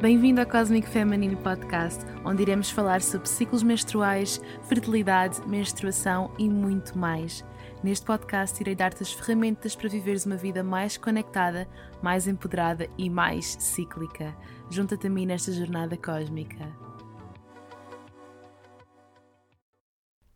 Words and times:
Bem-vindo 0.00 0.40
ao 0.40 0.46
Cosmic 0.46 0.88
Feminine 0.88 1.34
Podcast, 1.34 2.04
onde 2.24 2.42
iremos 2.42 2.70
falar 2.70 3.02
sobre 3.02 3.28
ciclos 3.28 3.64
menstruais, 3.64 4.40
fertilidade, 4.68 5.44
menstruação 5.44 6.32
e 6.38 6.48
muito 6.48 6.96
mais. 6.96 7.44
Neste 7.82 8.06
podcast, 8.06 8.62
irei 8.62 8.76
dar-te 8.76 9.02
as 9.02 9.12
ferramentas 9.12 9.74
para 9.74 9.88
viveres 9.88 10.24
uma 10.24 10.36
vida 10.36 10.62
mais 10.62 10.96
conectada, 10.96 11.68
mais 12.00 12.28
empoderada 12.28 12.88
e 12.96 13.10
mais 13.10 13.56
cíclica. 13.58 14.36
Junta-te 14.70 15.08
a 15.08 15.10
mim 15.10 15.26
nesta 15.26 15.50
jornada 15.50 15.96
cósmica. 15.96 16.64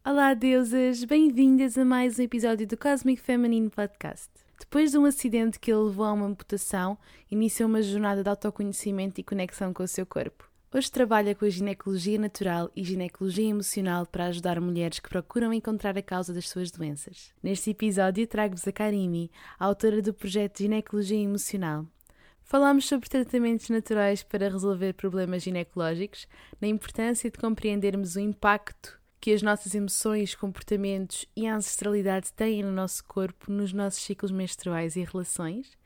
Olá, 0.05 0.35
deusas! 0.35 1.05
Bem-vindas 1.05 1.79
a 1.79 1.85
mais 1.85 2.19
um 2.19 2.23
episódio 2.23 2.67
do 2.67 2.77
Cosmic 2.77 3.23
Feminine 3.23 3.71
Podcast. 3.71 4.42
Depois 4.63 4.93
de 4.93 4.97
um 4.97 5.05
acidente 5.05 5.59
que 5.59 5.73
ele 5.73 5.81
levou 5.81 6.07
a 6.07 6.13
uma 6.13 6.25
amputação, 6.25 6.97
iniciou 7.29 7.69
uma 7.69 7.83
jornada 7.83 8.23
de 8.23 8.29
autoconhecimento 8.29 9.21
e 9.21 9.25
conexão 9.25 9.75
com 9.75 9.83
o 9.83 9.89
seu 9.89 10.07
corpo. 10.07 10.49
Hoje 10.73 10.91
trabalha 10.91 11.35
com 11.35 11.45
a 11.45 11.51
ginecologia 11.51 12.17
natural 12.17 12.71
e 12.75 12.85
ginecologia 12.85 13.49
emocional 13.49 14.07
para 14.07 14.27
ajudar 14.27 14.61
mulheres 14.61 15.01
que 15.01 15.09
procuram 15.09 15.53
encontrar 15.53 15.99
a 15.99 16.03
causa 16.03 16.33
das 16.33 16.49
suas 16.49 16.71
doenças. 16.71 17.35
Neste 17.43 17.71
episódio 17.71 18.25
trago-vos 18.25 18.67
a 18.67 18.73
Karimi, 18.73 19.33
a 19.59 19.67
autora 19.67 20.01
do 20.01 20.15
projeto 20.15 20.59
Ginecologia 20.59 21.19
Emocional. 21.19 21.85
Falamos 22.45 22.87
sobre 22.87 23.09
tratamentos 23.09 23.69
naturais 23.69 24.23
para 24.23 24.49
resolver 24.49 24.93
problemas 24.93 25.43
ginecológicos, 25.43 26.29
na 26.61 26.69
importância 26.69 27.29
de 27.29 27.37
compreendermos 27.37 28.15
o 28.15 28.21
impacto 28.21 29.02
que 29.23 29.33
as 29.33 29.41
nossas 29.41 29.73
emoções, 29.73 30.35
comportamentos 30.35 31.27
e 31.37 31.47
a 31.47 31.55
ancestralidade 31.55 32.33
têm 32.33 32.61
no 32.65 32.73
nosso 32.73 33.05
corpo, 33.05 33.53
nos 33.53 33.73
nossos 33.73 34.03
ciclos 34.03 34.33
menstruais 34.33 34.97
e 34.97 35.05
relações 35.05 35.79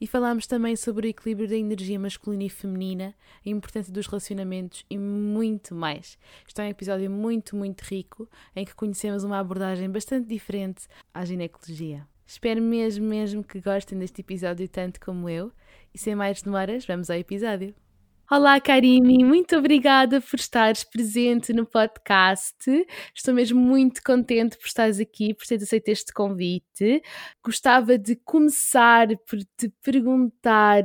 e 0.00 0.06
falámos 0.06 0.46
também 0.46 0.74
sobre 0.74 1.06
o 1.06 1.10
equilíbrio 1.10 1.46
da 1.46 1.54
energia 1.54 1.98
masculina 2.00 2.44
e 2.44 2.48
feminina, 2.48 3.14
a 3.44 3.48
importância 3.50 3.92
dos 3.92 4.06
relacionamentos 4.06 4.86
e 4.88 4.96
muito 4.96 5.74
mais. 5.74 6.16
Isto 6.46 6.62
é 6.62 6.64
um 6.64 6.68
episódio 6.68 7.10
muito, 7.10 7.54
muito 7.54 7.82
rico 7.82 8.26
em 8.56 8.64
que 8.64 8.74
conhecemos 8.74 9.22
uma 9.22 9.38
abordagem 9.38 9.90
bastante 9.90 10.26
diferente 10.26 10.86
à 11.12 11.26
ginecologia. 11.26 12.08
Espero 12.26 12.62
mesmo, 12.62 13.04
mesmo 13.04 13.44
que 13.44 13.60
gostem 13.60 13.98
deste 13.98 14.22
episódio 14.22 14.66
tanto 14.66 14.98
como 14.98 15.28
eu. 15.28 15.52
E 15.92 15.98
sem 15.98 16.14
mais 16.14 16.40
demoras, 16.40 16.86
vamos 16.86 17.10
ao 17.10 17.18
episódio. 17.18 17.74
Olá, 18.30 18.60
Karimi, 18.60 19.24
muito 19.24 19.56
obrigada 19.56 20.20
por 20.20 20.38
estares 20.38 20.84
presente 20.84 21.50
no 21.54 21.64
podcast. 21.64 22.54
Estou 23.14 23.32
mesmo 23.32 23.58
muito 23.58 24.02
contente 24.02 24.58
por 24.58 24.66
estares 24.66 25.00
aqui, 25.00 25.32
por 25.32 25.46
teres 25.46 25.64
aceito 25.64 25.88
este 25.88 26.12
convite. 26.12 27.02
Gostava 27.42 27.96
de 27.96 28.16
começar 28.16 29.08
por 29.26 29.38
te 29.56 29.70
perguntar 29.82 30.82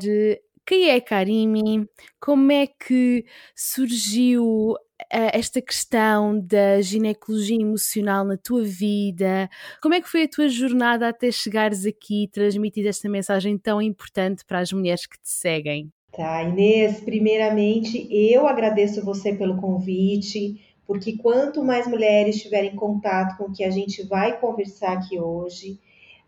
quem 0.65 0.89
é 0.89 1.01
Karimi, 1.01 1.85
como 2.17 2.49
é 2.49 2.65
que 2.65 3.25
surgiu 3.53 4.75
eh, 5.11 5.37
esta 5.37 5.61
questão 5.61 6.39
da 6.39 6.79
ginecologia 6.81 7.59
emocional 7.59 8.23
na 8.23 8.37
tua 8.37 8.63
vida? 8.63 9.49
Como 9.81 9.93
é 9.93 9.99
que 9.99 10.07
foi 10.07 10.23
a 10.23 10.29
tua 10.29 10.47
jornada 10.47 11.09
até 11.09 11.29
chegares 11.29 11.85
aqui 11.85 12.23
e 12.23 12.29
transmitir 12.29 12.87
esta 12.87 13.09
mensagem 13.09 13.57
tão 13.57 13.81
importante 13.81 14.45
para 14.45 14.59
as 14.59 14.71
mulheres 14.71 15.05
que 15.05 15.17
te 15.19 15.29
seguem? 15.29 15.91
Tá, 16.15 16.43
Inês, 16.43 17.01
primeiramente 17.01 18.07
eu 18.11 18.45
agradeço 18.45 19.03
você 19.03 19.33
pelo 19.33 19.57
convite, 19.57 20.61
porque 20.85 21.17
quanto 21.17 21.63
mais 21.63 21.87
mulheres 21.87 22.39
tiverem 22.39 22.75
contato 22.75 23.35
com 23.35 23.45
o 23.45 23.51
que 23.51 23.63
a 23.63 23.71
gente 23.71 24.03
vai 24.03 24.39
conversar 24.39 24.93
aqui 24.93 25.19
hoje, 25.19 25.79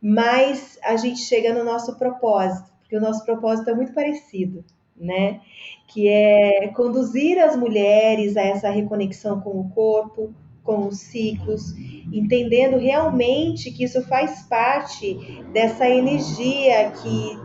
mais 0.02 0.80
a 0.83 0.95
gente 0.95 1.19
chega 1.19 1.53
no 1.53 1.63
nosso 1.63 2.00
propósito, 2.00 2.67
porque 2.80 2.97
o 2.97 3.02
nosso 3.02 3.23
propósito 3.23 3.69
é 3.69 3.75
muito 3.75 3.94
parecido, 3.94 4.66
né? 4.97 5.41
Que 5.88 6.08
é 6.08 6.67
conduzir 6.69 7.38
as 7.38 7.56
mulheres 7.56 8.35
a 8.35 8.41
essa 8.41 8.72
reconexão 8.72 9.40
com 9.40 9.59
o 9.59 9.69
corpo, 9.69 10.34
com 10.63 10.88
os 10.88 11.00
ciclos, 11.00 11.75
entendendo 12.12 12.78
realmente 12.78 13.72
que 13.72 13.84
isso 13.84 14.02
faz 14.07 14.47
parte 14.47 15.16
dessa 15.53 15.88
energia 15.88 16.91
que 16.91 17.38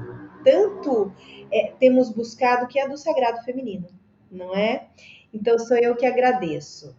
tanto 0.42 1.12
é, 1.52 1.72
temos 1.78 2.10
buscado, 2.10 2.66
que 2.66 2.78
é 2.78 2.88
do 2.88 2.96
sagrado 2.96 3.42
feminino, 3.44 3.88
não 4.30 4.54
é? 4.54 4.86
Então 5.32 5.58
sou 5.58 5.76
eu 5.76 5.96
que 5.96 6.06
agradeço. 6.06 6.96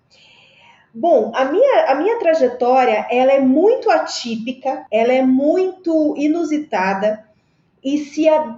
Bom, 0.93 1.31
a 1.33 1.45
minha, 1.45 1.91
a 1.91 1.95
minha 1.95 2.19
trajetória 2.19 3.07
ela 3.09 3.31
é 3.31 3.39
muito 3.39 3.89
atípica, 3.89 4.85
ela 4.91 5.13
é 5.13 5.21
muito 5.21 6.15
inusitada, 6.17 7.25
e 7.83 7.99
se 7.99 8.27
há 8.27 8.57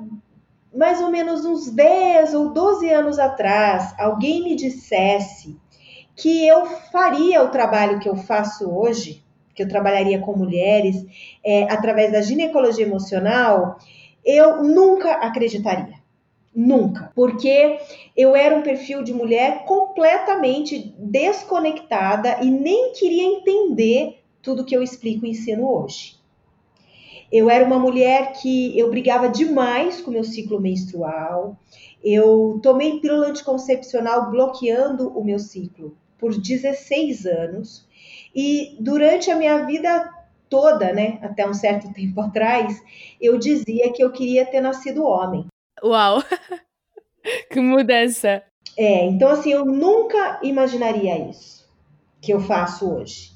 mais 0.76 1.00
ou 1.00 1.12
menos 1.12 1.46
uns 1.46 1.70
10 1.70 2.34
ou 2.34 2.50
12 2.50 2.90
anos 2.90 3.20
atrás 3.20 3.94
alguém 4.00 4.44
me 4.44 4.56
dissesse 4.56 5.56
que 6.16 6.48
eu 6.48 6.66
faria 6.66 7.44
o 7.44 7.50
trabalho 7.50 8.00
que 8.00 8.10
eu 8.10 8.16
faço 8.16 8.70
hoje, 8.70 9.24
que 9.54 9.62
eu 9.62 9.68
trabalharia 9.68 10.20
com 10.20 10.36
mulheres 10.36 11.06
é, 11.46 11.72
através 11.72 12.12
da 12.12 12.22
ginecologia 12.22 12.86
emocional, 12.86 13.78
eu 14.26 14.64
nunca 14.64 15.14
acreditaria. 15.14 16.02
Nunca. 16.56 17.12
Porque 17.16 17.80
eu 18.16 18.36
era 18.36 18.56
um 18.56 18.62
perfil 18.62 19.04
de 19.04 19.14
mulher 19.14 19.66
completamente 19.66 20.94
desconectada 21.00 22.44
e 22.44 22.52
nem 22.52 22.94
queria 22.94 23.24
entender 23.24 24.20
tudo 24.42 24.66
que 24.66 24.76
eu 24.76 24.84
explico 24.84 25.26
e 25.26 25.32
ensino 25.32 25.68
hoje. 25.68 26.16
Eu 27.32 27.50
era 27.50 27.66
uma 27.66 27.80
mulher 27.80 28.34
que 28.34 28.78
eu 28.78 28.92
brigava 28.92 29.28
demais 29.28 30.00
com 30.00 30.12
meu 30.12 30.24
ciclo 30.24 30.62
menstrual. 30.62 31.58
Eu 32.04 32.60
tomei 32.62 33.00
pílula 33.00 33.30
anticoncepcional 33.30 34.30
bloqueando 34.30 35.10
o 35.18 35.24
meu 35.24 35.40
ciclo 35.40 35.98
por 36.20 36.40
16 36.40 37.26
anos. 37.26 37.88
E 38.36 38.78
durante 38.80 39.32
a 39.32 39.36
minha 39.36 39.66
vida 39.66 40.08
toda, 40.54 40.94
né, 40.94 41.18
até 41.24 41.50
um 41.50 41.54
certo 41.56 41.92
tempo 41.92 42.22
atrás, 42.22 42.80
eu 43.20 43.40
dizia 43.40 43.92
que 43.92 44.04
eu 44.04 44.12
queria 44.12 44.46
ter 44.46 44.62
nascido 44.62 45.04
homem. 45.04 45.48
Uau! 45.84 46.22
que 47.50 47.60
mudança! 47.60 48.44
É, 48.78 49.04
então 49.06 49.30
assim, 49.30 49.52
eu 49.52 49.66
nunca 49.66 50.40
imaginaria 50.44 51.28
isso 51.28 51.68
que 52.22 52.32
eu 52.32 52.40
faço 52.40 52.88
hoje. 52.88 53.32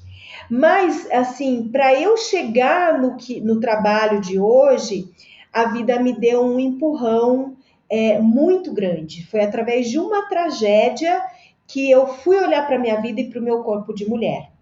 Mas 0.48 1.10
assim, 1.10 1.68
para 1.72 2.00
eu 2.00 2.16
chegar 2.16 3.00
no 3.00 3.16
que 3.16 3.40
no 3.40 3.58
trabalho 3.58 4.20
de 4.20 4.38
hoje, 4.38 5.10
a 5.52 5.64
vida 5.72 6.00
me 6.00 6.12
deu 6.12 6.44
um 6.44 6.60
empurrão 6.60 7.56
é, 7.90 8.20
muito 8.20 8.72
grande. 8.72 9.26
Foi 9.26 9.40
através 9.40 9.90
de 9.90 9.98
uma 9.98 10.28
tragédia 10.28 11.20
que 11.66 11.90
eu 11.90 12.06
fui 12.06 12.36
olhar 12.36 12.64
para 12.64 12.78
minha 12.78 13.00
vida 13.00 13.20
e 13.20 13.28
para 13.28 13.40
o 13.40 13.42
meu 13.42 13.64
corpo 13.64 13.92
de 13.92 14.08
mulher. 14.08 14.52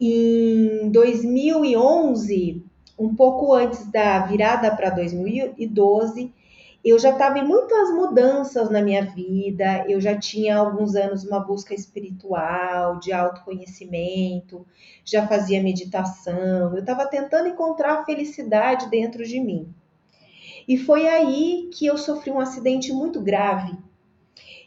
Em 0.00 0.90
2011, 0.92 2.64
um 2.96 3.16
pouco 3.16 3.52
antes 3.52 3.84
da 3.90 4.20
virada 4.20 4.70
para 4.70 4.90
2012, 4.90 6.32
eu 6.84 6.96
já 7.00 7.10
estava 7.10 7.40
em 7.40 7.44
muitas 7.44 7.90
mudanças 7.90 8.70
na 8.70 8.80
minha 8.80 9.04
vida, 9.04 9.84
eu 9.88 10.00
já 10.00 10.16
tinha 10.16 10.56
há 10.56 10.60
alguns 10.60 10.94
anos 10.94 11.24
uma 11.24 11.40
busca 11.40 11.74
espiritual, 11.74 13.00
de 13.00 13.12
autoconhecimento, 13.12 14.64
já 15.04 15.26
fazia 15.26 15.60
meditação, 15.60 16.72
eu 16.72 16.78
estava 16.78 17.04
tentando 17.04 17.48
encontrar 17.48 18.04
felicidade 18.04 18.88
dentro 18.88 19.24
de 19.24 19.40
mim. 19.40 19.68
E 20.68 20.76
foi 20.76 21.08
aí 21.08 21.70
que 21.72 21.86
eu 21.86 21.98
sofri 21.98 22.30
um 22.30 22.38
acidente 22.38 22.92
muito 22.92 23.20
grave. 23.20 23.76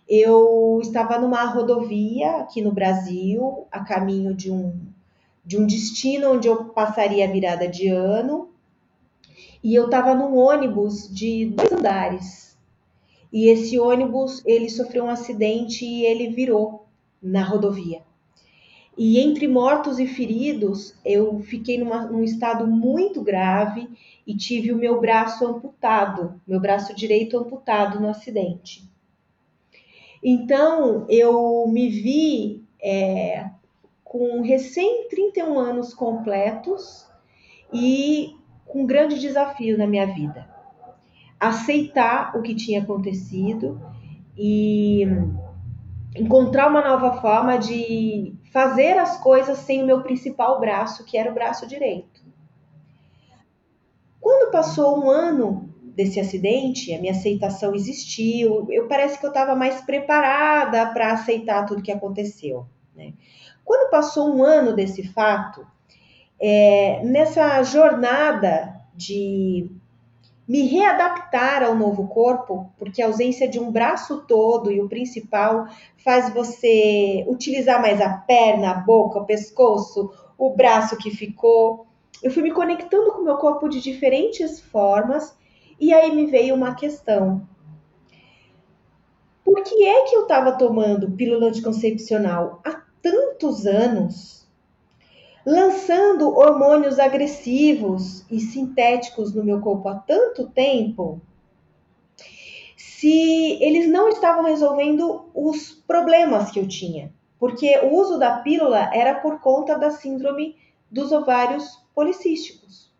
Eu 0.09 0.79
estava 0.81 1.17
numa 1.17 1.45
rodovia 1.45 2.41
aqui 2.41 2.61
no 2.61 2.73
Brasil, 2.73 3.65
a 3.71 3.79
caminho 3.79 4.33
de 4.33 4.51
um 4.51 4.90
de 5.43 5.57
um 5.57 5.65
destino 5.65 6.33
onde 6.33 6.47
eu 6.47 6.65
passaria 6.65 7.27
a 7.27 7.31
virada 7.31 7.67
de 7.67 7.87
ano. 7.87 8.49
E 9.63 9.75
eu 9.75 9.85
estava 9.85 10.13
num 10.13 10.35
ônibus 10.37 11.07
de 11.13 11.45
dois 11.45 11.71
andares. 11.71 12.57
E 13.31 13.47
esse 13.47 13.79
ônibus, 13.79 14.43
ele 14.45 14.69
sofreu 14.69 15.05
um 15.05 15.09
acidente 15.09 15.85
e 15.85 16.05
ele 16.05 16.29
virou 16.29 16.85
na 17.21 17.43
rodovia. 17.43 18.01
E 18.97 19.19
entre 19.19 19.47
mortos 19.47 19.99
e 19.99 20.05
feridos, 20.05 20.93
eu 21.05 21.39
fiquei 21.39 21.77
numa, 21.77 22.05
num 22.05 22.23
estado 22.23 22.67
muito 22.67 23.21
grave 23.21 23.89
e 24.27 24.35
tive 24.35 24.71
o 24.71 24.77
meu 24.77 24.99
braço 24.99 25.45
amputado, 25.45 26.39
meu 26.45 26.59
braço 26.59 26.93
direito 26.93 27.37
amputado 27.37 27.99
no 27.99 28.09
acidente. 28.09 28.83
Então, 30.21 31.05
eu 31.09 31.65
me 31.67 31.89
vi 31.89 32.63
é, 32.81 33.49
com 34.11 34.41
recém 34.41 35.07
31 35.07 35.57
anos 35.57 35.93
completos 35.93 37.07
e 37.71 38.35
com 38.65 38.81
um 38.81 38.85
grande 38.85 39.17
desafio 39.17 39.77
na 39.77 39.87
minha 39.87 40.05
vida. 40.05 40.49
Aceitar 41.39 42.35
o 42.35 42.41
que 42.41 42.53
tinha 42.53 42.81
acontecido 42.81 43.81
e 44.37 45.07
encontrar 46.13 46.67
uma 46.67 46.85
nova 46.85 47.21
forma 47.21 47.57
de 47.57 48.35
fazer 48.51 48.97
as 48.97 49.15
coisas 49.23 49.59
sem 49.59 49.81
o 49.81 49.85
meu 49.85 50.03
principal 50.03 50.59
braço, 50.59 51.05
que 51.05 51.17
era 51.17 51.31
o 51.31 51.33
braço 51.33 51.65
direito. 51.65 52.21
Quando 54.19 54.51
passou 54.51 55.01
um 55.01 55.09
ano 55.09 55.73
desse 55.95 56.19
acidente, 56.19 56.93
a 56.93 56.99
minha 56.99 57.13
aceitação 57.13 57.73
existiu. 57.73 58.67
Eu 58.69 58.89
parece 58.89 59.17
que 59.17 59.25
eu 59.25 59.29
estava 59.31 59.55
mais 59.55 59.79
preparada 59.79 60.87
para 60.87 61.13
aceitar 61.13 61.65
tudo 61.65 61.81
que 61.81 61.93
aconteceu. 61.93 62.65
Né? 62.93 63.13
Quando 63.63 63.89
passou 63.89 64.35
um 64.35 64.43
ano 64.43 64.73
desse 64.73 65.07
fato, 65.07 65.65
é, 66.39 67.01
nessa 67.03 67.61
jornada 67.63 68.81
de 68.95 69.69
me 70.47 70.63
readaptar 70.63 71.63
ao 71.63 71.75
novo 71.75 72.07
corpo, 72.07 72.69
porque 72.77 73.01
a 73.01 73.05
ausência 73.05 73.47
de 73.47 73.59
um 73.59 73.71
braço 73.71 74.25
todo 74.27 74.71
e 74.71 74.81
o 74.81 74.89
principal 74.89 75.67
faz 76.03 76.33
você 76.33 77.23
utilizar 77.27 77.81
mais 77.81 78.01
a 78.01 78.09
perna, 78.09 78.71
a 78.71 78.73
boca, 78.73 79.19
o 79.19 79.25
pescoço, 79.25 80.11
o 80.37 80.49
braço 80.49 80.97
que 80.97 81.11
ficou. 81.11 81.87
Eu 82.21 82.31
fui 82.31 82.43
me 82.43 82.51
conectando 82.51 83.13
com 83.13 83.21
o 83.21 83.23
meu 83.23 83.37
corpo 83.37 83.69
de 83.69 83.79
diferentes 83.79 84.59
formas 84.59 85.37
e 85.79 85.93
aí 85.93 86.13
me 86.13 86.25
veio 86.25 86.53
uma 86.53 86.75
questão. 86.75 87.47
Por 89.43 89.63
que 89.63 89.85
é 89.85 90.03
que 90.03 90.15
eu 90.15 90.23
estava 90.23 90.51
tomando 90.51 91.11
pílula 91.11 91.47
anticoncepcional 91.47 92.61
há 92.65 92.81
tantos 93.01 93.65
anos? 93.65 94.41
lançando 95.45 96.29
hormônios 96.29 96.99
agressivos 96.99 98.25
e 98.29 98.39
sintéticos 98.39 99.33
no 99.33 99.43
meu 99.43 99.59
corpo 99.59 99.89
há 99.89 99.95
tanto 99.95 100.47
tempo, 100.49 101.19
se 102.77 103.57
eles 103.63 103.89
não 103.89 104.09
estavam 104.09 104.43
resolvendo 104.43 105.25
os 105.33 105.71
problemas 105.71 106.51
que 106.51 106.59
eu 106.59 106.67
tinha. 106.67 107.11
Porque 107.39 107.75
o 107.79 107.95
uso 107.95 108.19
da 108.19 108.37
pílula 108.37 108.91
era 108.93 109.15
por 109.15 109.39
conta 109.39 109.77
da 109.77 109.89
síndrome 109.89 110.55
dos 110.91 111.11
ovários 111.11 111.83
policísticos. 111.95 112.91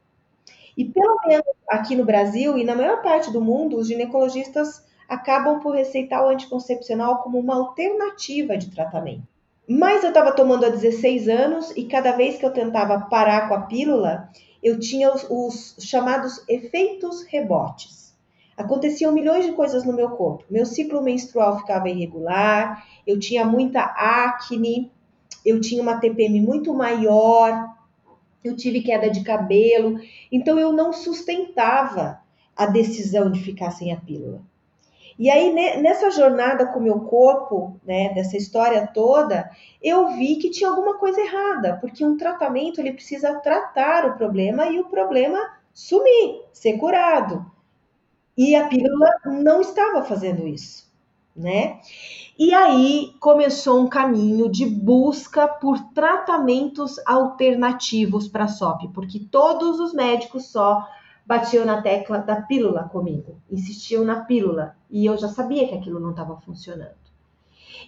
E 0.75 0.85
pelo 0.85 1.15
menos 1.27 1.45
aqui 1.69 1.95
no 1.95 2.05
Brasil 2.05 2.57
e 2.57 2.63
na 2.63 2.73
maior 2.73 3.03
parte 3.03 3.31
do 3.31 3.39
mundo, 3.39 3.77
os 3.77 3.87
ginecologistas 3.87 4.83
acabam 5.07 5.59
por 5.59 5.75
receitar 5.75 6.25
o 6.25 6.29
anticoncepcional 6.29 7.21
como 7.21 7.37
uma 7.37 7.55
alternativa 7.55 8.57
de 8.57 8.71
tratamento. 8.71 9.30
Mas 9.67 10.03
eu 10.03 10.09
estava 10.09 10.31
tomando 10.31 10.65
há 10.65 10.69
16 10.69 11.27
anos 11.29 11.71
e 11.75 11.85
cada 11.85 12.11
vez 12.13 12.37
que 12.37 12.45
eu 12.45 12.51
tentava 12.51 13.01
parar 13.01 13.47
com 13.47 13.53
a 13.53 13.61
pílula, 13.61 14.29
eu 14.61 14.79
tinha 14.79 15.13
os, 15.13 15.25
os 15.29 15.75
chamados 15.79 16.43
efeitos 16.47 17.23
rebotes. 17.23 18.13
Aconteciam 18.57 19.11
milhões 19.11 19.45
de 19.45 19.53
coisas 19.53 19.83
no 19.83 19.93
meu 19.93 20.09
corpo. 20.11 20.43
Meu 20.49 20.65
ciclo 20.65 21.01
menstrual 21.01 21.59
ficava 21.59 21.89
irregular, 21.89 22.85
eu 23.07 23.19
tinha 23.19 23.45
muita 23.45 23.81
acne, 23.81 24.91
eu 25.45 25.59
tinha 25.59 25.81
uma 25.81 25.99
TPM 25.99 26.41
muito 26.41 26.73
maior, 26.73 27.75
eu 28.43 28.55
tive 28.55 28.81
queda 28.81 29.09
de 29.09 29.23
cabelo, 29.23 29.99
então 30.31 30.59
eu 30.59 30.73
não 30.73 30.91
sustentava 30.91 32.21
a 32.55 32.65
decisão 32.65 33.31
de 33.31 33.39
ficar 33.41 33.71
sem 33.71 33.91
a 33.93 33.97
pílula. 33.97 34.41
E 35.21 35.29
aí, 35.29 35.53
nessa 35.53 36.09
jornada 36.09 36.65
com 36.65 36.79
o 36.79 36.81
meu 36.81 37.01
corpo, 37.01 37.79
né, 37.85 38.11
dessa 38.11 38.35
história 38.35 38.89
toda, 38.91 39.51
eu 39.79 40.07
vi 40.07 40.37
que 40.37 40.49
tinha 40.49 40.67
alguma 40.67 40.97
coisa 40.97 41.21
errada, 41.21 41.77
porque 41.79 42.03
um 42.03 42.17
tratamento 42.17 42.81
ele 42.81 42.91
precisa 42.91 43.35
tratar 43.35 44.03
o 44.07 44.17
problema 44.17 44.65
e 44.65 44.79
o 44.79 44.85
problema 44.85 45.37
sumir, 45.71 46.41
ser 46.51 46.75
curado. 46.79 47.45
E 48.35 48.55
a 48.55 48.67
pílula 48.67 49.11
não 49.25 49.61
estava 49.61 50.03
fazendo 50.03 50.47
isso, 50.47 50.91
né? 51.35 51.79
E 52.35 52.51
aí 52.51 53.13
começou 53.19 53.79
um 53.79 53.87
caminho 53.87 54.49
de 54.49 54.65
busca 54.65 55.47
por 55.47 55.79
tratamentos 55.93 56.97
alternativos 57.05 58.27
para 58.27 58.45
a 58.45 58.47
SOP, 58.47 58.87
porque 58.91 59.19
todos 59.19 59.79
os 59.79 59.93
médicos 59.93 60.47
só 60.47 60.83
batiam 61.31 61.63
na 61.63 61.81
tecla 61.81 62.17
da 62.17 62.41
pílula 62.41 62.89
comigo, 62.89 63.37
insistiam 63.49 64.03
na 64.03 64.25
pílula, 64.25 64.75
e 64.89 65.05
eu 65.05 65.17
já 65.17 65.29
sabia 65.29 65.65
que 65.65 65.73
aquilo 65.73 65.97
não 65.97 66.09
estava 66.09 66.35
funcionando. 66.41 66.99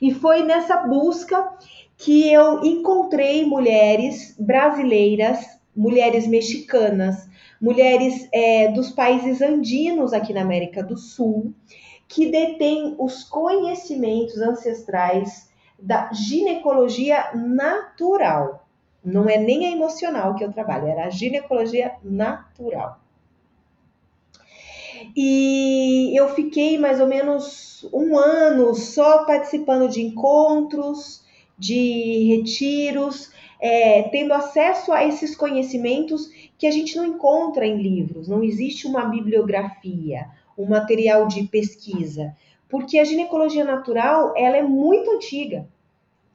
E 0.02 0.14
foi 0.14 0.44
nessa 0.44 0.78
busca 0.78 1.52
que 1.98 2.32
eu 2.32 2.64
encontrei 2.64 3.46
mulheres 3.46 4.34
brasileiras, 4.40 5.60
mulheres 5.76 6.26
mexicanas, 6.26 7.30
mulheres 7.60 8.30
é, 8.32 8.70
dos 8.70 8.92
países 8.92 9.42
andinos 9.42 10.14
aqui 10.14 10.32
na 10.32 10.42
América 10.42 10.82
do 10.82 10.96
Sul, 10.96 11.54
que 12.08 12.32
detêm 12.32 12.96
os 12.98 13.26
conhecimentos 13.26 14.38
ancestrais 14.38 15.52
da 15.78 16.14
ginecologia 16.14 17.32
natural. 17.34 18.66
Não 19.04 19.28
é 19.28 19.38
nem 19.38 19.68
a 19.68 19.72
emocional 19.72 20.34
que 20.34 20.46
eu 20.46 20.54
trabalho, 20.54 20.88
era 20.88 21.08
a 21.08 21.10
ginecologia 21.10 21.96
natural. 22.02 23.03
E 25.16 26.18
eu 26.18 26.30
fiquei 26.36 26.78
mais 26.78 27.00
ou 27.00 27.08
menos 27.08 27.88
um 27.94 28.18
ano 28.18 28.74
só 28.74 29.26
participando 29.26 29.90
de 29.90 30.02
encontros, 30.02 31.24
de 31.58 32.36
retiros, 32.36 33.32
é, 33.60 34.04
tendo 34.04 34.34
acesso 34.34 34.92
a 34.92 35.06
esses 35.06 35.36
conhecimentos 35.36 36.30
que 36.58 36.68
a 36.68 36.72
gente 36.72 36.96
não 36.98 37.06
encontra 37.06 37.66
em 37.66 37.82
livros, 37.82 38.28
não 38.28 38.44
existe 38.44 38.86
uma 38.86 39.06
bibliografia, 39.06 40.28
um 40.58 40.66
material 40.66 41.28
de 41.28 41.44
pesquisa, 41.44 42.36
porque 42.70 43.00
a 43.00 43.04
ginecologia 43.04 43.64
natural 43.64 44.34
ela 44.36 44.58
é 44.58 44.62
muito 44.62 45.12
antiga. 45.12 45.68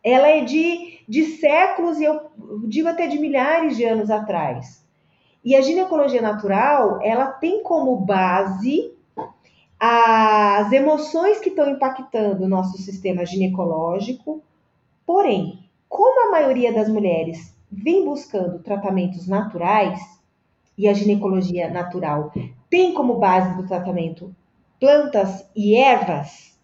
Ela 0.02 0.28
é 0.28 0.44
de, 0.44 1.00
de 1.08 1.24
séculos 1.24 1.98
e 1.98 2.04
eu 2.04 2.30
digo 2.66 2.88
até 2.88 3.06
de 3.08 3.18
milhares 3.18 3.76
de 3.76 3.84
anos 3.84 4.10
atrás. 4.10 4.86
E 5.48 5.56
a 5.56 5.62
ginecologia 5.62 6.20
natural, 6.20 7.00
ela 7.02 7.28
tem 7.28 7.62
como 7.62 7.96
base 7.96 8.92
as 9.80 10.70
emoções 10.72 11.38
que 11.38 11.48
estão 11.48 11.70
impactando 11.70 12.44
o 12.44 12.48
nosso 12.48 12.76
sistema 12.76 13.24
ginecológico. 13.24 14.42
Porém, 15.06 15.66
como 15.88 16.28
a 16.28 16.32
maioria 16.32 16.70
das 16.70 16.86
mulheres 16.86 17.56
vem 17.72 18.04
buscando 18.04 18.58
tratamentos 18.58 19.26
naturais, 19.26 19.98
e 20.76 20.86
a 20.86 20.92
ginecologia 20.92 21.70
natural 21.70 22.30
tem 22.68 22.92
como 22.92 23.14
base 23.14 23.56
do 23.56 23.66
tratamento 23.66 24.36
plantas 24.78 25.48
e 25.56 25.74
ervas, 25.74 26.60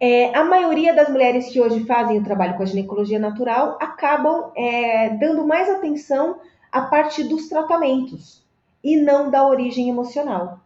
é, 0.00 0.34
a 0.34 0.42
maioria 0.42 0.94
das 0.94 1.10
mulheres 1.10 1.50
que 1.50 1.60
hoje 1.60 1.84
fazem 1.84 2.18
o 2.18 2.24
trabalho 2.24 2.56
com 2.56 2.62
a 2.62 2.66
ginecologia 2.66 3.18
natural 3.18 3.76
acabam 3.78 4.50
é, 4.56 5.10
dando 5.18 5.46
mais 5.46 5.68
atenção 5.68 6.40
a 6.72 6.80
partir 6.82 7.24
dos 7.24 7.48
tratamentos 7.48 8.42
e 8.82 8.96
não 8.96 9.30
da 9.30 9.46
origem 9.46 9.90
emocional. 9.90 10.60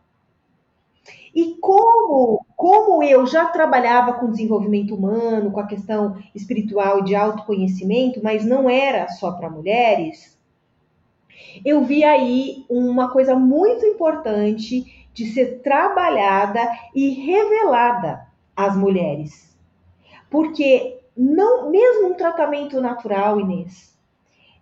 E 1.35 1.57
como, 1.61 2.47
como 2.57 3.03
eu 3.03 3.27
já 3.27 3.45
trabalhava 3.47 4.15
com 4.15 4.31
desenvolvimento 4.31 4.95
humano, 4.95 5.51
com 5.51 5.61
a 5.61 5.67
questão 5.67 6.17
espiritual 6.35 7.01
e 7.01 7.05
de 7.05 7.15
autoconhecimento, 7.15 8.21
mas 8.23 8.45
não 8.45 8.71
era 8.71 9.09
só 9.09 9.33
para 9.33 9.51
mulheres, 9.51 10.39
eu 11.65 11.85
vi 11.85 12.05
aí 12.05 12.65
uma 12.71 13.11
coisa 13.11 13.35
muito 13.35 13.85
importante 13.85 15.09
de 15.13 15.27
ser 15.27 15.61
trabalhada 15.63 16.61
e 16.95 17.11
revelada 17.11 18.27
às 18.55 18.77
mulheres. 18.77 19.55
Porque 20.31 21.01
não, 21.17 21.71
mesmo 21.71 22.09
um 22.09 22.15
tratamento 22.15 22.81
natural, 22.81 23.41
Inês, 23.41 23.96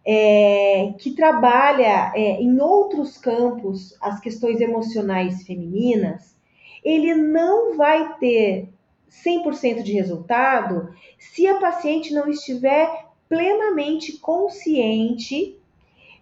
é, 0.06 0.92
que 0.98 1.12
trabalha 1.12 2.12
é, 2.14 2.42
em 2.42 2.60
outros 2.60 3.16
campos 3.16 3.96
as 4.00 4.20
questões 4.20 4.60
emocionais 4.60 5.42
femininas, 5.44 6.36
ele 6.84 7.14
não 7.14 7.76
vai 7.76 8.16
ter 8.18 8.68
100% 9.10 9.82
de 9.82 9.92
resultado 9.92 10.94
se 11.18 11.46
a 11.46 11.58
paciente 11.58 12.12
não 12.12 12.28
estiver 12.28 13.06
plenamente 13.28 14.18
consciente 14.18 15.58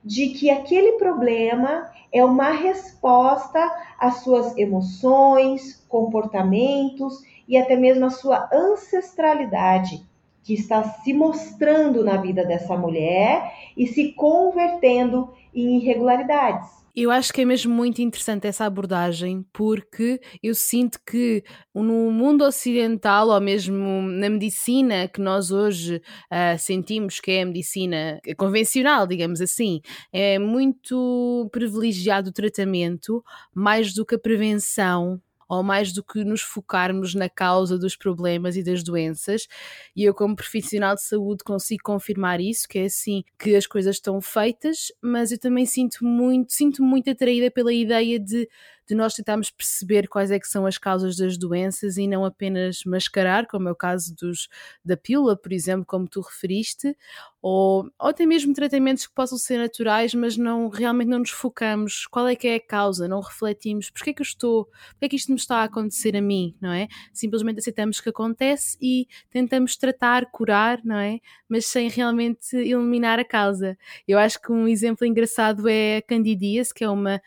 de 0.04 0.28
que 0.28 0.50
aquele 0.50 0.92
problema 0.92 1.90
é 2.12 2.24
uma 2.24 2.50
resposta 2.50 3.58
às 3.98 4.22
suas 4.22 4.56
emoções, 4.56 5.84
comportamentos 5.88 7.22
e 7.48 7.56
até 7.56 7.76
mesmo 7.76 8.06
à 8.06 8.10
sua 8.10 8.48
ancestralidade 8.52 10.06
que 10.42 10.54
está 10.54 10.82
se 10.82 11.12
mostrando 11.12 12.04
na 12.04 12.16
vida 12.16 12.44
dessa 12.44 12.76
mulher 12.76 13.52
e 13.76 13.86
se 13.86 14.12
convertendo 14.12 15.30
em 15.54 15.78
irregularidades. 15.78 16.82
Eu 16.94 17.10
acho 17.10 17.32
que 17.32 17.40
é 17.40 17.44
mesmo 17.46 17.74
muito 17.74 18.02
interessante 18.02 18.46
essa 18.46 18.66
abordagem, 18.66 19.46
porque 19.50 20.20
eu 20.42 20.54
sinto 20.54 20.98
que 21.06 21.42
no 21.74 22.10
mundo 22.10 22.44
ocidental, 22.44 23.30
ou 23.30 23.40
mesmo 23.40 24.02
na 24.02 24.28
medicina 24.28 25.08
que 25.08 25.18
nós 25.18 25.50
hoje 25.50 25.96
uh, 25.96 26.58
sentimos 26.58 27.18
que 27.18 27.30
é 27.30 27.42
a 27.42 27.46
medicina 27.46 28.20
convencional, 28.36 29.06
digamos 29.06 29.40
assim, 29.40 29.80
é 30.12 30.38
muito 30.38 31.48
privilegiado 31.50 32.28
o 32.28 32.32
tratamento 32.32 33.24
mais 33.54 33.94
do 33.94 34.04
que 34.04 34.16
a 34.16 34.18
prevenção 34.18 35.18
ou 35.52 35.62
mais 35.62 35.92
do 35.92 36.02
que 36.02 36.24
nos 36.24 36.40
focarmos 36.40 37.14
na 37.14 37.28
causa 37.28 37.78
dos 37.78 37.94
problemas 37.94 38.56
e 38.56 38.62
das 38.62 38.82
doenças. 38.82 39.46
E 39.94 40.02
eu, 40.02 40.14
como 40.14 40.34
profissional 40.34 40.94
de 40.94 41.02
saúde, 41.02 41.44
consigo 41.44 41.82
confirmar 41.84 42.40
isso, 42.40 42.66
que 42.66 42.78
é 42.78 42.84
assim 42.86 43.22
que 43.38 43.54
as 43.54 43.66
coisas 43.66 43.96
estão 43.96 44.18
feitas, 44.20 44.90
mas 45.02 45.30
eu 45.30 45.38
também 45.38 45.66
sinto 45.66 46.04
muito, 46.06 46.54
sinto 46.54 46.82
muito 46.82 47.10
atraída 47.10 47.50
pela 47.50 47.72
ideia 47.72 48.18
de 48.18 48.48
de 48.88 48.94
nós 48.94 49.14
tentarmos 49.14 49.50
perceber 49.50 50.08
quais 50.08 50.30
é 50.30 50.38
que 50.38 50.46
são 50.46 50.66
as 50.66 50.78
causas 50.78 51.16
das 51.16 51.38
doenças 51.38 51.96
e 51.96 52.06
não 52.06 52.24
apenas 52.24 52.84
mascarar, 52.84 53.46
como 53.46 53.68
é 53.68 53.72
o 53.72 53.76
caso 53.76 54.14
dos, 54.14 54.48
da 54.84 54.96
pílula, 54.96 55.36
por 55.36 55.52
exemplo, 55.52 55.86
como 55.86 56.08
tu 56.08 56.20
referiste, 56.20 56.96
ou, 57.42 57.90
ou 57.98 58.08
até 58.08 58.24
mesmo 58.24 58.54
tratamentos 58.54 59.06
que 59.06 59.14
possam 59.14 59.36
ser 59.36 59.58
naturais, 59.58 60.14
mas 60.14 60.36
não 60.36 60.68
realmente 60.68 61.08
não 61.08 61.18
nos 61.18 61.30
focamos 61.30 62.06
qual 62.06 62.28
é 62.28 62.36
que 62.36 62.46
é 62.46 62.54
a 62.54 62.60
causa, 62.60 63.08
não 63.08 63.20
refletimos 63.20 63.90
porque 63.90 64.10
é 64.10 64.12
que 64.12 64.22
eu 64.22 64.24
estou, 64.24 64.66
porque 64.90 65.06
é 65.06 65.08
que 65.08 65.16
isto 65.16 65.32
me 65.32 65.38
está 65.38 65.56
a 65.58 65.64
acontecer 65.64 66.16
a 66.16 66.22
mim, 66.22 66.54
não 66.60 66.70
é? 66.72 66.86
Simplesmente 67.12 67.58
aceitamos 67.58 68.00
que 68.00 68.08
acontece 68.08 68.78
e 68.80 69.08
tentamos 69.28 69.76
tratar, 69.76 70.30
curar, 70.30 70.80
não 70.84 70.96
é? 70.96 71.18
Mas 71.48 71.66
sem 71.66 71.88
realmente 71.88 72.54
eliminar 72.56 73.18
a 73.18 73.24
causa. 73.24 73.76
Eu 74.06 74.18
acho 74.18 74.40
que 74.40 74.52
um 74.52 74.68
exemplo 74.68 75.04
engraçado 75.04 75.68
é 75.68 75.96
a 75.96 76.02
candidíase, 76.02 76.72
que 76.72 76.84
é 76.84 76.88
uma 76.88 77.20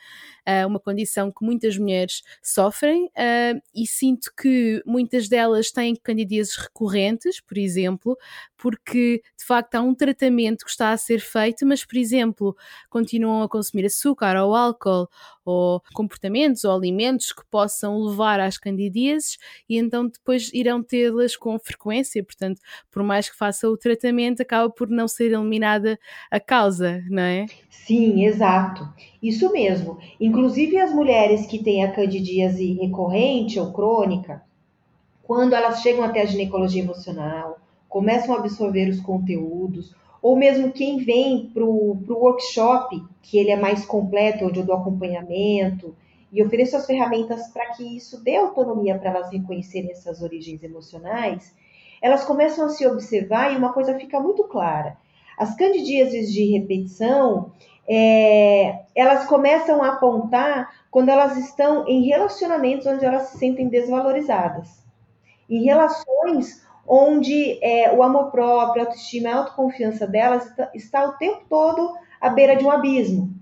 uh, 0.47 0.67
uma 0.67 0.79
condição 0.79 1.31
que 1.31 1.43
muitas 1.43 1.77
mulheres 1.77 2.21
sofrem 2.41 3.05
uh, 3.05 3.61
e 3.73 3.87
sinto 3.87 4.31
que 4.35 4.81
muitas 4.85 5.27
delas 5.27 5.71
têm 5.71 5.95
candidíases 5.95 6.55
recorrentes, 6.55 7.41
por 7.41 7.57
exemplo, 7.57 8.17
porque 8.57 9.21
de 9.37 9.45
facto 9.45 9.75
há 9.75 9.81
um 9.81 9.93
tratamento 9.93 10.63
que 10.65 10.71
está 10.71 10.91
a 10.91 10.97
ser 10.97 11.19
feito, 11.19 11.65
mas, 11.65 11.85
por 11.85 11.97
exemplo, 11.97 12.55
continuam 12.89 13.43
a 13.43 13.49
consumir 13.49 13.85
açúcar 13.85 14.35
ou 14.41 14.55
álcool 14.55 15.07
ou 15.43 15.81
comportamentos 15.93 16.63
ou 16.63 16.75
alimentos 16.75 17.31
que 17.31 17.45
possam 17.51 17.99
levar 17.99 18.39
às 18.39 18.57
candidíases 18.57 19.37
e 19.69 19.77
então 19.77 20.07
depois 20.07 20.51
irão 20.53 20.81
tê-las 20.81 21.35
com 21.35 21.57
frequência. 21.59 22.23
Portanto, 22.23 22.59
por 22.89 23.03
mais 23.03 23.29
que 23.29 23.37
faça 23.37 23.69
o 23.69 23.77
tratamento, 23.77 24.41
acaba 24.41 24.69
por 24.69 24.89
não 24.89 25.07
ser 25.07 25.31
eliminada 25.31 25.99
a 26.31 26.39
causa, 26.39 27.03
não 27.07 27.23
é? 27.23 27.45
Sim, 27.69 28.25
exato. 28.25 28.91
Isso 29.25 29.51
mesmo. 29.51 29.97
Inclusive 30.21 30.77
as 30.77 30.93
mulheres 30.93 31.47
que 31.47 31.57
têm 31.57 31.83
a 31.83 31.91
candidíase 31.91 32.73
recorrente 32.73 33.59
ou 33.59 33.73
crônica, 33.73 34.43
quando 35.23 35.55
elas 35.55 35.81
chegam 35.81 36.03
até 36.03 36.21
a 36.21 36.25
ginecologia 36.25 36.83
emocional, 36.83 37.57
começam 37.89 38.35
a 38.35 38.37
absorver 38.37 38.87
os 38.87 38.99
conteúdos, 38.99 39.95
ou 40.21 40.35
mesmo 40.35 40.71
quem 40.71 40.99
vem 40.99 41.49
para 41.51 41.63
o 41.63 41.97
workshop, 42.07 43.03
que 43.23 43.39
ele 43.39 43.49
é 43.49 43.55
mais 43.55 43.83
completo, 43.83 44.45
onde 44.45 44.59
eu 44.59 44.65
dou 44.65 44.75
acompanhamento 44.75 45.95
e 46.31 46.43
ofereço 46.43 46.77
as 46.77 46.85
ferramentas 46.85 47.47
para 47.47 47.71
que 47.71 47.97
isso 47.97 48.23
dê 48.23 48.35
autonomia 48.35 48.95
para 48.95 49.09
elas 49.09 49.31
reconhecerem 49.31 49.89
essas 49.89 50.21
origens 50.21 50.61
emocionais, 50.61 51.51
elas 51.99 52.23
começam 52.23 52.67
a 52.67 52.69
se 52.69 52.85
observar 52.85 53.51
e 53.51 53.57
uma 53.57 53.73
coisa 53.73 53.97
fica 53.97 54.19
muito 54.19 54.43
clara. 54.43 54.97
As 55.35 55.55
candidíases 55.55 56.31
de 56.31 56.45
repetição, 56.51 57.51
é, 57.87 58.79
elas 58.95 59.25
começam 59.25 59.83
a 59.83 59.89
apontar 59.89 60.73
quando 60.89 61.09
elas 61.09 61.37
estão 61.37 61.87
em 61.87 62.05
relacionamentos 62.05 62.87
onde 62.87 63.05
elas 63.05 63.29
se 63.29 63.37
sentem 63.37 63.67
desvalorizadas. 63.67 64.83
Em 65.49 65.63
relações 65.63 66.65
onde 66.87 67.59
é, 67.63 67.93
o 67.93 68.01
amor 68.01 68.31
próprio, 68.31 68.83
a 68.83 68.85
autoestima, 68.85 69.29
a 69.29 69.35
autoconfiança 69.37 70.07
delas 70.07 70.51
está, 70.73 71.05
o 71.05 71.13
tempo 71.13 71.43
todo 71.49 71.95
à 72.19 72.29
beira 72.29 72.55
de 72.55 72.65
um 72.65 72.71
abismo. 72.71 73.33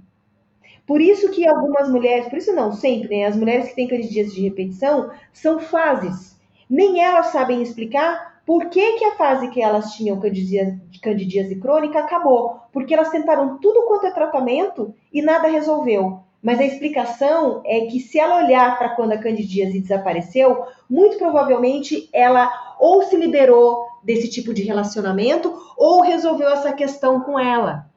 Por 0.85 0.99
isso 0.99 1.31
que 1.31 1.47
algumas 1.47 1.89
mulheres, 1.89 2.27
por 2.27 2.37
isso 2.37 2.53
não, 2.53 2.73
sempre, 2.73 3.17
né, 3.17 3.25
as 3.25 3.35
mulheres 3.35 3.69
que 3.69 3.75
têm 3.75 3.87
candidíase 3.87 4.35
de 4.35 4.41
repetição 4.41 5.11
são 5.31 5.59
fases. 5.59 6.37
Nem 6.69 7.01
elas 7.01 7.27
sabem 7.27 7.61
explicar 7.61 8.32
por 8.45 8.69
que, 8.69 8.97
que 8.97 9.05
a 9.05 9.15
fase 9.15 9.49
que 9.49 9.61
elas 9.61 9.93
tinham 9.93 10.19
candidíase, 10.19 10.81
candidíase 11.01 11.55
crônica 11.55 11.99
acabou. 11.99 12.59
Porque 12.71 12.93
elas 12.93 13.09
tentaram 13.09 13.57
tudo 13.59 13.85
quanto 13.87 14.07
é 14.07 14.11
tratamento 14.11 14.93
e 15.11 15.21
nada 15.21 15.47
resolveu. 15.47 16.19
Mas 16.41 16.59
a 16.59 16.65
explicação 16.65 17.61
é 17.65 17.85
que 17.85 18.01
se 18.01 18.19
ela 18.19 18.43
olhar 18.43 18.77
para 18.77 18.89
quando 18.89 19.13
a 19.13 19.17
candidíase 19.17 19.79
desapareceu, 19.79 20.65
muito 20.89 21.17
provavelmente 21.17 22.09
ela 22.11 22.51
ou 22.77 23.03
se 23.03 23.15
liberou 23.15 23.87
desse 24.03 24.29
tipo 24.29 24.53
de 24.53 24.61
relacionamento 24.61 25.57
ou 25.77 26.01
resolveu 26.01 26.49
essa 26.49 26.73
questão 26.73 27.21
com 27.21 27.39
ela. 27.39 27.87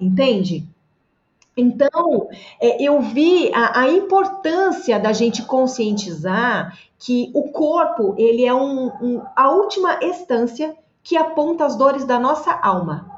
Entende? 0.00 0.66
Então, 1.58 2.28
é, 2.60 2.80
eu 2.80 3.00
vi 3.00 3.52
a, 3.52 3.80
a, 3.80 3.90
importância 3.90 4.96
da 5.00 5.12
gente 5.12 5.42
conscientizar 5.42 6.78
que 6.96 7.32
o 7.34 7.50
corpo 7.50 8.14
ele 8.16 8.44
é 8.44 8.54
um, 8.54 8.86
um, 9.02 9.22
a 9.34 9.50
última 9.50 9.98
instância 10.00 10.76
que 11.02 11.16
aponta 11.16 11.66
as 11.66 11.74
dores 11.74 12.04
da 12.04 12.16
nossa 12.16 12.52
alma. 12.52 13.10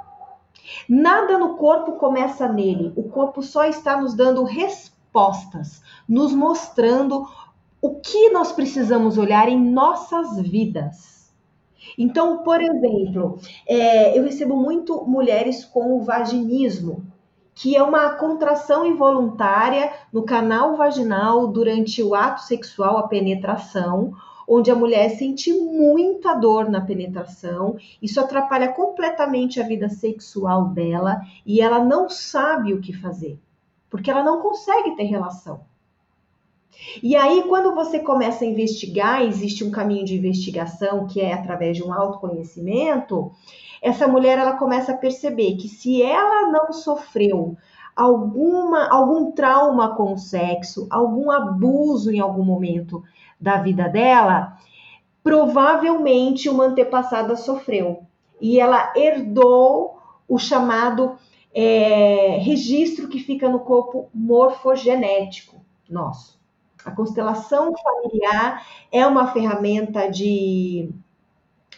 Nada 0.88 1.36
no 1.36 1.56
corpo 1.56 1.92
começa 1.92 2.48
nele. 2.48 2.94
O 2.96 3.10
corpo 3.10 3.42
só 3.42 3.64
está 3.64 4.00
nos 4.00 4.14
dando 4.14 4.42
respostas, 4.42 5.82
nos 6.08 6.32
mostrando 6.32 7.28
o 7.82 8.00
que 8.00 8.30
nós 8.30 8.52
precisamos 8.52 9.18
olhar 9.18 9.50
em 9.50 9.60
nossas 9.60 10.40
vidas. 10.40 11.30
Então, 11.98 12.38
por 12.38 12.62
exemplo, 12.62 13.38
é, 13.66 14.18
eu 14.18 14.22
recebo 14.24 14.56
muito 14.56 15.04
mulheres 15.04 15.62
com 15.64 16.02
vaginismo, 16.02 17.09
que 17.60 17.76
é 17.76 17.82
uma 17.82 18.14
contração 18.14 18.86
involuntária 18.86 19.92
no 20.10 20.22
canal 20.22 20.76
vaginal 20.76 21.46
durante 21.46 22.02
o 22.02 22.14
ato 22.14 22.40
sexual, 22.40 22.96
a 22.96 23.06
penetração, 23.06 24.14
onde 24.48 24.70
a 24.70 24.74
mulher 24.74 25.10
sente 25.10 25.52
muita 25.52 26.32
dor 26.32 26.70
na 26.70 26.80
penetração, 26.80 27.76
isso 28.00 28.18
atrapalha 28.18 28.72
completamente 28.72 29.60
a 29.60 29.66
vida 29.66 29.90
sexual 29.90 30.68
dela 30.68 31.20
e 31.44 31.60
ela 31.60 31.84
não 31.84 32.08
sabe 32.08 32.72
o 32.72 32.80
que 32.80 32.94
fazer, 32.94 33.38
porque 33.90 34.10
ela 34.10 34.24
não 34.24 34.40
consegue 34.40 34.96
ter 34.96 35.04
relação. 35.04 35.60
E 37.02 37.14
aí, 37.14 37.44
quando 37.46 37.74
você 37.74 37.98
começa 37.98 38.42
a 38.42 38.48
investigar, 38.48 39.20
existe 39.20 39.62
um 39.62 39.70
caminho 39.70 40.06
de 40.06 40.16
investigação 40.16 41.06
que 41.06 41.20
é 41.20 41.34
através 41.34 41.76
de 41.76 41.82
um 41.82 41.92
autoconhecimento, 41.92 43.32
essa 43.82 44.06
mulher 44.06 44.38
ela 44.38 44.56
começa 44.56 44.92
a 44.92 44.96
perceber 44.96 45.56
que 45.56 45.68
se 45.68 46.02
ela 46.02 46.50
não 46.50 46.72
sofreu 46.72 47.56
alguma 47.96 48.88
algum 48.88 49.32
trauma 49.32 49.94
com 49.94 50.12
o 50.12 50.18
sexo, 50.18 50.86
algum 50.90 51.30
abuso 51.30 52.10
em 52.10 52.20
algum 52.20 52.44
momento 52.44 53.02
da 53.40 53.56
vida 53.56 53.88
dela, 53.88 54.56
provavelmente 55.22 56.48
uma 56.48 56.64
antepassada 56.64 57.36
sofreu 57.36 58.04
e 58.40 58.58
ela 58.58 58.92
herdou 58.96 59.98
o 60.28 60.38
chamado 60.38 61.16
é, 61.52 62.38
registro 62.40 63.08
que 63.08 63.18
fica 63.18 63.48
no 63.48 63.60
corpo 63.60 64.08
morfogenético 64.14 65.60
nosso. 65.88 66.40
A 66.84 66.90
constelação 66.90 67.74
familiar 67.76 68.64
é 68.90 69.06
uma 69.06 69.32
ferramenta 69.32 70.08
de, 70.08 70.90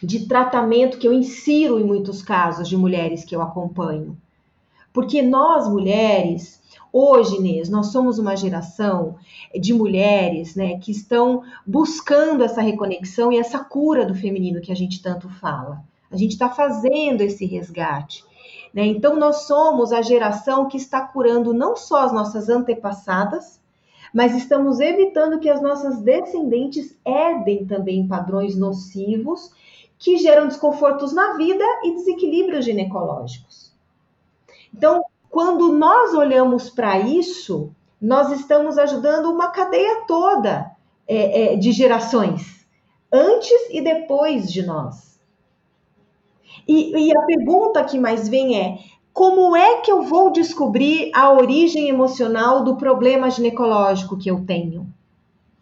de 0.03 0.27
tratamento 0.27 0.97
que 0.97 1.07
eu 1.07 1.13
insiro 1.13 1.79
em 1.79 1.83
muitos 1.83 2.21
casos 2.21 2.67
de 2.67 2.75
mulheres 2.75 3.23
que 3.23 3.35
eu 3.35 3.41
acompanho. 3.41 4.17
Porque 4.91 5.21
nós, 5.21 5.67
mulheres, 5.67 6.61
Hoje, 6.95 7.37
Inês, 7.37 7.69
nós 7.69 7.87
somos 7.87 8.19
uma 8.19 8.37
geração 8.37 9.15
de 9.59 9.73
mulheres 9.73 10.55
né, 10.55 10.77
que 10.77 10.91
estão 10.91 11.41
buscando 11.65 12.43
essa 12.43 12.61
reconexão 12.61 13.31
e 13.31 13.39
essa 13.39 13.63
cura 13.63 14.05
do 14.05 14.13
feminino 14.13 14.61
que 14.61 14.71
a 14.71 14.75
gente 14.75 15.01
tanto 15.01 15.27
fala. 15.27 15.83
A 16.11 16.15
gente 16.15 16.33
está 16.33 16.49
fazendo 16.49 17.21
esse 17.21 17.47
resgate. 17.47 18.23
Né? 18.71 18.85
Então, 18.85 19.15
nós 19.15 19.47
somos 19.47 19.91
a 19.91 20.03
geração 20.03 20.67
que 20.67 20.77
está 20.77 21.01
curando 21.01 21.51
não 21.51 21.75
só 21.75 22.05
as 22.05 22.13
nossas 22.13 22.47
antepassadas, 22.47 23.59
mas 24.13 24.35
estamos 24.35 24.79
evitando 24.79 25.39
que 25.39 25.49
as 25.49 25.63
nossas 25.63 25.99
descendentes 25.99 26.95
herdem 27.03 27.65
também 27.65 28.07
padrões 28.07 28.55
nocivos 28.55 29.51
que 29.97 30.17
geram 30.17 30.47
desconfortos 30.47 31.13
na 31.13 31.33
vida 31.33 31.63
e 31.83 31.95
desequilíbrios 31.95 32.65
ginecológicos. 32.65 33.73
Então, 34.73 35.03
quando 35.29 35.71
nós 35.71 36.13
olhamos 36.13 36.69
para 36.69 36.99
isso, 36.99 37.73
nós 37.99 38.31
estamos 38.31 38.77
ajudando 38.77 39.31
uma 39.31 39.49
cadeia 39.49 40.03
toda 40.05 40.75
é, 41.07 41.53
é, 41.53 41.55
de 41.55 41.71
gerações, 41.71 42.67
antes 43.11 43.69
e 43.71 43.81
depois 43.81 44.51
de 44.51 44.63
nós. 44.65 45.19
E, 46.67 47.07
e 47.07 47.17
a 47.17 47.21
pergunta 47.21 47.83
que 47.83 47.99
mais 47.99 48.29
vem 48.29 48.59
é: 48.59 48.77
como 49.11 49.55
é 49.55 49.81
que 49.81 49.91
eu 49.91 50.03
vou 50.03 50.31
descobrir 50.31 51.11
a 51.15 51.31
origem 51.31 51.89
emocional 51.89 52.63
do 52.63 52.75
problema 52.75 53.29
ginecológico 53.29 54.17
que 54.17 54.29
eu 54.29 54.45
tenho? 54.45 54.92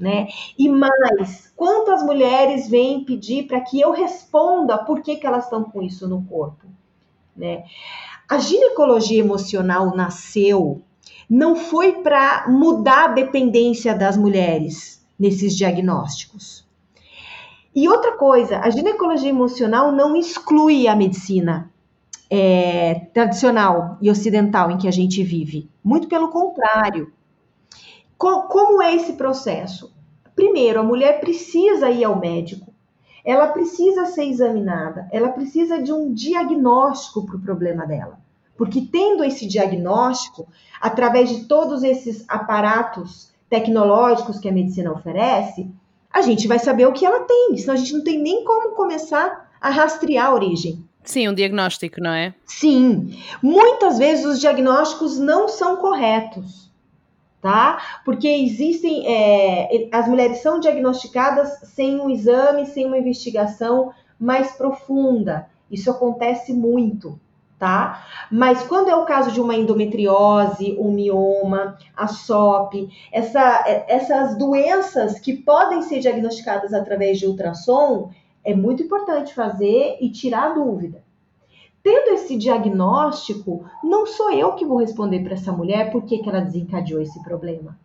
Né? 0.01 0.29
E 0.57 0.67
mais, 0.67 1.53
quantas 1.55 2.01
mulheres 2.01 2.67
vêm 2.67 3.05
pedir 3.05 3.43
para 3.43 3.61
que 3.61 3.79
eu 3.79 3.91
responda 3.91 4.79
por 4.79 5.03
que, 5.03 5.15
que 5.15 5.27
elas 5.27 5.43
estão 5.43 5.63
com 5.63 5.79
isso 5.79 6.07
no 6.07 6.23
corpo? 6.23 6.65
Né? 7.37 7.65
A 8.27 8.39
ginecologia 8.39 9.19
emocional 9.19 9.95
nasceu 9.95 10.81
não 11.29 11.55
foi 11.55 12.01
para 12.01 12.45
mudar 12.49 13.05
a 13.05 13.13
dependência 13.13 13.93
das 13.93 14.17
mulheres 14.17 15.05
nesses 15.19 15.55
diagnósticos. 15.55 16.65
E 17.73 17.87
outra 17.87 18.17
coisa, 18.17 18.57
a 18.57 18.69
ginecologia 18.71 19.29
emocional 19.29 19.91
não 19.91 20.15
exclui 20.15 20.87
a 20.87 20.95
medicina 20.95 21.71
é, 22.29 22.95
tradicional 23.13 23.97
e 24.01 24.09
ocidental 24.09 24.71
em 24.71 24.77
que 24.77 24.87
a 24.87 24.91
gente 24.91 25.23
vive. 25.23 25.69
Muito 25.83 26.07
pelo 26.07 26.29
contrário. 26.29 27.13
Co 28.21 28.43
como 28.43 28.83
é 28.83 28.93
esse 28.93 29.13
processo? 29.13 29.91
Primeiro, 30.35 30.79
a 30.79 30.83
mulher 30.83 31.19
precisa 31.19 31.89
ir 31.89 32.03
ao 32.03 32.19
médico, 32.19 32.71
ela 33.25 33.47
precisa 33.47 34.05
ser 34.05 34.25
examinada, 34.25 35.07
ela 35.11 35.29
precisa 35.29 35.81
de 35.81 35.91
um 35.91 36.13
diagnóstico 36.13 37.25
para 37.25 37.35
o 37.35 37.41
problema 37.41 37.83
dela. 37.87 38.19
Porque 38.55 38.81
tendo 38.81 39.23
esse 39.23 39.47
diagnóstico, 39.47 40.47
através 40.79 41.29
de 41.29 41.45
todos 41.45 41.81
esses 41.81 42.23
aparatos 42.27 43.33
tecnológicos 43.49 44.37
que 44.37 44.47
a 44.47 44.53
medicina 44.53 44.91
oferece, 44.91 45.67
a 46.13 46.21
gente 46.21 46.47
vai 46.47 46.59
saber 46.59 46.85
o 46.85 46.93
que 46.93 47.03
ela 47.03 47.21
tem, 47.21 47.57
senão 47.57 47.73
a 47.73 47.77
gente 47.77 47.93
não 47.93 48.03
tem 48.03 48.21
nem 48.21 48.45
como 48.45 48.75
começar 48.75 49.49
a 49.59 49.71
rastrear 49.71 50.27
a 50.27 50.33
origem. 50.35 50.85
Sim, 51.03 51.27
um 51.27 51.33
diagnóstico, 51.33 51.99
não 51.99 52.11
é? 52.11 52.35
Sim. 52.45 53.19
Muitas 53.41 53.97
vezes 53.97 54.25
os 54.25 54.39
diagnósticos 54.39 55.17
não 55.17 55.47
são 55.47 55.77
corretos, 55.77 56.70
tá? 57.41 58.01
Porque 58.05 58.27
existem. 58.27 59.05
É, 59.07 59.89
as 59.91 60.07
mulheres 60.07 60.41
são 60.41 60.59
diagnosticadas 60.59 61.59
sem 61.73 61.99
um 61.99 62.09
exame, 62.09 62.65
sem 62.65 62.85
uma 62.85 62.97
investigação 62.97 63.91
mais 64.19 64.51
profunda. 64.51 65.47
Isso 65.69 65.89
acontece 65.89 66.53
muito 66.53 67.19
tá? 67.61 68.07
Mas 68.31 68.63
quando 68.63 68.89
é 68.89 68.95
o 68.95 69.05
caso 69.05 69.31
de 69.31 69.39
uma 69.39 69.55
endometriose, 69.55 70.75
um 70.79 70.91
mioma, 70.91 71.77
a 71.95 72.07
SOP, 72.07 72.89
essa, 73.11 73.63
essas 73.87 74.35
doenças 74.35 75.19
que 75.19 75.37
podem 75.37 75.83
ser 75.83 75.99
diagnosticadas 75.99 76.73
através 76.73 77.19
de 77.19 77.27
ultrassom, 77.27 78.09
é 78.43 78.55
muito 78.55 78.81
importante 78.81 79.35
fazer 79.35 79.97
e 80.01 80.09
tirar 80.09 80.49
a 80.49 80.53
dúvida. 80.55 81.03
Tendo 81.83 82.13
esse 82.13 82.37
diagnóstico, 82.37 83.65
não 83.83 84.05
sou 84.05 84.31
eu 84.31 84.53
que 84.53 84.65
vou 84.65 84.77
responder 84.77 85.23
para 85.23 85.33
essa 85.33 85.51
mulher 85.51 85.91
por 85.91 86.03
que, 86.03 86.21
ela 86.27 86.41
desencadeou 86.41 87.01
esse 87.01 87.21
problema. 87.23 87.77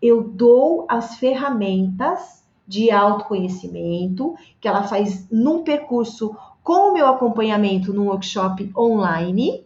Eu 0.00 0.24
dou 0.24 0.86
as 0.88 1.16
ferramentas 1.16 2.44
de 2.66 2.90
autoconhecimento 2.90 4.34
que 4.60 4.66
ela 4.66 4.82
faz 4.82 5.28
num 5.30 5.62
percurso 5.62 6.34
com 6.64 6.90
o 6.90 6.92
meu 6.92 7.06
acompanhamento 7.06 7.92
num 7.92 8.08
workshop 8.08 8.72
online, 8.76 9.64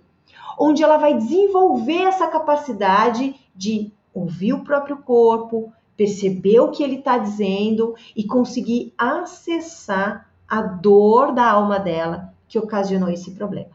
onde 0.58 0.82
ela 0.82 0.98
vai 0.98 1.14
desenvolver 1.14 2.02
essa 2.02 2.26
capacidade 2.26 3.34
de 3.54 3.90
ouvir 4.12 4.52
o 4.52 4.64
próprio 4.64 4.98
corpo, 4.98 5.72
perceber 5.96 6.60
o 6.60 6.70
que 6.70 6.82
ele 6.82 6.96
está 6.96 7.16
dizendo 7.16 7.94
e 8.14 8.24
conseguir 8.24 8.92
acessar 8.98 10.28
a 10.46 10.60
dor 10.60 11.32
da 11.32 11.50
alma 11.50 11.78
dela 11.78 12.35
que 12.48 12.58
ocasionou 12.58 13.08
esse 13.08 13.32
problema. 13.32 13.70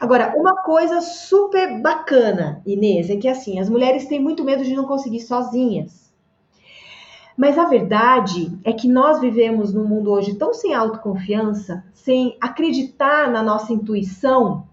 Agora, 0.00 0.34
uma 0.36 0.62
coisa 0.62 1.00
super 1.00 1.80
bacana, 1.80 2.62
Inês, 2.64 3.10
é 3.10 3.16
que 3.16 3.26
assim, 3.26 3.58
as 3.58 3.68
mulheres 3.68 4.06
têm 4.06 4.20
muito 4.20 4.44
medo 4.44 4.64
de 4.64 4.74
não 4.74 4.84
conseguir 4.84 5.20
sozinhas. 5.20 6.08
Mas 7.36 7.58
a 7.58 7.64
verdade 7.64 8.58
é 8.64 8.72
que 8.72 8.88
nós 8.88 9.20
vivemos 9.20 9.72
num 9.72 9.86
mundo 9.86 10.10
hoje 10.10 10.34
tão 10.34 10.52
sem 10.54 10.74
autoconfiança, 10.74 11.84
sem 11.92 12.36
acreditar 12.40 13.30
na 13.30 13.42
nossa 13.42 13.72
intuição, 13.72 14.66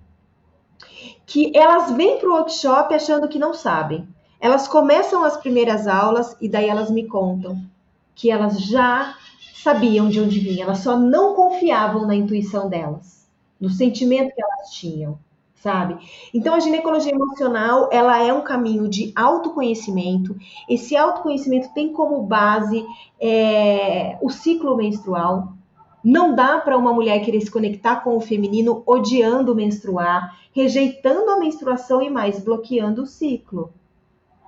que 1.25 1.55
elas 1.55 1.91
vêm 1.91 2.19
para 2.19 2.29
o 2.29 2.33
workshop 2.33 2.93
achando 2.93 3.27
que 3.27 3.39
não 3.39 3.53
sabem. 3.53 4.07
Elas 4.39 4.67
começam 4.67 5.23
as 5.23 5.37
primeiras 5.37 5.87
aulas 5.87 6.35
e 6.39 6.47
daí 6.47 6.69
elas 6.69 6.91
me 6.91 7.07
contam 7.07 7.59
que 8.15 8.31
elas 8.31 8.59
já 8.61 9.15
sabiam 9.65 10.07
de 10.07 10.21
onde 10.21 10.39
vinha, 10.39 10.63
elas 10.63 10.77
só 10.79 10.95
não 10.97 11.33
confiavam 11.33 12.05
na 12.05 12.15
intuição 12.15 12.69
delas, 12.69 13.27
no 13.59 13.67
sentimento 13.67 14.33
que 14.35 14.41
elas 14.41 14.69
tinham 14.71 15.17
sabe? 15.55 15.97
Então 16.31 16.53
a 16.53 16.59
ginecologia 16.59 17.11
emocional, 17.11 17.89
ela 17.91 18.21
é 18.21 18.31
um 18.31 18.43
caminho 18.43 18.87
de 18.87 19.11
autoconhecimento. 19.15 20.35
Esse 20.69 20.95
autoconhecimento 20.95 21.73
tem 21.73 21.91
como 21.91 22.21
base 22.21 22.85
é, 23.19 24.15
o 24.21 24.29
ciclo 24.29 24.77
menstrual. 24.77 25.53
Não 26.03 26.35
dá 26.35 26.59
para 26.59 26.77
uma 26.77 26.93
mulher 26.93 27.25
querer 27.25 27.41
se 27.41 27.49
conectar 27.49 28.03
com 28.03 28.15
o 28.15 28.21
feminino 28.21 28.83
odiando 28.85 29.55
menstruar, 29.55 30.37
rejeitando 30.53 31.31
a 31.31 31.39
menstruação 31.39 31.99
e 31.99 32.11
mais 32.11 32.39
bloqueando 32.43 33.01
o 33.01 33.07
ciclo. 33.07 33.73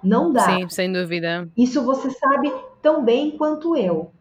Não 0.04 0.32
dá. 0.32 0.42
Sim, 0.42 0.70
sem 0.70 0.94
dúvida. 0.94 1.50
Isso 1.58 1.82
você 1.84 2.12
sabe 2.12 2.54
tão 2.80 3.04
bem 3.04 3.32
quanto 3.32 3.76
eu. 3.76 4.12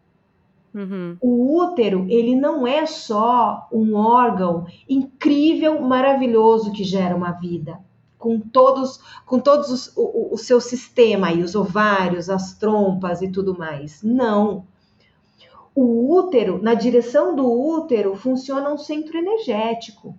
Uhum. 0.77 1.17
O 1.19 1.57
útero, 1.59 2.05
ele 2.07 2.35
não 2.35 2.67
é 2.67 2.85
só 2.85 3.67
um 3.73 3.95
órgão 3.95 4.67
incrível, 4.87 5.81
maravilhoso 5.81 6.71
que 6.71 6.83
gera 6.83 7.15
uma 7.15 7.31
vida, 7.31 7.79
com 8.19 8.39
todos, 8.39 8.99
com 9.25 9.39
todos 9.39 9.71
os, 9.71 9.97
o, 9.97 10.35
o 10.35 10.37
seu 10.37 10.61
sistema 10.61 11.27
aí, 11.27 11.41
os 11.41 11.55
ovários, 11.55 12.29
as 12.29 12.53
trompas 12.53 13.23
e 13.23 13.31
tudo 13.31 13.57
mais. 13.57 14.03
Não. 14.03 14.65
O 15.73 16.15
útero, 16.15 16.61
na 16.61 16.75
direção 16.75 17.35
do 17.35 17.51
útero, 17.51 18.15
funciona 18.15 18.71
um 18.71 18.77
centro 18.77 19.17
energético. 19.17 20.13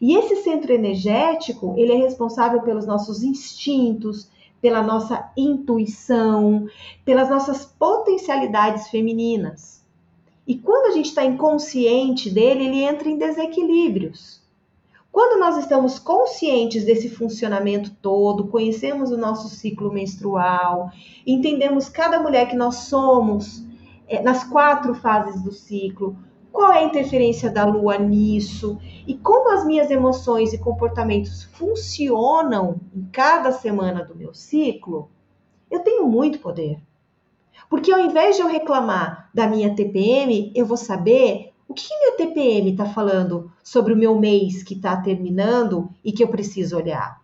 E 0.00 0.16
esse 0.16 0.42
centro 0.42 0.72
energético, 0.72 1.74
ele 1.76 1.92
é 1.92 1.96
responsável 1.96 2.62
pelos 2.62 2.84
nossos 2.84 3.22
instintos, 3.22 4.28
pela 4.60 4.82
nossa 4.82 5.30
intuição, 5.36 6.66
pelas 7.04 7.30
nossas 7.30 7.64
potencialidades 7.64 8.88
femininas. 8.88 9.83
E 10.46 10.56
quando 10.56 10.86
a 10.86 10.90
gente 10.90 11.06
está 11.06 11.24
inconsciente 11.24 12.28
dele, 12.30 12.66
ele 12.66 12.84
entra 12.84 13.08
em 13.08 13.16
desequilíbrios. 13.16 14.42
Quando 15.10 15.38
nós 15.38 15.56
estamos 15.56 15.98
conscientes 15.98 16.84
desse 16.84 17.08
funcionamento 17.08 17.92
todo, 18.02 18.48
conhecemos 18.48 19.12
o 19.12 19.16
nosso 19.16 19.48
ciclo 19.48 19.92
menstrual, 19.92 20.90
entendemos 21.24 21.88
cada 21.88 22.20
mulher 22.20 22.48
que 22.48 22.56
nós 22.56 22.74
somos 22.88 23.64
é, 24.08 24.20
nas 24.20 24.42
quatro 24.42 24.92
fases 24.92 25.40
do 25.40 25.52
ciclo, 25.52 26.16
qual 26.50 26.72
é 26.72 26.80
a 26.80 26.84
interferência 26.84 27.50
da 27.50 27.64
lua 27.64 27.96
nisso 27.96 28.78
e 29.06 29.14
como 29.14 29.50
as 29.50 29.64
minhas 29.64 29.90
emoções 29.90 30.52
e 30.52 30.58
comportamentos 30.58 31.44
funcionam 31.44 32.80
em 32.94 33.04
cada 33.12 33.52
semana 33.52 34.04
do 34.04 34.14
meu 34.14 34.34
ciclo, 34.34 35.10
eu 35.70 35.80
tenho 35.80 36.06
muito 36.06 36.38
poder. 36.40 36.80
Porque 37.74 37.92
ao 37.92 37.98
invés 37.98 38.36
de 38.36 38.42
eu 38.42 38.46
reclamar 38.46 39.28
da 39.34 39.48
minha 39.48 39.74
TPM, 39.74 40.52
eu 40.54 40.64
vou 40.64 40.76
saber 40.76 41.52
o 41.66 41.74
que 41.74 41.92
minha 41.98 42.16
TPM 42.16 42.70
está 42.70 42.86
falando 42.86 43.50
sobre 43.64 43.92
o 43.92 43.96
meu 43.96 44.16
mês 44.16 44.62
que 44.62 44.74
está 44.74 44.96
terminando 44.98 45.90
e 46.04 46.12
que 46.12 46.22
eu 46.22 46.28
preciso 46.28 46.76
olhar. 46.76 47.20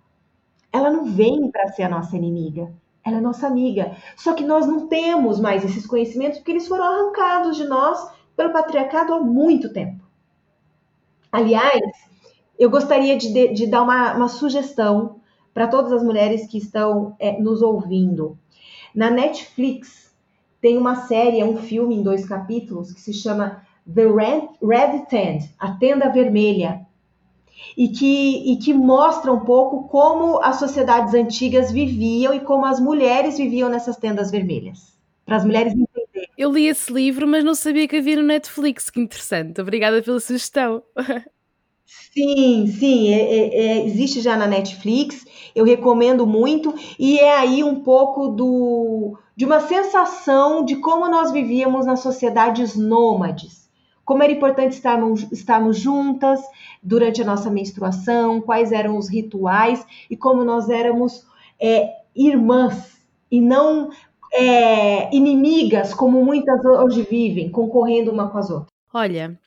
Ela 0.73 0.91
não 0.91 1.05
vem 1.05 1.49
para 1.53 1.69
ser 1.69 1.85
a 1.85 1.89
nossa 1.89 2.17
inimiga, 2.17 2.69
ela 3.05 3.19
é 3.19 3.21
nossa 3.21 3.47
amiga. 3.47 3.97
Só 4.17 4.33
que 4.33 4.43
nós 4.43 4.67
não 4.67 4.89
temos 4.89 5.39
mais 5.39 5.65
esses 5.65 5.87
conhecimentos 5.87 6.39
porque 6.39 6.51
eles 6.51 6.67
foram 6.67 6.85
arrancados 6.85 7.57
de 7.57 7.69
nós 7.69 8.11
pelo 8.37 8.53
patriarcado 8.53 9.15
há 9.15 9.21
muito 9.21 9.73
tempo. 9.73 10.05
Aliás, 11.31 11.81
eu 12.59 12.69
gostaria 12.69 13.17
de, 13.17 13.33
de, 13.33 13.53
de 13.55 13.67
dar 13.69 13.83
uma, 13.83 14.15
uma 14.15 14.29
sugestão 14.29 15.21
para 15.55 15.69
todas 15.69 15.93
as 15.93 16.03
mulheres 16.03 16.49
que 16.49 16.59
estão 16.59 17.15
é, 17.21 17.41
nos 17.41 17.63
ouvindo. 17.63 18.37
Na 18.93 19.09
Netflix, 19.09 20.10
tem 20.61 20.77
uma 20.77 21.07
série, 21.07 21.41
é 21.41 21.45
um 21.45 21.57
filme 21.57 21.95
em 21.95 22.03
dois 22.03 22.27
capítulos 22.27 22.93
que 22.93 23.01
se 23.01 23.13
chama 23.13 23.63
The 23.93 24.07
Red, 24.07 24.49
Red 24.63 25.07
Tent, 25.09 25.51
a 25.59 25.73
tenda 25.73 26.11
vermelha, 26.11 26.87
e 27.77 27.89
que, 27.89 28.53
e 28.53 28.57
que 28.57 28.73
mostra 28.73 29.33
um 29.33 29.41
pouco 29.41 29.89
como 29.89 30.43
as 30.43 30.57
sociedades 30.57 31.15
antigas 31.15 31.71
viviam 31.71 32.35
e 32.35 32.41
como 32.41 32.67
as 32.67 32.81
mulheres 32.81 33.37
viviam 33.39 33.69
nessas 33.69 33.97
tendas 33.97 34.31
vermelhas. 34.31 34.99
Para 35.25 35.37
as 35.37 35.45
mulheres 35.45 35.73
entenderem. 35.73 36.31
Eu 36.37 36.51
li 36.51 36.67
esse 36.67 36.93
livro, 36.93 37.27
mas 37.27 37.45
não 37.45 37.55
sabia 37.55 37.87
que 37.87 37.97
havia 37.97 38.17
no 38.17 38.23
Netflix. 38.23 38.91
Que 38.91 39.01
interessante. 39.01 39.61
Obrigada 39.61 40.03
pela 40.03 40.19
sugestão. 40.19 40.83
Sim, 42.13 42.67
sim, 42.67 43.13
é, 43.13 43.21
é, 43.21 43.67
é, 43.67 43.87
existe 43.87 44.21
já 44.21 44.37
na 44.37 44.47
Netflix, 44.47 45.25
eu 45.55 45.65
recomendo 45.65 46.27
muito, 46.27 46.75
e 46.99 47.19
é 47.19 47.37
aí 47.37 47.65
um 47.65 47.83
pouco 47.83 48.29
do, 48.29 49.17
de 49.41 49.47
uma 49.47 49.61
sensação 49.61 50.63
de 50.63 50.77
como 50.77 51.09
nós 51.09 51.33
vivíamos 51.33 51.87
nas 51.87 52.01
sociedades 52.01 52.77
nômades. 52.77 53.71
Como 54.05 54.23
era 54.23 54.31
importante 54.31 54.73
estarmos, 54.73 55.33
estarmos 55.33 55.79
juntas 55.79 56.43
durante 56.83 57.23
a 57.23 57.25
nossa 57.25 57.49
menstruação, 57.49 58.43
quais 58.43 58.71
eram 58.71 58.99
os 58.99 59.09
rituais 59.09 59.83
e 60.11 60.15
como 60.15 60.45
nós 60.45 60.69
éramos 60.69 61.27
é, 61.59 61.89
irmãs 62.15 63.01
e 63.31 63.41
não 63.41 63.89
é, 64.35 65.09
inimigas, 65.17 65.95
como 65.95 66.23
muitas 66.23 66.63
hoje 66.63 67.01
vivem, 67.11 67.51
concorrendo 67.51 68.13
uma 68.13 68.29
com 68.29 68.37
as 68.37 68.51
outras. 68.51 68.69
Olha, 68.93 69.41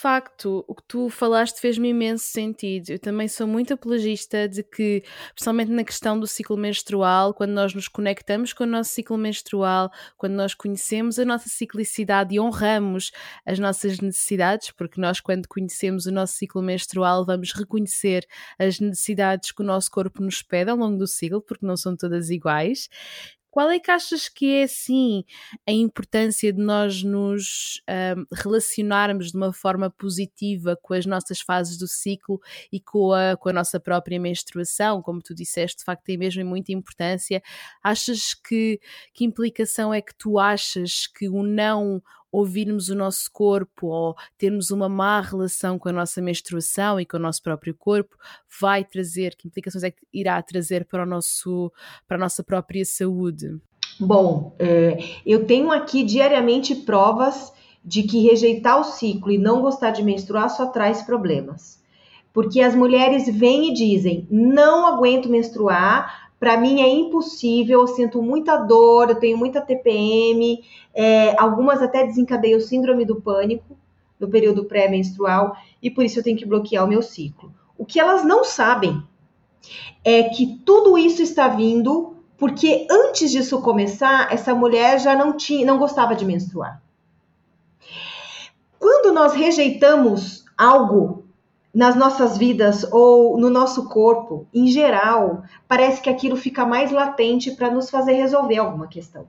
facto, 0.00 0.64
o 0.68 0.74
que 0.76 0.82
tu 0.84 1.08
falaste 1.08 1.60
fez-me 1.60 1.88
imenso 1.88 2.24
sentido. 2.24 2.90
Eu 2.90 2.98
também 3.00 3.26
sou 3.26 3.48
muito 3.48 3.74
apologista 3.74 4.48
de 4.48 4.62
que, 4.62 5.02
principalmente 5.34 5.72
na 5.72 5.82
questão 5.82 6.18
do 6.18 6.26
ciclo 6.26 6.56
menstrual, 6.56 7.34
quando 7.34 7.50
nós 7.50 7.74
nos 7.74 7.88
conectamos 7.88 8.52
com 8.52 8.62
o 8.62 8.66
nosso 8.66 8.90
ciclo 8.90 9.18
menstrual, 9.18 9.90
quando 10.16 10.34
nós 10.34 10.54
conhecemos 10.54 11.18
a 11.18 11.24
nossa 11.24 11.48
ciclicidade 11.48 12.32
e 12.32 12.38
honramos 12.38 13.10
as 13.44 13.58
nossas 13.58 13.98
necessidades, 13.98 14.70
porque 14.70 15.00
nós, 15.00 15.20
quando 15.20 15.48
conhecemos 15.48 16.06
o 16.06 16.12
nosso 16.12 16.34
ciclo 16.34 16.62
menstrual, 16.62 17.26
vamos 17.26 17.52
reconhecer 17.52 18.24
as 18.56 18.78
necessidades 18.78 19.50
que 19.50 19.62
o 19.62 19.66
nosso 19.66 19.90
corpo 19.90 20.22
nos 20.22 20.42
pede 20.42 20.70
ao 20.70 20.76
longo 20.76 20.96
do 20.96 21.08
ciclo, 21.08 21.42
porque 21.42 21.66
não 21.66 21.76
são 21.76 21.96
todas 21.96 22.30
iguais. 22.30 22.88
Qual 23.58 23.72
é 23.72 23.80
que 23.80 23.90
achas 23.90 24.28
que 24.28 24.54
é, 24.54 24.62
assim, 24.62 25.24
a 25.66 25.72
importância 25.72 26.52
de 26.52 26.62
nós 26.62 27.02
nos 27.02 27.82
um, 28.16 28.24
relacionarmos 28.32 29.32
de 29.32 29.36
uma 29.36 29.52
forma 29.52 29.90
positiva 29.90 30.78
com 30.80 30.94
as 30.94 31.04
nossas 31.04 31.40
fases 31.40 31.76
do 31.76 31.88
ciclo 31.88 32.40
e 32.70 32.78
com 32.78 33.12
a, 33.12 33.36
com 33.36 33.48
a 33.48 33.52
nossa 33.52 33.80
própria 33.80 34.20
menstruação? 34.20 35.02
Como 35.02 35.20
tu 35.20 35.34
disseste, 35.34 35.78
de 35.78 35.84
facto, 35.84 36.04
tem 36.04 36.16
mesmo 36.16 36.44
muita 36.44 36.70
importância. 36.70 37.42
Achas 37.82 38.32
que, 38.32 38.78
que 39.12 39.24
implicação 39.24 39.92
é 39.92 40.00
que 40.00 40.14
tu 40.14 40.38
achas 40.38 41.08
que 41.08 41.28
o 41.28 41.42
não 41.42 42.00
ouvirmos 42.30 42.88
o 42.88 42.94
nosso 42.94 43.30
corpo 43.32 43.88
ou 43.88 44.14
termos 44.36 44.70
uma 44.70 44.88
má 44.88 45.20
relação 45.20 45.78
com 45.78 45.88
a 45.88 45.92
nossa 45.92 46.20
menstruação 46.20 47.00
e 47.00 47.06
com 47.06 47.16
o 47.16 47.20
nosso 47.20 47.42
próprio 47.42 47.74
corpo 47.74 48.16
vai 48.60 48.84
trazer, 48.84 49.34
que 49.36 49.48
implicações 49.48 49.84
é 49.84 49.90
que 49.90 50.06
irá 50.12 50.40
trazer 50.42 50.84
para, 50.84 51.02
o 51.02 51.06
nosso, 51.06 51.72
para 52.06 52.16
a 52.16 52.20
nossa 52.20 52.42
própria 52.44 52.84
saúde? 52.84 53.56
Bom, 53.98 54.54
é, 54.58 54.98
eu 55.26 55.44
tenho 55.44 55.72
aqui 55.72 56.04
diariamente 56.04 56.74
provas 56.74 57.52
de 57.84 58.02
que 58.02 58.20
rejeitar 58.20 58.78
o 58.80 58.84
ciclo 58.84 59.32
e 59.32 59.38
não 59.38 59.62
gostar 59.62 59.90
de 59.90 60.02
menstruar 60.02 60.50
só 60.50 60.66
traz 60.66 61.02
problemas. 61.02 61.82
Porque 62.32 62.60
as 62.60 62.74
mulheres 62.74 63.26
vêm 63.34 63.70
e 63.70 63.74
dizem: 63.74 64.26
não 64.30 64.86
aguento 64.86 65.28
menstruar, 65.28 66.27
para 66.38 66.56
mim 66.56 66.80
é 66.80 66.88
impossível, 66.88 67.80
eu 67.80 67.86
sinto 67.86 68.22
muita 68.22 68.56
dor, 68.56 69.10
eu 69.10 69.16
tenho 69.16 69.36
muita 69.36 69.60
TPM, 69.60 70.62
é, 70.94 71.34
algumas 71.40 71.82
até 71.82 72.06
desencadeiam 72.06 72.60
síndrome 72.60 73.04
do 73.04 73.20
pânico 73.20 73.76
no 74.18 74.28
período 74.28 74.64
pré-menstrual 74.64 75.56
e 75.82 75.90
por 75.90 76.04
isso 76.04 76.18
eu 76.18 76.22
tenho 76.22 76.36
que 76.36 76.46
bloquear 76.46 76.84
o 76.84 76.88
meu 76.88 77.02
ciclo. 77.02 77.52
O 77.76 77.84
que 77.84 78.00
elas 78.00 78.24
não 78.24 78.44
sabem 78.44 79.02
é 80.04 80.24
que 80.24 80.60
tudo 80.64 80.96
isso 80.96 81.22
está 81.22 81.48
vindo 81.48 82.16
porque 82.36 82.86
antes 82.88 83.32
disso 83.32 83.60
começar, 83.60 84.32
essa 84.32 84.54
mulher 84.54 85.00
já 85.00 85.16
não 85.16 85.36
tinha, 85.36 85.66
não 85.66 85.76
gostava 85.76 86.14
de 86.14 86.24
menstruar. 86.24 86.80
Quando 88.78 89.12
nós 89.12 89.34
rejeitamos 89.34 90.44
algo 90.56 91.17
nas 91.74 91.94
nossas 91.94 92.38
vidas 92.38 92.84
ou 92.92 93.38
no 93.38 93.50
nosso 93.50 93.88
corpo, 93.88 94.46
em 94.52 94.66
geral, 94.68 95.42
parece 95.66 96.00
que 96.00 96.10
aquilo 96.10 96.36
fica 96.36 96.64
mais 96.64 96.90
latente 96.90 97.52
para 97.52 97.70
nos 97.70 97.90
fazer 97.90 98.14
resolver 98.14 98.58
alguma 98.58 98.86
questão. 98.86 99.28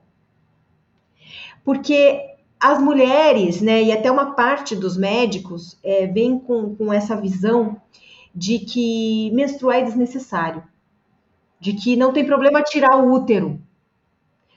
Porque 1.64 2.30
as 2.58 2.80
mulheres, 2.80 3.60
né, 3.60 3.82
e 3.82 3.92
até 3.92 4.10
uma 4.10 4.34
parte 4.34 4.74
dos 4.74 4.96
médicos, 4.96 5.78
é, 5.82 6.06
vem 6.06 6.38
com, 6.38 6.74
com 6.74 6.92
essa 6.92 7.16
visão 7.16 7.80
de 8.34 8.58
que 8.58 9.30
menstruar 9.32 9.78
é 9.78 9.82
desnecessário, 9.82 10.62
de 11.58 11.72
que 11.74 11.96
não 11.96 12.12
tem 12.12 12.24
problema 12.24 12.62
tirar 12.62 12.96
o 12.96 13.12
útero. 13.12 13.60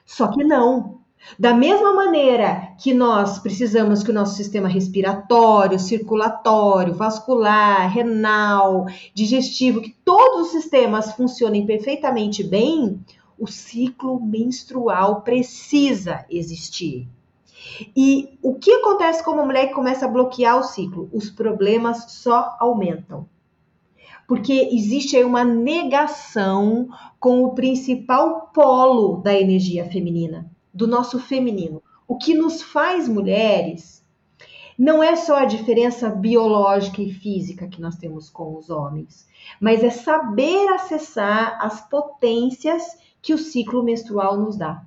Só 0.05 0.27
que 0.27 0.43
não. 0.43 1.02
Da 1.39 1.53
mesma 1.53 1.93
maneira 1.93 2.73
que 2.77 2.93
nós 2.93 3.39
precisamos 3.39 4.03
que 4.03 4.11
o 4.11 4.13
nosso 4.13 4.35
sistema 4.35 4.67
respiratório, 4.67 5.79
circulatório, 5.79 6.93
vascular, 6.93 7.89
renal, 7.91 8.85
digestivo, 9.13 9.81
que 9.81 9.95
todos 10.03 10.47
os 10.47 10.51
sistemas 10.51 11.13
funcionem 11.13 11.65
perfeitamente 11.65 12.43
bem, 12.43 12.99
o 13.39 13.47
ciclo 13.47 14.19
menstrual 14.19 15.21
precisa 15.21 16.25
existir. 16.29 17.07
E 17.95 18.37
o 18.41 18.55
que 18.55 18.71
acontece 18.71 19.23
com 19.23 19.31
uma 19.31 19.45
mulher 19.45 19.71
começa 19.71 20.05
a 20.05 20.09
bloquear 20.09 20.59
o 20.59 20.63
ciclo? 20.63 21.09
Os 21.11 21.29
problemas 21.29 22.11
só 22.11 22.55
aumentam. 22.59 23.25
Porque 24.27 24.69
existe 24.71 25.17
aí 25.17 25.23
uma 25.23 25.43
negação 25.43 26.89
com 27.19 27.43
o 27.43 27.53
principal 27.53 28.51
polo 28.53 29.17
da 29.17 29.33
energia 29.33 29.85
feminina, 29.89 30.49
do 30.73 30.87
nosso 30.87 31.19
feminino. 31.19 31.81
O 32.07 32.17
que 32.17 32.33
nos 32.33 32.61
faz 32.61 33.07
mulheres 33.07 34.03
não 34.77 35.03
é 35.03 35.15
só 35.15 35.37
a 35.37 35.45
diferença 35.45 36.09
biológica 36.09 37.01
e 37.01 37.13
física 37.13 37.67
que 37.67 37.81
nós 37.81 37.95
temos 37.95 38.29
com 38.29 38.57
os 38.57 38.69
homens, 38.69 39.27
mas 39.59 39.83
é 39.83 39.89
saber 39.89 40.67
acessar 40.69 41.57
as 41.61 41.81
potências 41.87 42.97
que 43.21 43.33
o 43.33 43.37
ciclo 43.37 43.83
menstrual 43.83 44.37
nos 44.37 44.57
dá. 44.57 44.81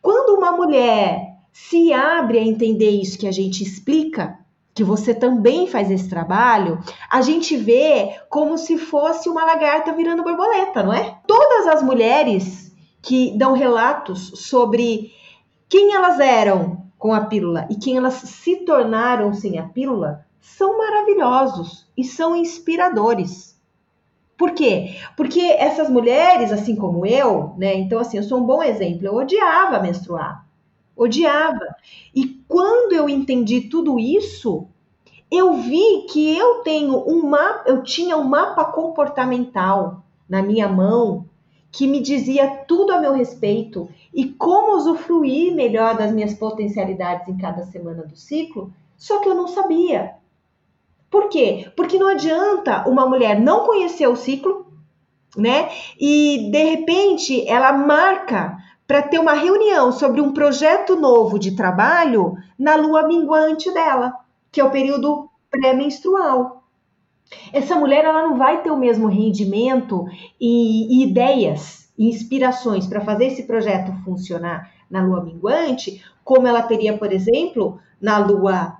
Quando 0.00 0.36
uma 0.36 0.52
mulher 0.52 1.36
se 1.52 1.92
abre 1.92 2.38
a 2.38 2.44
entender 2.44 2.90
isso 2.90 3.18
que 3.18 3.26
a 3.26 3.32
gente 3.32 3.62
explica, 3.62 4.38
que 4.74 4.84
você 4.84 5.12
também 5.12 5.66
faz 5.66 5.90
esse 5.90 6.08
trabalho, 6.08 6.80
a 7.10 7.20
gente 7.20 7.56
vê 7.56 8.20
como 8.30 8.56
se 8.56 8.78
fosse 8.78 9.28
uma 9.28 9.44
lagarta 9.44 9.92
virando 9.92 10.22
borboleta, 10.22 10.84
não 10.84 10.92
é? 10.92 11.18
Todas 11.26 11.66
as 11.66 11.82
mulheres 11.82 12.67
que 13.08 13.30
dão 13.38 13.54
relatos 13.54 14.32
sobre 14.34 15.14
quem 15.66 15.94
elas 15.94 16.20
eram 16.20 16.84
com 16.98 17.14
a 17.14 17.22
pílula 17.22 17.66
e 17.70 17.74
quem 17.74 17.96
elas 17.96 18.12
se 18.12 18.56
tornaram 18.66 19.32
sem 19.32 19.58
a 19.58 19.62
pílula 19.62 20.26
são 20.42 20.76
maravilhosos 20.76 21.88
e 21.96 22.04
são 22.04 22.36
inspiradores. 22.36 23.58
Por 24.36 24.50
quê? 24.50 24.94
Porque 25.16 25.40
essas 25.40 25.88
mulheres, 25.88 26.52
assim 26.52 26.76
como 26.76 27.06
eu, 27.06 27.54
né? 27.56 27.76
Então, 27.76 27.98
assim, 27.98 28.18
eu 28.18 28.22
sou 28.22 28.40
um 28.40 28.44
bom 28.44 28.62
exemplo. 28.62 29.06
Eu 29.06 29.14
odiava 29.14 29.80
menstruar. 29.80 30.46
Odiava. 30.94 31.76
E 32.14 32.42
quando 32.46 32.92
eu 32.92 33.08
entendi 33.08 33.62
tudo 33.62 33.98
isso, 33.98 34.66
eu 35.30 35.54
vi 35.54 36.02
que 36.10 36.36
eu 36.36 36.56
tenho 36.56 37.08
um 37.08 37.26
mapa, 37.26 37.64
eu 37.66 37.82
tinha 37.82 38.18
um 38.18 38.24
mapa 38.24 38.66
comportamental 38.66 40.04
na 40.28 40.42
minha 40.42 40.68
mão 40.68 41.27
que 41.70 41.86
me 41.86 42.00
dizia 42.00 42.64
tudo 42.66 42.92
a 42.92 43.00
meu 43.00 43.12
respeito 43.12 43.88
e 44.12 44.24
como 44.24 44.76
usufruir 44.76 45.54
melhor 45.54 45.96
das 45.96 46.12
minhas 46.12 46.34
potencialidades 46.34 47.28
em 47.28 47.36
cada 47.36 47.64
semana 47.64 48.04
do 48.04 48.16
ciclo, 48.16 48.72
só 48.96 49.20
que 49.20 49.28
eu 49.28 49.34
não 49.34 49.46
sabia. 49.46 50.14
Por 51.10 51.28
quê? 51.28 51.70
Porque 51.76 51.98
não 51.98 52.08
adianta 52.08 52.88
uma 52.88 53.06
mulher 53.06 53.38
não 53.38 53.64
conhecer 53.64 54.06
o 54.06 54.16
ciclo, 54.16 54.66
né? 55.36 55.70
E 55.98 56.50
de 56.50 56.64
repente 56.64 57.48
ela 57.48 57.72
marca 57.72 58.56
para 58.86 59.02
ter 59.02 59.18
uma 59.18 59.34
reunião 59.34 59.92
sobre 59.92 60.20
um 60.20 60.32
projeto 60.32 60.96
novo 60.96 61.38
de 61.38 61.54
trabalho 61.54 62.36
na 62.58 62.74
lua 62.74 63.06
minguante 63.06 63.72
dela, 63.72 64.14
que 64.50 64.60
é 64.60 64.64
o 64.64 64.70
período 64.70 65.28
pré-menstrual. 65.50 66.57
Essa 67.52 67.76
mulher 67.76 68.04
ela 68.04 68.22
não 68.22 68.36
vai 68.36 68.62
ter 68.62 68.70
o 68.70 68.76
mesmo 68.76 69.06
rendimento 69.06 70.06
e, 70.40 71.00
e 71.00 71.08
ideias 71.08 71.90
e 71.98 72.08
inspirações 72.08 72.86
para 72.86 73.00
fazer 73.00 73.26
esse 73.26 73.42
projeto 73.44 73.92
funcionar 74.04 74.70
na 74.90 75.02
lua 75.02 75.22
minguante, 75.22 76.02
como 76.24 76.46
ela 76.46 76.62
teria, 76.62 76.96
por 76.96 77.12
exemplo, 77.12 77.78
na 78.00 78.18
lua 78.18 78.78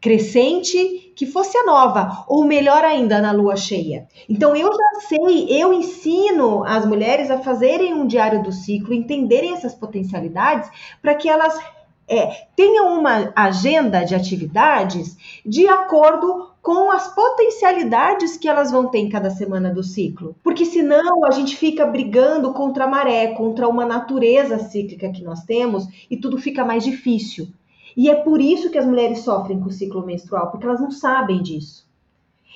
crescente, 0.00 1.12
que 1.16 1.24
fosse 1.24 1.56
a 1.56 1.64
nova, 1.64 2.24
ou 2.28 2.44
melhor 2.44 2.84
ainda, 2.84 3.22
na 3.22 3.32
lua 3.32 3.56
cheia. 3.56 4.06
Então 4.28 4.54
eu 4.54 4.70
já 4.70 5.00
sei, 5.08 5.46
eu 5.48 5.72
ensino 5.72 6.62
as 6.64 6.84
mulheres 6.84 7.30
a 7.30 7.38
fazerem 7.38 7.94
um 7.94 8.06
diário 8.06 8.42
do 8.42 8.52
ciclo, 8.52 8.92
entenderem 8.92 9.54
essas 9.54 9.74
potencialidades, 9.74 10.68
para 11.00 11.14
que 11.14 11.26
elas 11.26 11.58
é, 12.06 12.46
tenham 12.54 12.98
uma 12.98 13.32
agenda 13.34 14.04
de 14.04 14.14
atividades 14.14 15.16
de 15.44 15.66
acordo 15.66 16.53
com 16.64 16.90
as 16.90 17.14
potencialidades 17.14 18.38
que 18.38 18.48
elas 18.48 18.70
vão 18.70 18.88
ter 18.88 19.00
em 19.00 19.10
cada 19.10 19.28
semana 19.28 19.70
do 19.70 19.82
ciclo. 19.82 20.34
Porque 20.42 20.64
senão 20.64 21.22
a 21.26 21.30
gente 21.30 21.58
fica 21.58 21.84
brigando 21.84 22.54
contra 22.54 22.84
a 22.84 22.88
maré, 22.88 23.34
contra 23.34 23.68
uma 23.68 23.84
natureza 23.84 24.58
cíclica 24.58 25.12
que 25.12 25.22
nós 25.22 25.44
temos 25.44 25.86
e 26.10 26.16
tudo 26.16 26.38
fica 26.38 26.64
mais 26.64 26.82
difícil. 26.82 27.48
E 27.94 28.08
é 28.08 28.14
por 28.14 28.40
isso 28.40 28.70
que 28.70 28.78
as 28.78 28.86
mulheres 28.86 29.18
sofrem 29.18 29.60
com 29.60 29.68
o 29.68 29.72
ciclo 29.72 30.06
menstrual, 30.06 30.50
porque 30.50 30.64
elas 30.64 30.80
não 30.80 30.90
sabem 30.90 31.42
disso. 31.42 31.86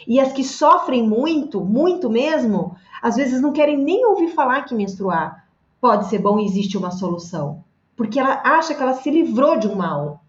E 0.06 0.18
as 0.18 0.32
que 0.32 0.42
sofrem 0.42 1.06
muito, 1.06 1.60
muito 1.60 2.08
mesmo, 2.08 2.74
às 3.02 3.14
vezes 3.14 3.42
não 3.42 3.52
querem 3.52 3.76
nem 3.76 4.06
ouvir 4.06 4.28
falar 4.28 4.62
que 4.62 4.74
menstruar 4.74 5.46
pode 5.82 6.08
ser 6.08 6.20
bom 6.20 6.40
e 6.40 6.46
existe 6.46 6.78
uma 6.78 6.90
solução. 6.90 7.62
Porque 7.94 8.18
ela 8.18 8.40
acha 8.42 8.74
que 8.74 8.82
ela 8.82 8.94
se 8.94 9.10
livrou 9.10 9.58
de 9.58 9.68
um 9.68 9.74
mal. 9.74 10.22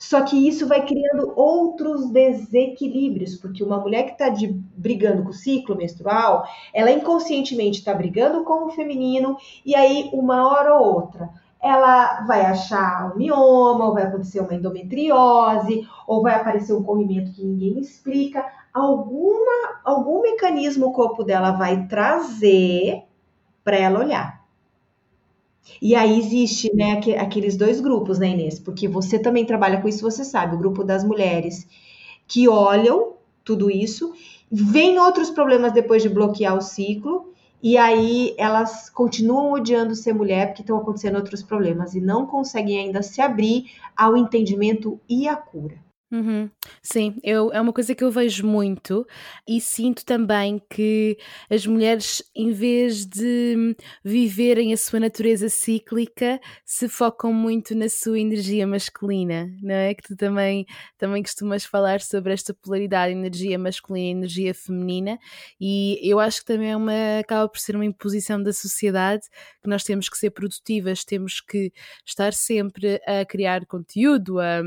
Só 0.00 0.22
que 0.22 0.48
isso 0.48 0.66
vai 0.66 0.86
criando 0.86 1.34
outros 1.36 2.08
desequilíbrios, 2.08 3.36
porque 3.36 3.62
uma 3.62 3.78
mulher 3.78 4.04
que 4.04 4.12
está 4.12 4.34
brigando 4.74 5.22
com 5.22 5.28
o 5.28 5.34
ciclo 5.34 5.76
menstrual, 5.76 6.42
ela 6.72 6.90
inconscientemente 6.90 7.80
está 7.80 7.92
brigando 7.92 8.42
com 8.42 8.64
o 8.64 8.70
feminino, 8.70 9.36
e 9.64 9.76
aí, 9.76 10.08
uma 10.14 10.48
hora 10.48 10.74
ou 10.74 10.94
outra, 10.94 11.28
ela 11.62 12.24
vai 12.26 12.40
achar 12.40 13.12
um 13.12 13.18
mioma, 13.18 13.88
ou 13.88 13.92
vai 13.92 14.04
acontecer 14.04 14.40
uma 14.40 14.54
endometriose, 14.54 15.86
ou 16.06 16.22
vai 16.22 16.34
aparecer 16.34 16.72
um 16.72 16.82
corrimento 16.82 17.32
que 17.32 17.44
ninguém 17.44 17.78
explica. 17.78 18.42
Alguma, 18.72 19.82
algum 19.84 20.22
mecanismo 20.22 20.86
o 20.86 20.92
corpo 20.92 21.22
dela 21.22 21.50
vai 21.50 21.86
trazer 21.86 23.02
para 23.62 23.76
ela 23.76 24.00
olhar. 24.00 24.39
E 25.80 25.94
aí 25.94 26.18
existe, 26.18 26.74
né, 26.74 27.00
aqueles 27.18 27.56
dois 27.56 27.80
grupos, 27.80 28.18
né, 28.18 28.30
Inês? 28.30 28.58
Porque 28.58 28.88
você 28.88 29.18
também 29.18 29.44
trabalha 29.44 29.80
com 29.80 29.88
isso, 29.88 30.02
você 30.02 30.24
sabe, 30.24 30.56
o 30.56 30.58
grupo 30.58 30.84
das 30.84 31.04
mulheres 31.04 31.66
que 32.26 32.48
olham 32.48 33.14
tudo 33.44 33.70
isso, 33.70 34.12
vem 34.50 34.98
outros 34.98 35.30
problemas 35.30 35.72
depois 35.72 36.02
de 36.02 36.08
bloquear 36.08 36.56
o 36.56 36.60
ciclo, 36.60 37.32
e 37.62 37.76
aí 37.76 38.34
elas 38.38 38.88
continuam 38.88 39.52
odiando 39.52 39.94
ser 39.94 40.14
mulher 40.14 40.46
porque 40.48 40.62
estão 40.62 40.78
acontecendo 40.78 41.16
outros 41.16 41.42
problemas 41.42 41.94
e 41.94 42.00
não 42.00 42.26
conseguem 42.26 42.78
ainda 42.78 43.02
se 43.02 43.20
abrir 43.20 43.70
ao 43.96 44.16
entendimento 44.16 44.98
e 45.08 45.28
à 45.28 45.36
cura. 45.36 45.89
Uhum. 46.12 46.50
Sim, 46.82 47.20
eu, 47.22 47.52
é 47.52 47.60
uma 47.60 47.72
coisa 47.72 47.94
que 47.94 48.02
eu 48.02 48.10
vejo 48.10 48.44
muito 48.44 49.06
e 49.46 49.60
sinto 49.60 50.04
também 50.04 50.60
que 50.68 51.16
as 51.48 51.64
mulheres, 51.64 52.20
em 52.34 52.50
vez 52.50 53.06
de 53.06 53.76
viverem 54.04 54.72
a 54.72 54.76
sua 54.76 54.98
natureza 54.98 55.48
cíclica, 55.48 56.40
se 56.64 56.88
focam 56.88 57.32
muito 57.32 57.76
na 57.76 57.88
sua 57.88 58.18
energia 58.18 58.66
masculina, 58.66 59.48
não 59.62 59.72
é? 59.72 59.94
Que 59.94 60.02
tu 60.02 60.16
também, 60.16 60.66
também 60.98 61.22
costumas 61.22 61.64
falar 61.64 62.00
sobre 62.00 62.32
esta 62.32 62.52
polaridade, 62.52 63.12
energia 63.12 63.56
masculina 63.56 64.08
e 64.08 64.10
energia 64.10 64.52
feminina, 64.52 65.16
e 65.60 65.96
eu 66.02 66.18
acho 66.18 66.40
que 66.40 66.46
também 66.46 66.72
é 66.72 66.76
uma, 66.76 67.20
acaba 67.20 67.48
por 67.48 67.60
ser 67.60 67.76
uma 67.76 67.84
imposição 67.84 68.42
da 68.42 68.52
sociedade 68.52 69.28
que 69.62 69.68
nós 69.68 69.84
temos 69.84 70.08
que 70.08 70.18
ser 70.18 70.30
produtivas, 70.30 71.04
temos 71.04 71.40
que 71.40 71.72
estar 72.04 72.32
sempre 72.32 73.00
a 73.06 73.24
criar 73.24 73.64
conteúdo, 73.64 74.40
a 74.40 74.60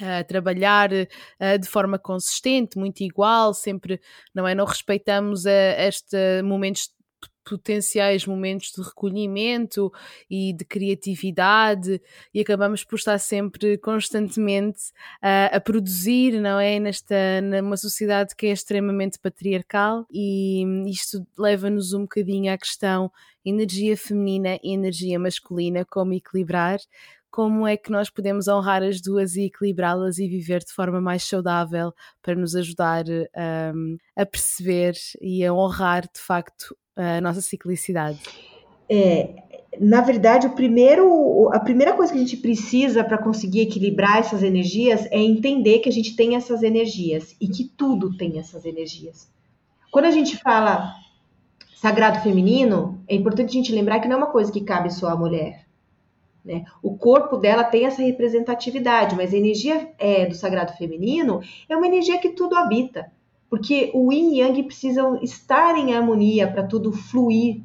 a 0.00 0.24
trabalhar 0.24 0.90
uh, 0.92 1.58
de 1.58 1.68
forma 1.68 1.98
consistente, 1.98 2.78
muito 2.78 3.00
igual, 3.02 3.54
sempre, 3.54 4.00
não 4.34 4.46
é? 4.46 4.54
Não 4.54 4.64
respeitamos 4.64 5.46
a, 5.46 5.86
este 5.86 6.42
momentos 6.42 6.90
potenciais 7.48 8.26
momentos 8.26 8.72
de 8.76 8.82
recolhimento 8.82 9.90
e 10.30 10.52
de 10.52 10.64
criatividade 10.64 12.00
e 12.32 12.40
acabamos 12.40 12.84
por 12.84 12.96
estar 12.96 13.18
sempre 13.18 13.78
constantemente 13.78 14.90
uh, 15.22 15.56
a 15.56 15.60
produzir, 15.60 16.40
não 16.40 16.60
é? 16.60 16.78
Nesta 16.78 17.40
numa 17.40 17.76
sociedade 17.76 18.36
que 18.36 18.46
é 18.46 18.50
extremamente 18.50 19.18
patriarcal 19.18 20.06
e 20.12 20.62
isto 20.86 21.26
leva-nos 21.38 21.92
um 21.94 22.02
bocadinho 22.02 22.52
à 22.52 22.58
questão 22.58 23.10
energia 23.44 23.96
feminina 23.96 24.58
e 24.62 24.74
energia 24.74 25.18
masculina, 25.18 25.84
como 25.84 26.12
equilibrar, 26.12 26.78
como 27.30 27.66
é 27.66 27.76
que 27.76 27.90
nós 27.90 28.10
podemos 28.10 28.48
honrar 28.48 28.82
as 28.82 29.00
duas 29.00 29.36
e 29.36 29.44
equilibrá-las 29.44 30.18
e 30.18 30.28
viver 30.28 30.60
de 30.60 30.72
forma 30.72 31.00
mais 31.00 31.22
saudável 31.22 31.92
para 32.22 32.34
nos 32.34 32.54
ajudar 32.54 33.04
um, 33.74 33.96
a 34.16 34.26
perceber 34.26 34.94
e 35.20 35.44
a 35.44 35.52
honrar 35.52 36.02
de 36.02 36.20
facto 36.20 36.76
a 36.96 37.20
nossa 37.20 37.40
ciclicidade? 37.40 38.20
É, 38.90 39.34
na 39.80 40.00
verdade, 40.00 40.46
o 40.46 40.54
primeiro, 40.54 41.50
a 41.52 41.60
primeira 41.60 41.92
coisa 41.92 42.12
que 42.12 42.18
a 42.18 42.22
gente 42.22 42.38
precisa 42.38 43.04
para 43.04 43.18
conseguir 43.18 43.60
equilibrar 43.60 44.18
essas 44.18 44.42
energias 44.42 45.06
é 45.10 45.18
entender 45.18 45.80
que 45.80 45.88
a 45.88 45.92
gente 45.92 46.16
tem 46.16 46.34
essas 46.34 46.62
energias 46.62 47.36
e 47.40 47.48
que 47.48 47.64
tudo 47.64 48.16
tem 48.16 48.38
essas 48.38 48.64
energias. 48.64 49.30
Quando 49.90 50.06
a 50.06 50.10
gente 50.10 50.36
fala 50.38 50.92
sagrado 51.76 52.20
feminino, 52.20 53.00
é 53.06 53.14
importante 53.14 53.50
a 53.50 53.52
gente 53.52 53.72
lembrar 53.72 54.00
que 54.00 54.08
não 54.08 54.16
é 54.16 54.18
uma 54.18 54.32
coisa 54.32 54.50
que 54.50 54.62
cabe 54.62 54.90
só 54.92 55.08
à 55.08 55.16
mulher. 55.16 55.67
Né? 56.44 56.64
O 56.82 56.96
corpo 56.96 57.36
dela 57.36 57.64
tem 57.64 57.84
essa 57.84 58.02
representatividade, 58.02 59.14
mas 59.16 59.34
a 59.34 59.36
energia 59.36 59.92
é, 59.98 60.26
do 60.26 60.34
sagrado 60.34 60.72
feminino 60.76 61.40
é 61.68 61.76
uma 61.76 61.86
energia 61.86 62.18
que 62.18 62.30
tudo 62.30 62.56
habita, 62.56 63.10
porque 63.50 63.90
o 63.94 64.12
yin 64.12 64.34
e 64.34 64.40
yang 64.40 64.62
precisam 64.62 65.22
estar 65.22 65.76
em 65.76 65.94
harmonia 65.94 66.48
para 66.48 66.62
tudo 66.62 66.92
fluir 66.92 67.60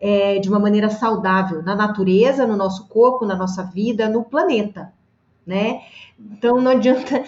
é, 0.00 0.38
de 0.38 0.48
uma 0.48 0.58
maneira 0.58 0.88
saudável 0.88 1.62
na 1.62 1.74
natureza, 1.74 2.46
no 2.46 2.56
nosso 2.56 2.86
corpo, 2.88 3.26
na 3.26 3.36
nossa 3.36 3.62
vida, 3.62 4.08
no 4.08 4.24
planeta. 4.24 4.92
Né? 5.46 5.80
Então 6.18 6.60
não 6.60 6.72
adianta, 6.72 7.24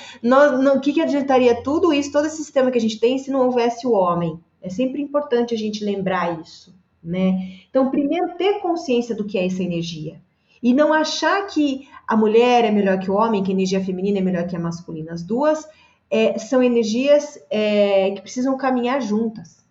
o 0.76 0.80
que, 0.80 0.92
que 0.92 1.00
adiantaria 1.00 1.62
tudo 1.62 1.92
isso, 1.92 2.12
todo 2.12 2.26
esse 2.26 2.36
sistema 2.36 2.70
que 2.70 2.78
a 2.78 2.80
gente 2.80 3.00
tem, 3.00 3.18
se 3.18 3.30
não 3.30 3.46
houvesse 3.46 3.86
o 3.86 3.92
homem? 3.92 4.38
É 4.62 4.68
sempre 4.68 5.00
importante 5.00 5.54
a 5.54 5.58
gente 5.58 5.82
lembrar 5.82 6.38
isso, 6.38 6.74
né? 7.02 7.60
Então, 7.70 7.90
primeiro 7.90 8.36
ter 8.36 8.60
consciência 8.60 9.14
do 9.14 9.24
que 9.24 9.38
é 9.38 9.46
essa 9.46 9.62
energia. 9.62 10.20
E 10.62 10.75
não 10.75 10.92
achar 10.92 11.46
que 11.46 11.88
a 12.07 12.16
mulher 12.16 12.64
é 12.64 12.70
melhor 12.70 12.99
que 12.99 13.11
o 13.11 13.14
homem, 13.14 13.42
que 13.42 13.51
a 13.51 13.55
energia 13.55 13.85
feminina 13.85 14.18
é 14.18 14.23
melhor 14.23 14.46
que 14.46 14.57
a 14.57 14.61
masculina. 14.61 15.12
As 15.12 15.23
duas 15.23 15.66
é, 16.11 16.38
são 16.38 16.62
energias 16.62 17.38
é, 17.51 18.11
que 18.11 18.20
precisam 18.20 18.57
caminhar 18.57 19.01
juntas, 19.01 19.64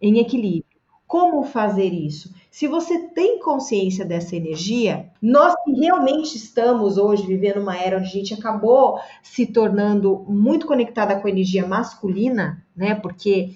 em 0.00 0.18
equilíbrio. 0.18 0.64
Como 1.06 1.44
fazer 1.44 1.92
isso? 1.92 2.34
Se 2.50 2.66
você 2.66 2.98
tem 3.08 3.40
consciência 3.40 4.04
dessa 4.04 4.36
energia, 4.36 5.10
nós 5.20 5.54
que 5.64 5.72
realmente 5.72 6.36
estamos 6.36 6.98
hoje 6.98 7.26
vivendo 7.26 7.60
uma 7.60 7.76
era 7.76 7.98
onde 7.98 8.06
a 8.06 8.10
gente 8.10 8.34
acabou 8.34 8.98
se 9.22 9.46
tornando 9.46 10.24
muito 10.28 10.66
conectada 10.66 11.18
com 11.18 11.26
a 11.26 11.30
energia 11.30 11.66
masculina, 11.66 12.64
né? 12.76 12.94
Porque 12.94 13.54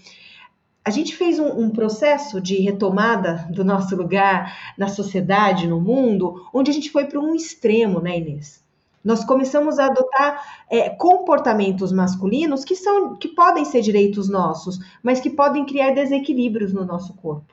a 0.88 0.90
gente 0.90 1.14
fez 1.14 1.38
um, 1.38 1.48
um, 1.48 1.68
processo 1.68 2.40
de 2.40 2.56
retomada 2.62 3.46
do 3.50 3.62
nosso 3.62 3.94
lugar 3.94 4.72
na 4.78 4.88
sociedade, 4.88 5.68
no 5.68 5.78
mundo, 5.78 6.48
onde 6.50 6.70
a 6.70 6.74
gente 6.74 6.90
foi 6.90 7.04
para 7.04 7.20
um 7.20 7.34
extremo, 7.34 8.00
né, 8.00 8.16
Inês? 8.16 8.64
Nós 9.04 9.22
começamos 9.22 9.78
a 9.78 9.84
adotar 9.84 10.64
é, 10.70 10.88
comportamentos 10.88 11.92
masculinos 11.92 12.64
que 12.64 12.74
são, 12.74 13.16
que 13.16 13.28
podem 13.28 13.66
ser 13.66 13.82
direitos 13.82 14.30
nossos, 14.30 14.78
mas 15.02 15.20
que 15.20 15.28
podem 15.28 15.66
criar 15.66 15.90
desequilíbrios 15.90 16.72
no 16.72 16.86
nosso 16.86 17.12
corpo. 17.18 17.52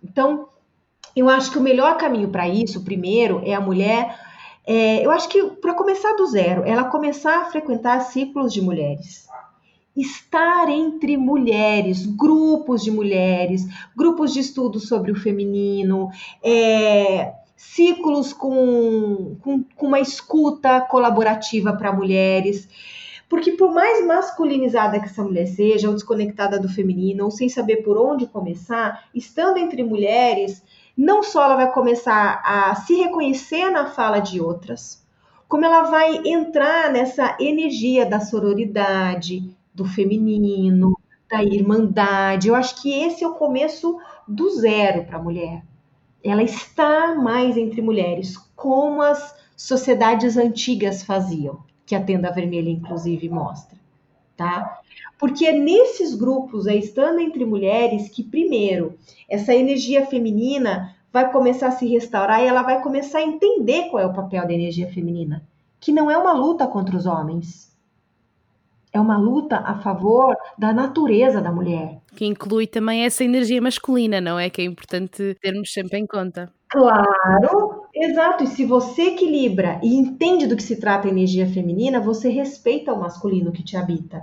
Então, 0.00 0.46
eu 1.16 1.28
acho 1.28 1.50
que 1.50 1.58
o 1.58 1.62
melhor 1.62 1.96
caminho 1.96 2.28
para 2.28 2.48
isso, 2.48 2.84
primeiro, 2.84 3.42
é 3.44 3.54
a 3.54 3.60
mulher. 3.60 4.16
É, 4.64 5.04
eu 5.04 5.10
acho 5.10 5.28
que 5.28 5.42
para 5.56 5.74
começar 5.74 6.12
do 6.12 6.26
zero, 6.26 6.62
ela 6.64 6.84
começar 6.84 7.40
a 7.40 7.46
frequentar 7.46 7.98
ciclos 8.02 8.52
de 8.52 8.62
mulheres 8.62 9.24
estar 9.96 10.68
entre 10.68 11.16
mulheres, 11.16 12.04
grupos 12.04 12.82
de 12.82 12.90
mulheres, 12.90 13.66
grupos 13.96 14.32
de 14.32 14.40
estudos 14.40 14.88
sobre 14.88 15.12
o 15.12 15.16
feminino, 15.16 16.10
é, 16.42 17.32
ciclos 17.56 18.32
com, 18.32 19.36
com, 19.40 19.62
com 19.62 19.86
uma 19.86 20.00
escuta 20.00 20.80
colaborativa 20.80 21.72
para 21.72 21.92
mulheres. 21.92 22.68
Porque 23.28 23.52
por 23.52 23.72
mais 23.72 24.04
masculinizada 24.04 25.00
que 25.00 25.06
essa 25.06 25.22
mulher 25.22 25.46
seja, 25.46 25.88
ou 25.88 25.94
desconectada 25.94 26.58
do 26.58 26.68
feminino, 26.68 27.24
ou 27.24 27.30
sem 27.30 27.48
saber 27.48 27.78
por 27.78 27.96
onde 27.96 28.26
começar, 28.26 29.08
estando 29.14 29.58
entre 29.58 29.82
mulheres, 29.82 30.62
não 30.96 31.22
só 31.22 31.44
ela 31.44 31.56
vai 31.56 31.72
começar 31.72 32.40
a 32.44 32.74
se 32.74 32.94
reconhecer 32.94 33.70
na 33.70 33.86
fala 33.86 34.20
de 34.20 34.40
outras, 34.40 35.04
como 35.48 35.64
ela 35.64 35.82
vai 35.82 36.20
entrar 36.26 36.92
nessa 36.92 37.36
energia 37.40 38.06
da 38.06 38.20
sororidade, 38.20 39.56
do 39.74 39.84
feminino, 39.84 40.96
da 41.30 41.42
irmandade. 41.42 42.48
Eu 42.48 42.54
acho 42.54 42.80
que 42.80 42.92
esse 42.92 43.24
é 43.24 43.28
o 43.28 43.34
começo 43.34 43.98
do 44.26 44.48
zero 44.50 45.04
para 45.04 45.18
a 45.18 45.22
mulher. 45.22 45.62
Ela 46.22 46.42
está 46.42 47.14
mais 47.14 47.56
entre 47.56 47.82
mulheres, 47.82 48.36
como 48.54 49.02
as 49.02 49.34
sociedades 49.56 50.36
antigas 50.36 51.02
faziam, 51.02 51.62
que 51.84 51.94
a 51.94 52.02
tenda 52.02 52.30
vermelha 52.30 52.70
inclusive 52.70 53.28
mostra, 53.28 53.78
tá? 54.36 54.80
Porque 55.18 55.44
é 55.44 55.52
nesses 55.52 56.14
grupos, 56.14 56.66
é 56.66 56.74
estando 56.74 57.20
entre 57.20 57.44
mulheres 57.44 58.08
que 58.08 58.22
primeiro 58.22 58.94
essa 59.28 59.54
energia 59.54 60.06
feminina 60.06 60.96
vai 61.12 61.30
começar 61.30 61.68
a 61.68 61.72
se 61.72 61.86
restaurar 61.86 62.42
e 62.42 62.46
ela 62.46 62.62
vai 62.62 62.82
começar 62.82 63.18
a 63.18 63.22
entender 63.22 63.90
qual 63.90 64.02
é 64.02 64.06
o 64.06 64.14
papel 64.14 64.46
da 64.46 64.52
energia 64.52 64.90
feminina, 64.90 65.46
que 65.78 65.92
não 65.92 66.10
é 66.10 66.16
uma 66.16 66.32
luta 66.32 66.66
contra 66.66 66.96
os 66.96 67.06
homens, 67.06 67.73
é 68.94 69.00
uma 69.00 69.18
luta 69.18 69.56
a 69.56 69.74
favor 69.80 70.36
da 70.56 70.72
natureza 70.72 71.42
da 71.42 71.50
mulher. 71.50 72.00
Que 72.14 72.24
inclui 72.24 72.68
também 72.68 73.04
essa 73.04 73.24
energia 73.24 73.60
masculina, 73.60 74.20
não 74.20 74.38
é? 74.38 74.48
Que 74.48 74.62
é 74.62 74.64
importante 74.64 75.36
termos 75.42 75.72
sempre 75.72 75.98
em 75.98 76.06
conta. 76.06 76.52
Claro, 76.68 77.82
exato. 77.92 78.44
E 78.44 78.46
se 78.46 78.64
você 78.64 79.08
equilibra 79.08 79.80
e 79.82 79.96
entende 79.96 80.46
do 80.46 80.54
que 80.54 80.62
se 80.62 80.76
trata 80.76 81.08
a 81.08 81.10
energia 81.10 81.44
feminina, 81.44 82.00
você 82.00 82.28
respeita 82.28 82.92
o 82.92 83.00
masculino 83.00 83.50
que 83.50 83.64
te 83.64 83.76
habita. 83.76 84.22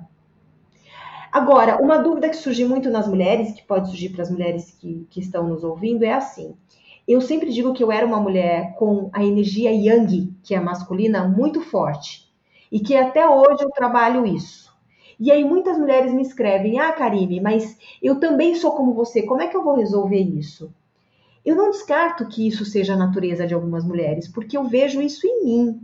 Agora, 1.29 1.81
uma 1.81 1.97
dúvida 1.97 2.29
que 2.29 2.35
surge 2.35 2.63
muito 2.63 2.89
nas 2.89 3.07
mulheres, 3.07 3.53
que 3.53 3.63
pode 3.63 3.87
surgir 3.87 4.09
para 4.09 4.23
as 4.23 4.31
mulheres 4.31 4.71
que, 4.71 5.05
que 5.09 5.19
estão 5.19 5.47
nos 5.47 5.65
ouvindo, 5.65 6.03
é 6.03 6.13
assim. 6.13 6.55
Eu 7.05 7.19
sempre 7.19 7.51
digo 7.51 7.73
que 7.73 7.83
eu 7.83 7.91
era 7.91 8.05
uma 8.05 8.21
mulher 8.21 8.75
com 8.75 9.09
a 9.11 9.23
energia 9.23 9.71
yang, 9.71 10.33
que 10.43 10.55
é 10.55 10.59
masculina, 10.61 11.27
muito 11.27 11.59
forte. 11.59 12.30
E 12.71 12.79
que 12.79 12.95
até 12.95 13.27
hoje 13.27 13.63
eu 13.63 13.69
trabalho 13.69 14.25
isso. 14.25 14.71
E 15.19 15.31
aí 15.31 15.43
muitas 15.43 15.77
mulheres 15.77 16.13
me 16.13 16.21
escrevem: 16.21 16.79
"Ah, 16.79 16.91
Karine, 16.91 17.39
mas 17.41 17.77
eu 18.01 18.19
também 18.19 18.55
sou 18.55 18.71
como 18.71 18.93
você. 18.93 19.23
Como 19.23 19.41
é 19.41 19.47
que 19.47 19.55
eu 19.57 19.63
vou 19.63 19.75
resolver 19.75 20.19
isso?" 20.21 20.73
Eu 21.45 21.55
não 21.55 21.71
descarto 21.71 22.27
que 22.27 22.47
isso 22.47 22.63
seja 22.65 22.93
a 22.93 22.97
natureza 22.97 23.47
de 23.47 23.53
algumas 23.53 23.83
mulheres, 23.83 24.27
porque 24.27 24.55
eu 24.55 24.63
vejo 24.65 25.01
isso 25.01 25.25
em 25.27 25.43
mim. 25.45 25.81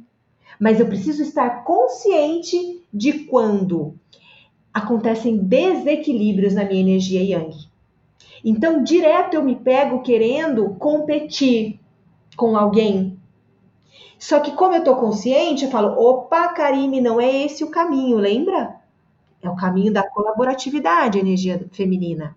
Mas 0.59 0.79
eu 0.79 0.87
preciso 0.87 1.21
estar 1.23 1.63
consciente 1.63 2.83
de 2.93 3.25
quando 3.25 3.95
acontecem 4.73 5.37
desequilíbrios 5.37 6.53
na 6.53 6.63
minha 6.63 6.81
energia 6.81 7.23
yang. 7.23 7.55
Então, 8.43 8.83
direto 8.83 9.33
eu 9.33 9.43
me 9.43 9.55
pego 9.55 10.01
querendo 10.01 10.75
competir 10.75 11.79
com 12.35 12.55
alguém. 12.55 13.16
Só 14.19 14.39
que 14.39 14.51
como 14.51 14.75
eu 14.75 14.83
tô 14.83 14.95
consciente, 14.95 15.65
eu 15.65 15.71
falo, 15.71 15.99
opa, 15.99 16.49
Karime, 16.49 16.99
não 16.99 17.21
é 17.21 17.43
esse 17.43 17.63
o 17.63 17.69
caminho, 17.69 18.17
lembra? 18.17 18.75
É 19.41 19.49
o 19.49 19.55
caminho 19.55 19.93
da 19.93 20.07
colaboratividade, 20.07 21.17
a 21.17 21.21
energia 21.21 21.67
feminina. 21.71 22.35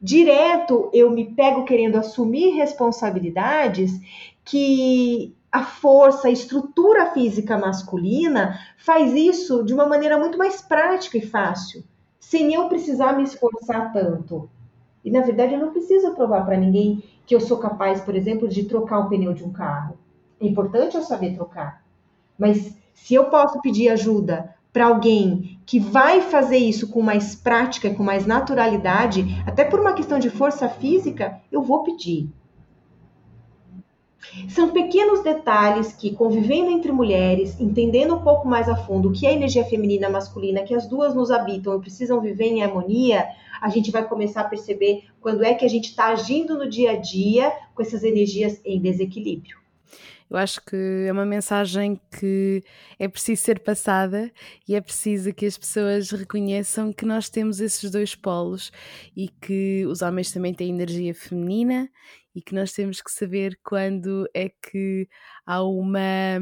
Direto 0.00 0.88
eu 0.92 1.10
me 1.10 1.24
pego 1.34 1.64
querendo 1.64 1.96
assumir 1.96 2.54
responsabilidades 2.54 4.00
que 4.44 5.34
a 5.50 5.64
força, 5.64 6.28
a 6.28 6.30
estrutura 6.30 7.10
física 7.12 7.58
masculina 7.58 8.58
faz 8.76 9.12
isso 9.14 9.64
de 9.64 9.74
uma 9.74 9.86
maneira 9.86 10.16
muito 10.18 10.38
mais 10.38 10.62
prática 10.62 11.18
e 11.18 11.26
fácil, 11.26 11.82
sem 12.20 12.54
eu 12.54 12.68
precisar 12.68 13.14
me 13.14 13.24
esforçar 13.24 13.92
tanto. 13.92 14.48
E 15.04 15.10
na 15.10 15.22
verdade 15.22 15.54
eu 15.54 15.60
não 15.60 15.72
preciso 15.72 16.14
provar 16.14 16.44
para 16.44 16.56
ninguém 16.56 17.02
que 17.26 17.34
eu 17.34 17.40
sou 17.40 17.58
capaz, 17.58 18.00
por 18.00 18.14
exemplo, 18.14 18.46
de 18.46 18.64
trocar 18.64 19.00
o 19.00 19.08
pneu 19.08 19.34
de 19.34 19.42
um 19.42 19.52
carro. 19.52 19.98
É 20.40 20.46
importante 20.46 20.96
eu 20.96 21.02
saber 21.02 21.34
trocar. 21.34 21.82
Mas 22.38 22.76
se 22.94 23.14
eu 23.14 23.24
posso 23.24 23.60
pedir 23.60 23.88
ajuda 23.88 24.54
para 24.72 24.86
alguém 24.86 25.58
que 25.66 25.80
vai 25.80 26.20
fazer 26.20 26.58
isso 26.58 26.88
com 26.88 27.02
mais 27.02 27.34
prática, 27.34 27.92
com 27.92 28.02
mais 28.02 28.26
naturalidade, 28.26 29.42
até 29.46 29.64
por 29.64 29.80
uma 29.80 29.92
questão 29.92 30.18
de 30.18 30.30
força 30.30 30.68
física, 30.68 31.40
eu 31.50 31.62
vou 31.62 31.82
pedir. 31.82 32.30
São 34.48 34.70
pequenos 34.72 35.22
detalhes 35.22 35.92
que, 35.92 36.14
convivendo 36.14 36.70
entre 36.70 36.92
mulheres, 36.92 37.58
entendendo 37.58 38.14
um 38.14 38.22
pouco 38.22 38.46
mais 38.46 38.68
a 38.68 38.76
fundo 38.76 39.08
o 39.08 39.12
que 39.12 39.26
é 39.26 39.32
energia 39.32 39.64
feminina 39.64 40.06
e 40.06 40.12
masculina, 40.12 40.62
que 40.62 40.74
as 40.74 40.86
duas 40.86 41.14
nos 41.14 41.30
habitam 41.30 41.76
e 41.76 41.80
precisam 41.80 42.20
viver 42.20 42.46
em 42.46 42.62
harmonia, 42.62 43.26
a 43.60 43.68
gente 43.68 43.90
vai 43.90 44.06
começar 44.06 44.42
a 44.42 44.48
perceber 44.48 45.04
quando 45.20 45.44
é 45.44 45.54
que 45.54 45.64
a 45.64 45.68
gente 45.68 45.86
está 45.86 46.06
agindo 46.08 46.58
no 46.58 46.68
dia 46.68 46.92
a 46.92 46.96
dia 46.96 47.52
com 47.74 47.82
essas 47.82 48.04
energias 48.04 48.60
em 48.64 48.80
desequilíbrio. 48.80 49.58
Eu 50.30 50.36
acho 50.36 50.60
que 50.64 50.76
é 51.06 51.12
uma 51.12 51.24
mensagem 51.24 52.00
que 52.18 52.62
é 52.98 53.08
preciso 53.08 53.42
ser 53.42 53.60
passada 53.60 54.30
e 54.68 54.74
é 54.74 54.80
preciso 54.80 55.32
que 55.32 55.46
as 55.46 55.56
pessoas 55.56 56.10
reconheçam 56.10 56.92
que 56.92 57.06
nós 57.06 57.30
temos 57.30 57.60
esses 57.60 57.90
dois 57.90 58.14
polos 58.14 58.70
e 59.16 59.28
que 59.28 59.86
os 59.86 60.02
homens 60.02 60.30
também 60.30 60.52
têm 60.52 60.68
energia 60.68 61.14
feminina 61.14 61.90
e 62.34 62.42
que 62.42 62.54
nós 62.54 62.72
temos 62.72 63.00
que 63.00 63.10
saber 63.10 63.58
quando 63.64 64.28
é 64.34 64.50
que 64.50 65.08
há 65.46 65.62
uma 65.62 66.38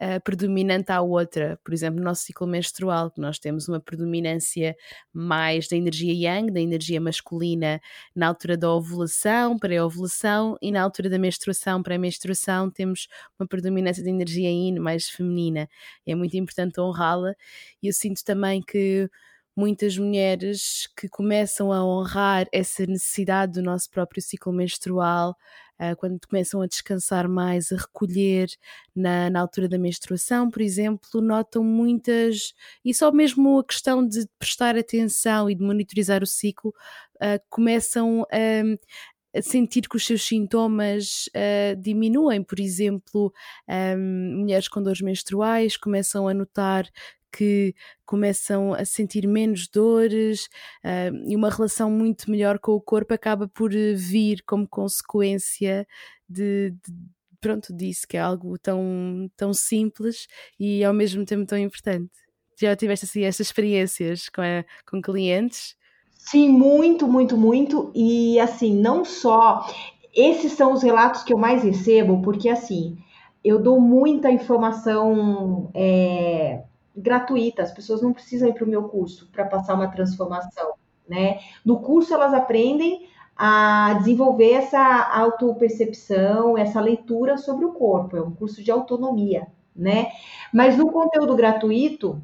uh, 0.00 0.20
predominante 0.22 0.90
à 0.92 1.00
outra. 1.00 1.58
Por 1.64 1.72
exemplo, 1.72 1.98
no 1.98 2.04
nosso 2.04 2.22
ciclo 2.22 2.46
menstrual, 2.46 3.10
que 3.10 3.20
nós 3.20 3.38
temos 3.38 3.68
uma 3.68 3.80
predominância 3.80 4.76
mais 5.12 5.68
da 5.68 5.76
energia 5.76 6.12
yang, 6.12 6.52
da 6.52 6.60
energia 6.60 7.00
masculina, 7.00 7.80
na 8.14 8.28
altura 8.28 8.56
da 8.56 8.70
ovulação, 8.70 9.58
pré-ovulação, 9.58 10.56
e 10.60 10.70
na 10.70 10.82
altura 10.82 11.08
da 11.08 11.18
menstruação, 11.18 11.82
pré-menstruação, 11.82 12.70
temos 12.70 13.08
uma 13.38 13.46
predominância 13.46 14.02
da 14.02 14.10
energia 14.10 14.50
yin 14.50 14.78
mais 14.78 15.08
feminina. 15.08 15.68
É 16.06 16.14
muito 16.14 16.36
importante 16.36 16.80
honrá-la. 16.80 17.34
E 17.82 17.88
eu 17.88 17.92
sinto 17.92 18.24
também 18.24 18.62
que 18.62 19.08
muitas 19.56 19.96
mulheres 19.96 20.88
que 20.96 21.08
começam 21.08 21.72
a 21.72 21.84
honrar 21.84 22.46
essa 22.52 22.84
necessidade 22.86 23.52
do 23.52 23.62
nosso 23.62 23.90
próprio 23.90 24.20
ciclo 24.22 24.52
menstrual, 24.52 25.36
uh, 25.80 25.96
quando 25.96 26.18
começam 26.28 26.60
a 26.60 26.66
descansar 26.66 27.28
mais, 27.28 27.70
a 27.70 27.76
recolher 27.76 28.48
na, 28.94 29.30
na 29.30 29.40
altura 29.40 29.68
da 29.68 29.78
menstruação, 29.78 30.50
por 30.50 30.62
exemplo, 30.62 31.20
notam 31.20 31.62
muitas. 31.62 32.54
E 32.84 32.92
só 32.92 33.12
mesmo 33.12 33.58
a 33.60 33.64
questão 33.64 34.06
de 34.06 34.26
prestar 34.38 34.76
atenção 34.76 35.48
e 35.48 35.54
de 35.54 35.62
monitorizar 35.62 36.22
o 36.22 36.26
ciclo, 36.26 36.74
uh, 37.16 37.40
começam 37.48 38.26
a, 38.30 39.42
sentir 39.42 39.88
que 39.88 39.96
os 39.96 40.06
seus 40.06 40.22
sintomas 40.22 41.28
uh, 41.28 41.76
diminuem. 41.76 42.42
Por 42.42 42.60
exemplo, 42.60 43.32
um, 43.68 44.38
mulheres 44.40 44.68
com 44.68 44.82
dores 44.82 45.00
menstruais 45.00 45.76
começam 45.76 46.28
a 46.28 46.34
notar 46.34 46.88
que 47.34 47.74
começam 48.06 48.72
a 48.72 48.84
sentir 48.84 49.26
menos 49.26 49.66
dores 49.66 50.44
uh, 50.84 51.14
e 51.26 51.34
uma 51.34 51.50
relação 51.50 51.90
muito 51.90 52.30
melhor 52.30 52.58
com 52.58 52.72
o 52.72 52.80
corpo 52.80 53.12
acaba 53.12 53.48
por 53.48 53.74
eh, 53.74 53.94
vir 53.94 54.42
como 54.46 54.68
consequência 54.68 55.86
de, 56.28 56.70
de 56.70 56.92
pronto 57.40 57.74
disso 57.74 58.06
que 58.08 58.16
é 58.16 58.20
algo 58.20 58.56
tão 58.58 59.28
tão 59.36 59.52
simples 59.52 60.28
e 60.58 60.84
ao 60.84 60.94
mesmo 60.94 61.24
tempo 61.24 61.46
tão 61.46 61.58
importante. 61.58 62.12
Já 62.60 62.76
tiveste 62.76 63.04
assim 63.04 63.24
experiências 63.24 64.28
com, 64.28 64.40
a, 64.40 64.64
com 64.88 65.02
clientes? 65.02 65.76
Sim 66.12 66.50
muito 66.50 67.08
muito 67.08 67.36
muito. 67.36 67.90
E 67.94 68.38
assim 68.38 68.74
não 68.74 69.04
só 69.04 69.66
esses 70.14 70.52
são 70.52 70.72
os 70.72 70.82
relatos 70.82 71.24
que 71.24 71.34
eu 71.34 71.38
mais 71.38 71.64
recebo 71.64 72.22
porque 72.22 72.48
assim 72.48 72.96
eu 73.44 73.60
dou 73.60 73.80
muita 73.80 74.30
informação 74.30 75.70
é, 75.74 76.62
gratuita, 76.96 77.62
as 77.62 77.72
pessoas 77.72 78.02
não 78.02 78.12
precisam 78.12 78.48
ir 78.48 78.54
para 78.54 78.64
o 78.64 78.68
meu 78.68 78.84
curso 78.84 79.28
para 79.32 79.44
passar 79.44 79.74
uma 79.74 79.88
transformação, 79.88 80.74
né? 81.08 81.38
No 81.64 81.80
curso 81.80 82.14
elas 82.14 82.32
aprendem 82.32 83.08
a 83.36 83.94
desenvolver 83.98 84.52
essa 84.52 85.10
autopercepção, 85.12 86.56
essa 86.56 86.80
leitura 86.80 87.36
sobre 87.36 87.64
o 87.64 87.72
corpo, 87.72 88.16
é 88.16 88.22
um 88.22 88.30
curso 88.30 88.62
de 88.62 88.70
autonomia, 88.70 89.48
né? 89.74 90.08
Mas 90.52 90.76
no 90.76 90.90
conteúdo 90.92 91.34
gratuito, 91.34 92.22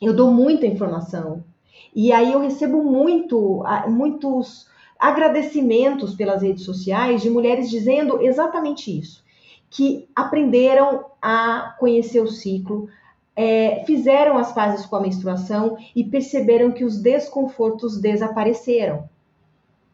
eu 0.00 0.14
dou 0.14 0.30
muita 0.30 0.66
informação. 0.66 1.42
E 1.94 2.12
aí 2.12 2.32
eu 2.32 2.40
recebo 2.40 2.82
muito, 2.82 3.62
muitos 3.88 4.68
agradecimentos 4.98 6.14
pelas 6.14 6.42
redes 6.42 6.64
sociais 6.64 7.22
de 7.22 7.30
mulheres 7.30 7.70
dizendo 7.70 8.20
exatamente 8.20 8.98
isso, 8.98 9.24
que 9.70 10.08
aprenderam 10.14 11.06
a 11.20 11.74
conhecer 11.78 12.20
o 12.20 12.28
ciclo, 12.28 12.88
é, 13.36 13.84
fizeram 13.84 14.38
as 14.38 14.50
pazes 14.52 14.86
com 14.86 14.96
a 14.96 15.00
menstruação 15.00 15.76
e 15.94 16.02
perceberam 16.02 16.72
que 16.72 16.84
os 16.84 16.98
desconfortos 17.00 18.00
desapareceram. 18.00 19.08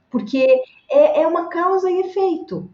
Porque 0.09 0.47
é, 0.89 1.23
é 1.23 1.27
uma 1.27 1.49
causa 1.49 1.91
e 1.91 2.01
efeito. 2.01 2.71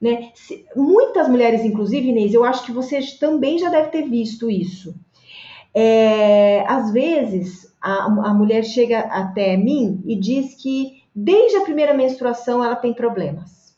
Né? 0.00 0.30
Se, 0.34 0.64
muitas 0.76 1.28
mulheres, 1.28 1.64
inclusive, 1.64 2.08
Inês, 2.08 2.32
eu 2.32 2.44
acho 2.44 2.64
que 2.64 2.72
você 2.72 3.00
também 3.18 3.58
já 3.58 3.68
deve 3.68 3.88
ter 3.88 4.08
visto 4.08 4.48
isso. 4.48 4.94
É, 5.74 6.64
às 6.68 6.92
vezes, 6.92 7.74
a, 7.82 8.04
a 8.04 8.34
mulher 8.34 8.62
chega 8.62 9.00
até 9.00 9.56
mim 9.56 10.00
e 10.06 10.14
diz 10.14 10.54
que 10.54 11.02
desde 11.12 11.56
a 11.56 11.62
primeira 11.62 11.92
menstruação 11.92 12.62
ela 12.62 12.76
tem 12.76 12.94
problemas. 12.94 13.74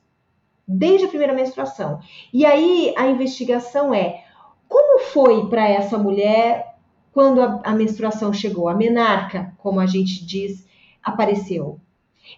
Desde 0.68 1.07
a 1.07 1.09
primeira 1.09 1.33
menstruação. 1.33 2.01
E 2.33 2.44
aí 2.44 2.92
a 2.96 3.07
investigação 3.07 3.94
é 3.94 4.26
como 4.69 5.01
foi 5.01 5.49
para 5.49 5.69
essa 5.69 5.97
mulher 5.99 6.75
quando 7.13 7.41
a, 7.41 7.61
a 7.65 7.73
menstruação 7.73 8.33
chegou? 8.33 8.69
A 8.69 8.75
menarca, 8.75 9.53
como 9.59 9.81
a 9.81 9.87
gente 9.87 10.25
diz, 10.25 10.67
apareceu. 11.03 11.81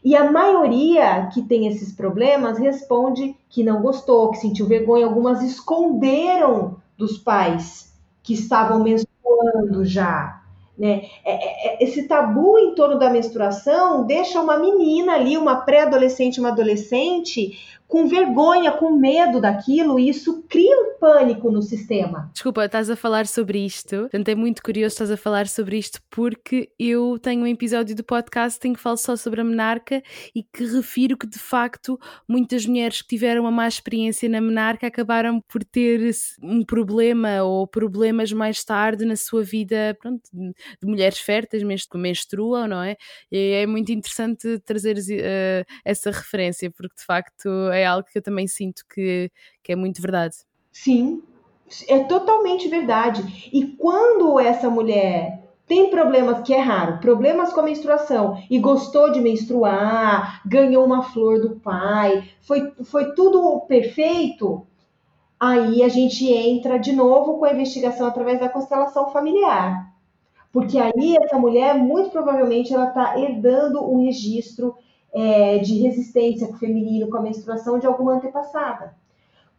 E 0.05 0.14
a 0.14 0.31
maioria 0.31 1.29
que 1.33 1.43
tem 1.43 1.67
esses 1.67 1.93
problemas 1.93 2.59
responde 2.59 3.35
que 3.49 3.64
não 3.64 3.81
gostou, 3.81 4.31
que 4.31 4.38
sentiu 4.38 4.67
vergonha. 4.67 5.07
Algumas 5.07 5.43
esconderam 5.43 6.77
dos 6.97 7.17
pais 7.19 7.93
que 8.23 8.35
estavam 8.35 8.83
menstruando 8.83 9.85
já. 9.85 10.43
Né? 10.77 11.07
É, 11.25 11.33
é, 11.33 11.75
é, 11.75 11.85
esse 11.85 12.07
tabu 12.07 12.57
em 12.59 12.75
torno 12.75 12.99
da 12.99 13.11
menstruação 13.11 14.07
deixa 14.07 14.41
uma 14.41 14.59
menina 14.59 15.14
ali, 15.14 15.37
uma 15.37 15.57
pré-adolescente, 15.57 16.38
uma 16.38 16.51
adolescente, 16.51 17.59
com 17.88 18.07
vergonha, 18.07 18.70
com 18.72 18.90
medo 18.90 19.40
daquilo, 19.40 19.98
e 19.98 20.11
isso 20.11 20.44
cria 20.46 20.77
um 20.77 20.98
pânico 21.01 21.51
no 21.51 21.62
sistema. 21.62 22.31
Desculpa, 22.35 22.66
estás 22.66 22.90
a 22.90 22.96
falar 22.96 23.27
sobre 23.27 23.64
isto. 23.64 23.96
Portanto, 24.01 24.29
é 24.29 24.35
muito 24.35 24.62
curioso 24.62 24.92
estás 24.92 25.11
a 25.11 25.16
falar 25.16 25.48
sobre 25.48 25.79
isto 25.79 25.98
porque 26.11 26.70
eu 26.79 27.18
tenho 27.18 27.42
um 27.42 27.46
episódio 27.46 27.96
do 27.96 28.05
podcast 28.05 28.66
em 28.68 28.74
que 28.74 28.81
falo 28.81 28.98
só 28.98 29.16
sobre 29.16 29.40
a 29.40 29.44
menarca 29.44 30.03
e 30.35 30.42
que 30.42 30.66
refiro 30.66 31.16
que 31.16 31.27
de 31.27 31.38
facto 31.38 31.98
muitas 32.29 32.66
mulheres 32.66 33.01
que 33.01 33.09
tiveram 33.09 33.42
uma 33.42 33.51
má 33.51 33.66
experiência 33.66 34.29
na 34.29 34.40
menarca 34.40 34.87
acabaram 34.87 35.40
por 35.48 35.64
ter 35.64 36.11
um 36.42 36.62
problema 36.62 37.42
ou 37.42 37.66
problemas 37.66 38.33
mais 38.33 38.62
tarde 38.62 39.07
na 39.07 39.16
sua 39.16 39.42
vida, 39.42 39.97
pronto, 39.99 40.22
de 40.32 40.86
mulheres 40.86 41.18
férteis, 41.18 41.62
que 41.86 41.97
menstruam, 41.97 42.68
não 42.68 42.82
é? 42.82 42.97
E 43.32 43.53
é 43.53 43.66
muito 43.66 43.91
interessante 43.93 44.59
trazer 44.59 44.97
uh, 44.99 45.64
essa 45.84 46.11
referência 46.11 46.70
porque 46.70 46.97
de 46.97 47.05
facto 47.05 47.49
é 47.79 47.87
algo 47.87 48.07
que 48.11 48.18
eu 48.18 48.22
também 48.22 48.47
sinto 48.47 48.83
que, 48.93 49.31
que 49.62 49.72
é 49.72 49.76
muito 49.76 50.03
verdade. 50.03 50.37
Sim, 50.72 51.22
é 51.89 52.01
totalmente 52.01 52.68
verdade. 52.68 53.51
E 53.53 53.66
quando 53.66 54.39
essa 54.39 54.70
mulher 54.70 55.49
tem 55.66 55.91
problemas 55.91 56.41
que 56.41 56.55
é 56.55 56.61
raro, 56.61 56.99
problemas 56.99 57.53
com 57.53 57.61
a 57.61 57.64
menstruação 57.64 58.43
e 58.51 58.59
gostou 58.59 59.12
de 59.12 59.20
menstruar, 59.20 60.41
ganhou 60.47 60.85
uma 60.85 61.03
flor 61.03 61.41
do 61.41 61.61
pai, 61.61 62.24
foi, 62.41 62.72
foi 62.85 63.12
tudo 63.14 63.61
perfeito, 63.68 64.66
aí 65.39 65.83
a 65.83 65.89
gente 65.89 66.26
entra 66.33 66.79
de 66.79 66.93
novo 66.93 67.39
com 67.39 67.45
a 67.45 67.53
investigação 67.53 68.07
através 68.07 68.41
da 68.41 68.49
constelação 68.49 69.11
familiar. 69.11 69.93
Porque 70.51 70.79
aí 70.79 71.16
essa 71.22 71.39
mulher, 71.39 71.74
muito 71.74 72.11
provavelmente, 72.11 72.72
ela 72.72 72.89
está 72.89 73.18
herdando 73.18 73.85
um 73.85 74.03
registro 74.05 74.74
é, 75.12 75.59
de 75.59 75.78
resistência 75.78 76.54
feminino 76.56 77.09
com 77.09 77.16
a 77.16 77.22
menstruação 77.22 77.78
de 77.78 77.86
alguma 77.86 78.14
antepassada. 78.14 78.94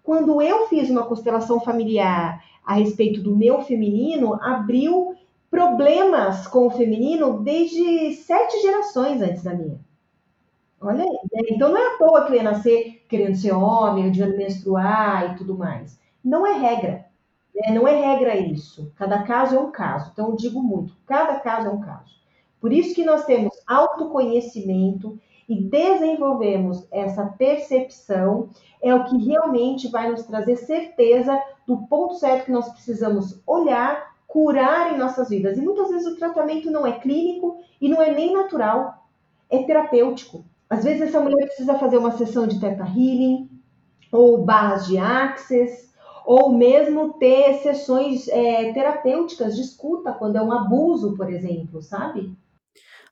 Quando 0.04 0.42
eu 0.42 0.68
fiz 0.68 0.90
uma 0.90 1.06
constelação 1.06 1.60
familiar 1.60 2.44
a 2.66 2.74
respeito 2.74 3.22
do 3.22 3.36
meu 3.36 3.62
feminino, 3.62 4.36
abriu 4.42 5.16
problemas 5.50 6.48
com 6.48 6.68
o 6.68 6.72
feminino 6.72 7.42
desde 7.42 8.14
sete 8.14 8.62
gerações 8.62 9.22
antes 9.22 9.44
da 9.44 9.54
minha. 9.54 9.80
Olha 10.82 11.04
aí. 11.04 11.20
Né? 11.32 11.42
Então 11.50 11.70
não 11.70 11.78
é 11.78 11.96
à 11.96 11.98
toa 11.98 12.26
que 12.26 12.32
eu 12.32 12.36
ia 12.38 12.44
nascer 12.44 13.04
querendo 13.10 13.36
ser 13.36 13.52
homem, 13.52 14.08
odiando 14.08 14.38
menstruar 14.38 15.32
e 15.32 15.38
tudo 15.38 15.58
mais. 15.58 16.00
Não 16.24 16.46
é 16.46 16.54
regra. 16.54 17.06
Né? 17.54 17.74
Não 17.74 17.88
é 17.88 17.96
regra 17.96 18.38
isso. 18.38 18.92
Cada 18.96 19.24
caso 19.24 19.56
é 19.56 19.60
um 19.60 19.72
caso. 19.72 20.12
Então 20.14 20.30
eu 20.30 20.36
digo 20.36 20.62
muito, 20.62 20.96
cada 21.06 21.40
caso 21.40 21.68
é 21.68 21.72
um 21.72 21.82
caso. 21.82 22.18
Por 22.62 22.72
isso 22.74 22.94
que 22.94 23.06
nós 23.06 23.26
temos 23.26 23.54
autoconhecimento 23.66 25.20
e 25.50 25.60
desenvolvemos 25.60 26.88
essa 26.92 27.26
percepção 27.26 28.50
é 28.82 28.94
o 28.94 29.04
que 29.06 29.18
realmente 29.26 29.88
vai 29.88 30.10
nos 30.12 30.24
trazer 30.24 30.56
certeza 30.58 31.42
do 31.66 31.78
ponto 31.88 32.14
certo 32.16 32.46
que 32.46 32.52
nós 32.52 32.70
precisamos 32.70 33.42
olhar, 33.48 34.16
curar 34.28 34.94
em 34.94 34.98
nossas 34.98 35.30
vidas. 35.30 35.58
E 35.58 35.62
muitas 35.62 35.90
vezes 35.90 36.08
o 36.08 36.16
tratamento 36.16 36.70
não 36.70 36.86
é 36.86 37.00
clínico 37.00 37.58
e 37.82 37.90
não 37.90 38.00
é 38.00 38.14
nem 38.14 38.32
natural, 38.32 39.08
é 39.50 39.64
terapêutico. 39.64 40.46
Às 40.70 40.84
vezes 40.84 41.02
essa 41.02 41.20
mulher 41.20 41.48
precisa 41.48 41.80
fazer 41.80 41.98
uma 41.98 42.12
sessão 42.12 42.46
de 42.46 42.60
Theta 42.60 42.84
Healing, 42.84 43.50
ou 44.12 44.46
barras 44.46 44.86
de 44.86 45.00
Access, 45.00 45.90
ou 46.26 46.52
mesmo 46.52 47.14
ter 47.14 47.56
sessões 47.56 48.28
é, 48.28 48.72
terapêuticas 48.72 49.56
de 49.56 49.64
escuta, 49.64 50.12
quando 50.12 50.36
é 50.36 50.42
um 50.42 50.52
abuso, 50.52 51.16
por 51.16 51.28
exemplo, 51.28 51.82
sabe? 51.82 52.32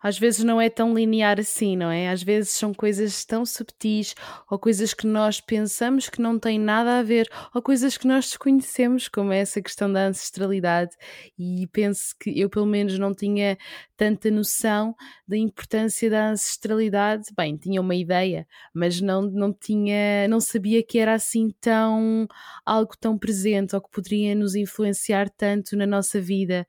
Às 0.02 0.18
vezes 0.18 0.43
não 0.43 0.60
é 0.60 0.70
tão 0.70 0.93
linear 0.93 1.39
assim, 1.39 1.76
não 1.76 1.89
é? 1.91 2.10
Às 2.10 2.24
vezes 2.24 2.52
são 2.52 2.74
coisas 2.74 3.26
tão 3.26 3.45
subtis 3.45 4.16
ou 4.50 4.60
coisas 4.60 4.93
que 4.93 5.08
nós 5.08 5.41
pensamos 5.41 6.10
que 6.10 6.22
não 6.22 6.39
têm 6.39 6.60
nada 6.60 7.00
a 7.00 7.04
ver 7.04 7.30
ou 7.54 7.62
coisas 7.62 7.98
que 7.98 8.08
nós 8.08 8.26
desconhecemos, 8.26 9.08
como 9.08 9.32
é 9.32 9.39
essa 9.39 9.62
questão 9.62 9.91
da 9.91 10.08
ancestralidade. 10.08 10.91
E 11.38 11.68
penso 11.72 12.16
que 12.20 12.39
eu, 12.39 12.50
pelo 12.50 12.66
menos, 12.66 12.98
não 13.00 13.14
tinha 13.14 13.58
tanta 13.95 14.30
noção 14.30 14.95
da 15.28 15.36
importância 15.36 16.10
da 16.10 16.30
ancestralidade. 16.30 17.30
Bem, 17.36 17.58
tinha 17.58 17.82
uma 17.82 17.95
ideia, 17.95 18.48
mas 18.74 19.02
não, 19.02 19.24
não 19.24 19.52
tinha, 19.52 20.28
não 20.28 20.39
sabia 20.39 20.84
que 20.84 21.00
era 21.00 21.14
assim 21.14 21.50
tão 21.60 22.28
algo 22.66 22.93
tão 23.00 23.18
presente 23.18 23.76
ou 23.76 23.82
que 23.82 23.89
poderia 23.89 24.36
nos 24.36 24.56
influenciar 24.56 25.30
tanto 25.30 25.76
na 25.76 25.88
nossa 25.88 26.22
vida 26.22 26.66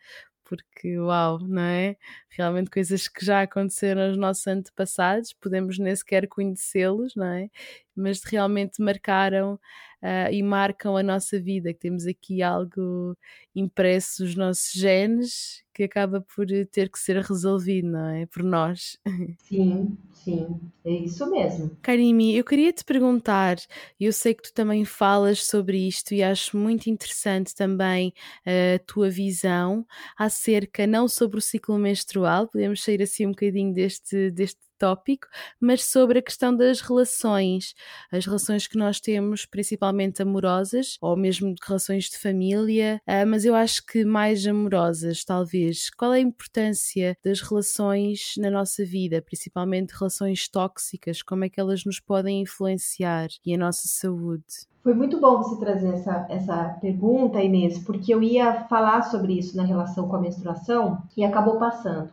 porque 0.49 0.99
uau, 0.99 1.38
não 1.40 1.62
é? 1.62 1.96
Realmente 2.30 2.70
coisas 2.70 3.09
que 3.09 3.24
já 3.24 3.42
aconteceram 3.42 4.03
aos 4.09 4.16
nossos 4.16 4.46
antepassados, 4.46 5.32
podemos 5.34 5.78
nem 5.78 5.94
sequer 5.94 6.26
conhecê-los, 6.28 7.14
não 7.14 7.26
é? 7.26 7.51
Mas 7.94 8.22
realmente 8.24 8.80
marcaram 8.82 9.61
uh, 10.03 10.32
e 10.32 10.42
marcam 10.42 10.96
a 10.96 11.03
nossa 11.03 11.40
vida, 11.40 11.72
que 11.72 11.80
temos 11.80 12.07
aqui 12.07 12.42
algo 12.42 13.16
impresso 13.55 14.24
nos 14.24 14.34
nossos 14.34 14.72
genes 14.72 15.62
que 15.74 15.84
acaba 15.84 16.20
por 16.20 16.46
ter 16.72 16.90
que 16.90 16.99
ser 16.99 17.22
resolvido, 17.22 17.88
não 17.88 18.09
é? 18.09 18.26
Por 18.26 18.42
nós. 18.42 18.99
Sim, 19.38 19.96
sim, 20.12 20.61
é 20.84 20.90
isso 20.92 21.28
mesmo. 21.30 21.70
Karimi, 21.82 22.36
eu 22.36 22.44
queria 22.44 22.72
te 22.72 22.84
perguntar, 22.84 23.57
eu 23.99 24.12
sei 24.12 24.34
que 24.34 24.42
tu 24.42 24.53
também 24.53 24.84
falas 24.84 25.44
sobre 25.46 25.86
isto 25.88 26.12
e 26.12 26.22
acho 26.22 26.57
muito 26.57 26.88
interessante 26.90 27.55
também 27.55 28.12
eh, 28.44 28.74
a 28.74 28.78
tua 28.80 29.09
visão 29.09 29.86
acerca 30.18 30.86
não 30.86 31.09
sobre 31.09 31.38
o 31.38 31.40
ciclo 31.40 31.78
menstrual, 31.78 32.49
podemos 32.49 32.82
sair 32.82 33.01
assim 33.03 33.26
um 33.26 33.30
bocadinho 33.30 33.72
deste, 33.72 34.30
deste 34.30 34.61
tópico, 34.79 35.26
mas 35.61 35.85
sobre 35.85 36.20
a 36.20 36.22
questão 36.22 36.55
das 36.55 36.81
relações, 36.81 37.74
as 38.12 38.24
relações 38.24 38.66
que 38.66 38.79
nós 38.79 39.01
temos, 39.01 39.45
principalmente 39.45 40.22
amorosas, 40.22 40.97
ou 41.01 41.16
mesmo 41.16 41.55
relações 41.66 42.05
de 42.05 42.18
família, 42.18 43.01
uh, 43.07 43.26
mas 43.26 43.45
eu 43.45 43.55
acho 43.55 43.85
que 43.85 44.05
mais 44.05 44.47
amorosas, 44.47 45.24
talvez. 45.24 45.91
Qual 45.91 46.12
é 46.14 46.18
a 46.18 46.20
importância 46.20 47.16
das 47.24 47.41
relações 47.41 48.35
na 48.39 48.51
nossa 48.51 48.85
vida, 48.85 49.20
principalmente 49.20 49.93
relações 49.93 50.49
tóxicas? 50.49 51.22
Como 51.22 51.45
é 51.45 51.49
que 51.49 51.61
elas 51.61 51.85
nos 51.85 52.01
podem 52.01 52.43
influenciar 52.43 53.29
e 53.45 53.55
a 53.55 53.59
nossa 53.59 53.87
saúde? 53.87 54.68
Foi 54.83 54.95
muito 54.95 55.20
bom 55.20 55.37
você 55.37 55.59
trazer 55.59 55.93
essa, 55.93 56.26
essa 56.31 56.79
pergunta, 56.81 57.43
Inês, 57.43 57.79
porque 57.81 58.14
eu 58.14 58.22
ia 58.22 58.64
falar 58.68 59.03
sobre 59.03 59.35
isso 59.35 59.57
na 59.57 59.64
relação 59.64 60.09
com 60.09 60.16
a 60.16 60.20
menstruação 60.20 61.03
e 61.16 61.24
acabou 61.24 61.59
passando. 61.59 62.11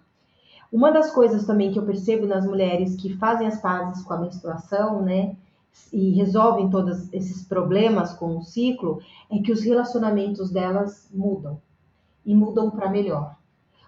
Uma 0.71 0.91
das 0.91 1.11
coisas 1.11 1.45
também 1.45 1.71
que 1.71 1.79
eu 1.79 1.85
percebo 1.85 2.25
nas 2.25 2.45
mulheres 2.45 2.95
que 2.95 3.15
fazem 3.17 3.47
as 3.47 3.59
pazes 3.59 4.03
com 4.03 4.13
a 4.13 4.19
menstruação, 4.19 5.01
né, 5.01 5.35
e 5.91 6.11
resolvem 6.11 6.69
todos 6.69 7.11
esses 7.13 7.43
problemas 7.43 8.13
com 8.13 8.37
o 8.37 8.43
ciclo, 8.43 8.99
é 9.29 9.39
que 9.39 9.51
os 9.51 9.61
relacionamentos 9.61 10.49
delas 10.49 11.09
mudam 11.13 11.61
e 12.25 12.33
mudam 12.33 12.71
para 12.71 12.89
melhor. 12.89 13.37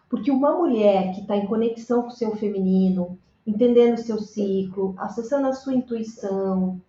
Porque 0.10 0.32
uma 0.32 0.56
mulher 0.56 1.14
que 1.14 1.22
está 1.22 1.36
em 1.36 1.48
conexão 1.48 2.04
com 2.04 2.10
o 2.10 2.12
seu 2.12 2.36
feminino, 2.36 3.18
entendendo 3.46 3.96
o 3.96 4.02
seu 4.02 4.20
ciclo, 4.20 4.96
acessando 4.98 5.48
a 5.48 5.54
sua 5.54 5.74
intuição, 5.74 6.82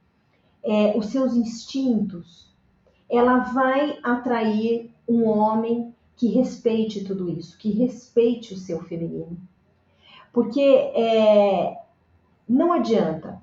é, 0.63 0.97
os 0.97 1.07
seus 1.07 1.35
instintos, 1.35 2.53
ela 3.09 3.39
vai 3.39 3.99
atrair 4.03 4.91
um 5.09 5.25
homem 5.27 5.95
que 6.17 6.29
respeite 6.29 7.05
tudo 7.05 7.31
isso, 7.31 7.57
que 7.57 7.71
respeite 7.71 8.53
o 8.53 8.59
seu 8.59 8.81
feminino. 8.83 9.39
Porque 10.33 10.61
é, 10.61 11.77
não 12.49 12.73
adianta. 12.73 13.41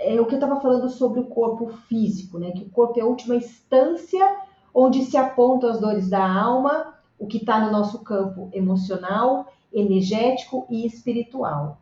É 0.00 0.20
o 0.20 0.26
que 0.26 0.34
eu 0.34 0.38
estava 0.38 0.60
falando 0.60 0.88
sobre 0.88 1.20
o 1.20 1.26
corpo 1.26 1.68
físico, 1.88 2.38
né? 2.38 2.52
Que 2.52 2.62
o 2.62 2.70
corpo 2.70 2.98
é 2.98 3.02
a 3.02 3.06
última 3.06 3.34
instância 3.34 4.36
onde 4.72 5.02
se 5.04 5.16
apontam 5.16 5.70
as 5.70 5.80
dores 5.80 6.08
da 6.08 6.24
alma, 6.24 6.94
o 7.18 7.26
que 7.26 7.38
está 7.38 7.58
no 7.58 7.72
nosso 7.72 8.04
campo 8.04 8.48
emocional, 8.52 9.48
energético 9.72 10.66
e 10.70 10.86
espiritual. 10.86 11.78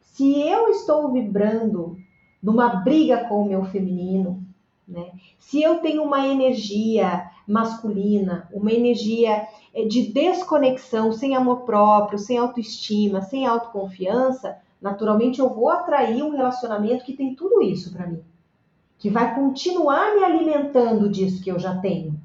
Se 0.00 0.40
eu 0.40 0.68
estou 0.68 1.12
vibrando 1.12 1.96
numa 2.42 2.68
briga 2.76 3.28
com 3.28 3.42
o 3.42 3.48
meu 3.48 3.64
feminino, 3.66 4.42
né? 4.86 5.12
Se 5.38 5.62
eu 5.62 5.80
tenho 5.80 6.02
uma 6.02 6.26
energia 6.26 7.29
masculina, 7.50 8.48
uma 8.52 8.72
energia 8.72 9.46
eh, 9.74 9.84
de 9.84 10.12
desconexão, 10.12 11.12
sem 11.12 11.34
amor 11.34 11.62
próprio, 11.62 12.18
sem 12.18 12.38
autoestima, 12.38 13.20
sem 13.22 13.46
autoconfiança, 13.46 14.56
naturalmente 14.80 15.40
eu 15.40 15.48
vou 15.48 15.68
atrair 15.68 16.22
um 16.22 16.30
relacionamento 16.30 17.04
que 17.04 17.16
tem 17.16 17.34
tudo 17.34 17.60
isso 17.60 17.92
para 17.92 18.06
mim, 18.06 18.20
que 18.98 19.10
vai 19.10 19.34
continuar 19.34 20.14
me 20.14 20.22
alimentando 20.22 21.08
disso 21.08 21.42
que 21.42 21.50
eu 21.50 21.58
já 21.58 21.76
tenho. 21.76 22.18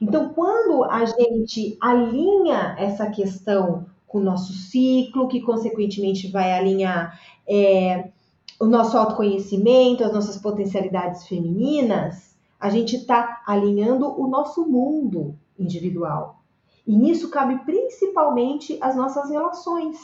Então, 0.00 0.30
quando 0.30 0.84
a 0.84 1.04
gente 1.04 1.76
alinha 1.80 2.74
essa 2.76 3.08
questão 3.08 3.86
com 4.06 4.18
o 4.18 4.22
nosso 4.22 4.52
ciclo, 4.52 5.28
que 5.28 5.40
consequentemente 5.40 6.28
vai 6.28 6.52
alinhar 6.52 7.18
é, 7.48 8.10
o 8.60 8.66
nosso 8.66 8.98
autoconhecimento, 8.98 10.04
as 10.04 10.12
nossas 10.12 10.36
potencialidades 10.36 11.26
femininas, 11.26 12.31
a 12.62 12.70
gente 12.70 12.94
está 12.94 13.42
alinhando 13.44 14.08
o 14.08 14.28
nosso 14.28 14.64
mundo 14.64 15.34
individual. 15.58 16.40
E 16.86 16.96
nisso 16.96 17.28
cabe 17.28 17.58
principalmente 17.64 18.78
as 18.80 18.94
nossas 18.94 19.30
relações, 19.30 19.98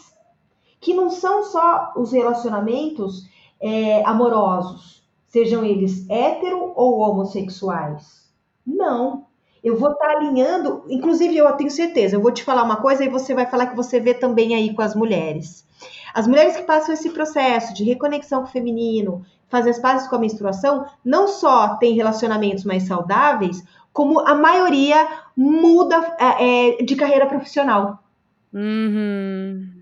que 0.80 0.92
não 0.92 1.08
são 1.08 1.44
só 1.44 1.92
os 1.96 2.10
relacionamentos 2.10 3.28
é, 3.60 4.04
amorosos, 4.04 5.04
sejam 5.28 5.64
eles 5.64 6.04
hétero 6.10 6.72
ou 6.74 6.98
homossexuais. 6.98 8.28
Não. 8.66 9.26
Eu 9.62 9.76
vou 9.76 9.92
estar 9.92 10.08
tá 10.08 10.16
alinhando, 10.16 10.82
inclusive 10.88 11.36
eu 11.36 11.52
tenho 11.52 11.70
certeza, 11.70 12.16
eu 12.16 12.20
vou 12.20 12.32
te 12.32 12.42
falar 12.42 12.64
uma 12.64 12.80
coisa 12.80 13.04
e 13.04 13.08
você 13.08 13.34
vai 13.34 13.46
falar 13.46 13.68
que 13.68 13.76
você 13.76 14.00
vê 14.00 14.14
também 14.14 14.56
aí 14.56 14.74
com 14.74 14.82
as 14.82 14.96
mulheres. 14.96 15.64
As 16.12 16.26
mulheres 16.26 16.56
que 16.56 16.62
passam 16.64 16.92
esse 16.92 17.10
processo 17.10 17.72
de 17.72 17.84
reconexão 17.84 18.42
com 18.42 18.48
o 18.48 18.52
feminino, 18.52 19.24
fazem 19.48 19.70
as 19.70 19.78
pazes 19.78 20.08
com 20.08 20.16
a 20.16 20.20
menstruação, 20.20 20.86
não 21.04 21.28
só 21.28 21.76
têm 21.76 21.94
relacionamentos 21.94 22.64
mais 22.64 22.84
saudáveis, 22.84 23.62
como 23.92 24.20
a 24.20 24.34
maioria 24.34 25.08
muda 25.36 26.16
é, 26.18 26.78
é, 26.78 26.82
de 26.82 26.94
carreira 26.94 27.26
profissional. 27.26 27.98
Uhum. 28.52 29.78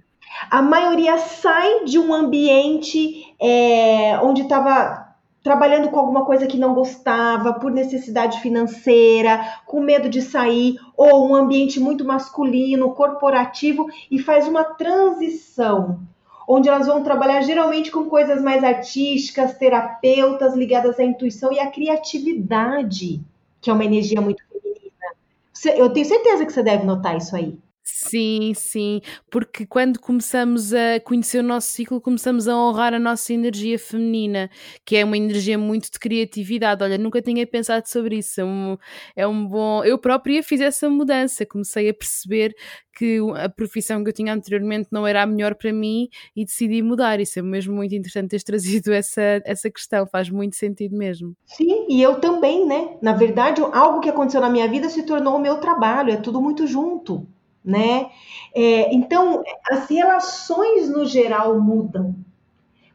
A 0.50 0.62
maioria 0.62 1.18
sai 1.18 1.84
de 1.84 1.98
um 1.98 2.12
ambiente 2.12 3.34
é, 3.40 4.18
onde 4.22 4.42
estava 4.42 5.06
trabalhando 5.42 5.90
com 5.90 5.98
alguma 6.00 6.24
coisa 6.24 6.46
que 6.46 6.58
não 6.58 6.74
gostava, 6.74 7.52
por 7.52 7.70
necessidade 7.70 8.40
financeira, 8.40 9.40
com 9.64 9.80
medo 9.80 10.08
de 10.08 10.20
sair, 10.20 10.74
ou 10.96 11.30
um 11.30 11.36
ambiente 11.36 11.78
muito 11.78 12.04
masculino, 12.04 12.92
corporativo, 12.94 13.86
e 14.10 14.18
faz 14.18 14.48
uma 14.48 14.64
transição, 14.64 16.00
onde 16.46 16.68
elas 16.68 16.86
vão 16.86 17.02
trabalhar 17.02 17.40
geralmente 17.42 17.90
com 17.90 18.08
coisas 18.08 18.42
mais 18.42 18.62
artísticas, 18.62 19.54
terapeutas 19.54 20.54
ligadas 20.54 20.98
à 20.98 21.04
intuição 21.04 21.52
e 21.52 21.58
à 21.58 21.70
criatividade, 21.70 23.20
que 23.60 23.70
é 23.70 23.72
uma 23.72 23.84
energia 23.84 24.20
muito 24.20 24.42
feminina. 24.48 25.76
Eu 25.76 25.92
tenho 25.92 26.06
certeza 26.06 26.46
que 26.46 26.52
você 26.52 26.62
deve 26.62 26.84
notar 26.84 27.16
isso 27.16 27.34
aí. 27.34 27.58
Sim, 27.88 28.52
sim, 28.52 29.00
porque 29.30 29.64
quando 29.64 30.00
começamos 30.00 30.74
a 30.74 30.98
conhecer 31.04 31.38
o 31.38 31.42
nosso 31.42 31.68
ciclo, 31.68 32.00
começamos 32.00 32.48
a 32.48 32.56
honrar 32.56 32.92
a 32.92 32.98
nossa 32.98 33.32
energia 33.32 33.78
feminina, 33.78 34.50
que 34.84 34.96
é 34.96 35.04
uma 35.04 35.16
energia 35.16 35.56
muito 35.56 35.88
de 35.92 35.96
criatividade. 36.00 36.82
Olha, 36.82 36.98
nunca 36.98 37.22
tinha 37.22 37.46
pensado 37.46 37.88
sobre 37.88 38.18
isso. 38.18 38.40
É 38.40 38.44
um, 38.44 38.76
é 39.14 39.26
um 39.26 39.46
bom. 39.46 39.84
Eu 39.84 39.98
própria 39.98 40.42
fiz 40.42 40.60
essa 40.60 40.90
mudança, 40.90 41.46
comecei 41.46 41.88
a 41.88 41.94
perceber 41.94 42.56
que 42.92 43.20
a 43.36 43.48
profissão 43.48 44.02
que 44.02 44.10
eu 44.10 44.14
tinha 44.14 44.34
anteriormente 44.34 44.88
não 44.90 45.06
era 45.06 45.22
a 45.22 45.26
melhor 45.26 45.54
para 45.54 45.72
mim 45.72 46.08
e 46.34 46.44
decidi 46.44 46.82
mudar. 46.82 47.20
Isso 47.20 47.38
é 47.38 47.42
mesmo 47.42 47.76
muito 47.76 47.94
interessante 47.94 48.30
teres 48.30 48.42
trazido 48.44 48.92
essa, 48.92 49.40
essa 49.44 49.70
questão, 49.70 50.08
faz 50.08 50.28
muito 50.28 50.56
sentido 50.56 50.96
mesmo. 50.96 51.36
Sim, 51.44 51.86
e 51.88 52.02
eu 52.02 52.18
também, 52.18 52.66
né? 52.66 52.96
Na 53.00 53.12
verdade, 53.12 53.60
algo 53.60 54.00
que 54.00 54.08
aconteceu 54.08 54.40
na 54.40 54.50
minha 54.50 54.66
vida 54.68 54.88
se 54.88 55.04
tornou 55.04 55.36
o 55.36 55.40
meu 55.40 55.58
trabalho, 55.58 56.10
é 56.10 56.16
tudo 56.16 56.40
muito 56.40 56.66
junto 56.66 57.28
né? 57.66 58.10
É, 58.54 58.94
então, 58.94 59.42
as 59.68 59.90
relações 59.90 60.88
no 60.88 61.04
geral 61.04 61.60
mudam, 61.60 62.14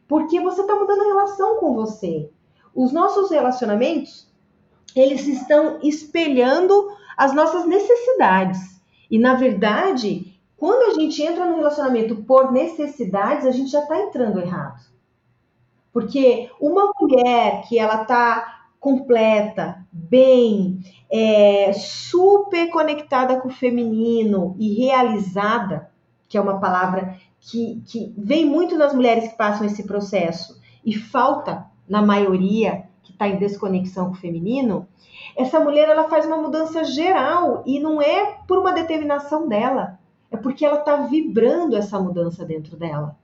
porque 0.08 0.40
você 0.40 0.62
está 0.62 0.74
mudando 0.74 1.02
a 1.02 1.06
relação 1.06 1.58
com 1.58 1.74
você. 1.74 2.30
Os 2.74 2.90
nossos 2.90 3.30
relacionamentos, 3.30 4.32
eles 4.96 5.26
estão 5.26 5.78
espelhando 5.82 6.88
as 7.16 7.34
nossas 7.34 7.66
necessidades. 7.66 8.80
E, 9.10 9.18
na 9.18 9.34
verdade, 9.34 10.40
quando 10.56 10.90
a 10.90 10.94
gente 10.94 11.22
entra 11.22 11.44
no 11.44 11.56
relacionamento 11.56 12.16
por 12.24 12.50
necessidades, 12.50 13.46
a 13.46 13.50
gente 13.50 13.70
já 13.70 13.80
está 13.80 14.00
entrando 14.00 14.40
errado. 14.40 14.82
Porque 15.92 16.50
uma 16.58 16.90
mulher 16.98 17.64
que 17.68 17.78
ela 17.78 18.02
está 18.02 18.61
completa, 18.82 19.86
bem, 19.92 20.80
é, 21.08 21.72
super 21.72 22.68
conectada 22.68 23.40
com 23.40 23.46
o 23.46 23.52
feminino 23.52 24.56
e 24.58 24.74
realizada, 24.74 25.88
que 26.28 26.36
é 26.36 26.40
uma 26.40 26.58
palavra 26.58 27.16
que, 27.38 27.80
que 27.86 28.12
vem 28.18 28.44
muito 28.44 28.76
nas 28.76 28.92
mulheres 28.92 29.28
que 29.28 29.36
passam 29.36 29.64
esse 29.64 29.84
processo 29.84 30.60
e 30.84 30.92
falta 30.92 31.64
na 31.88 32.02
maioria 32.02 32.88
que 33.04 33.12
está 33.12 33.28
em 33.28 33.36
desconexão 33.36 34.06
com 34.06 34.14
o 34.14 34.20
feminino, 34.20 34.88
essa 35.36 35.60
mulher 35.60 35.88
ela 35.88 36.08
faz 36.08 36.26
uma 36.26 36.38
mudança 36.38 36.82
geral 36.82 37.62
e 37.64 37.78
não 37.78 38.02
é 38.02 38.38
por 38.48 38.58
uma 38.58 38.72
determinação 38.72 39.46
dela, 39.46 40.00
é 40.28 40.36
porque 40.36 40.66
ela 40.66 40.80
está 40.80 40.96
vibrando 40.96 41.76
essa 41.76 42.00
mudança 42.00 42.44
dentro 42.44 42.76
dela. 42.76 43.16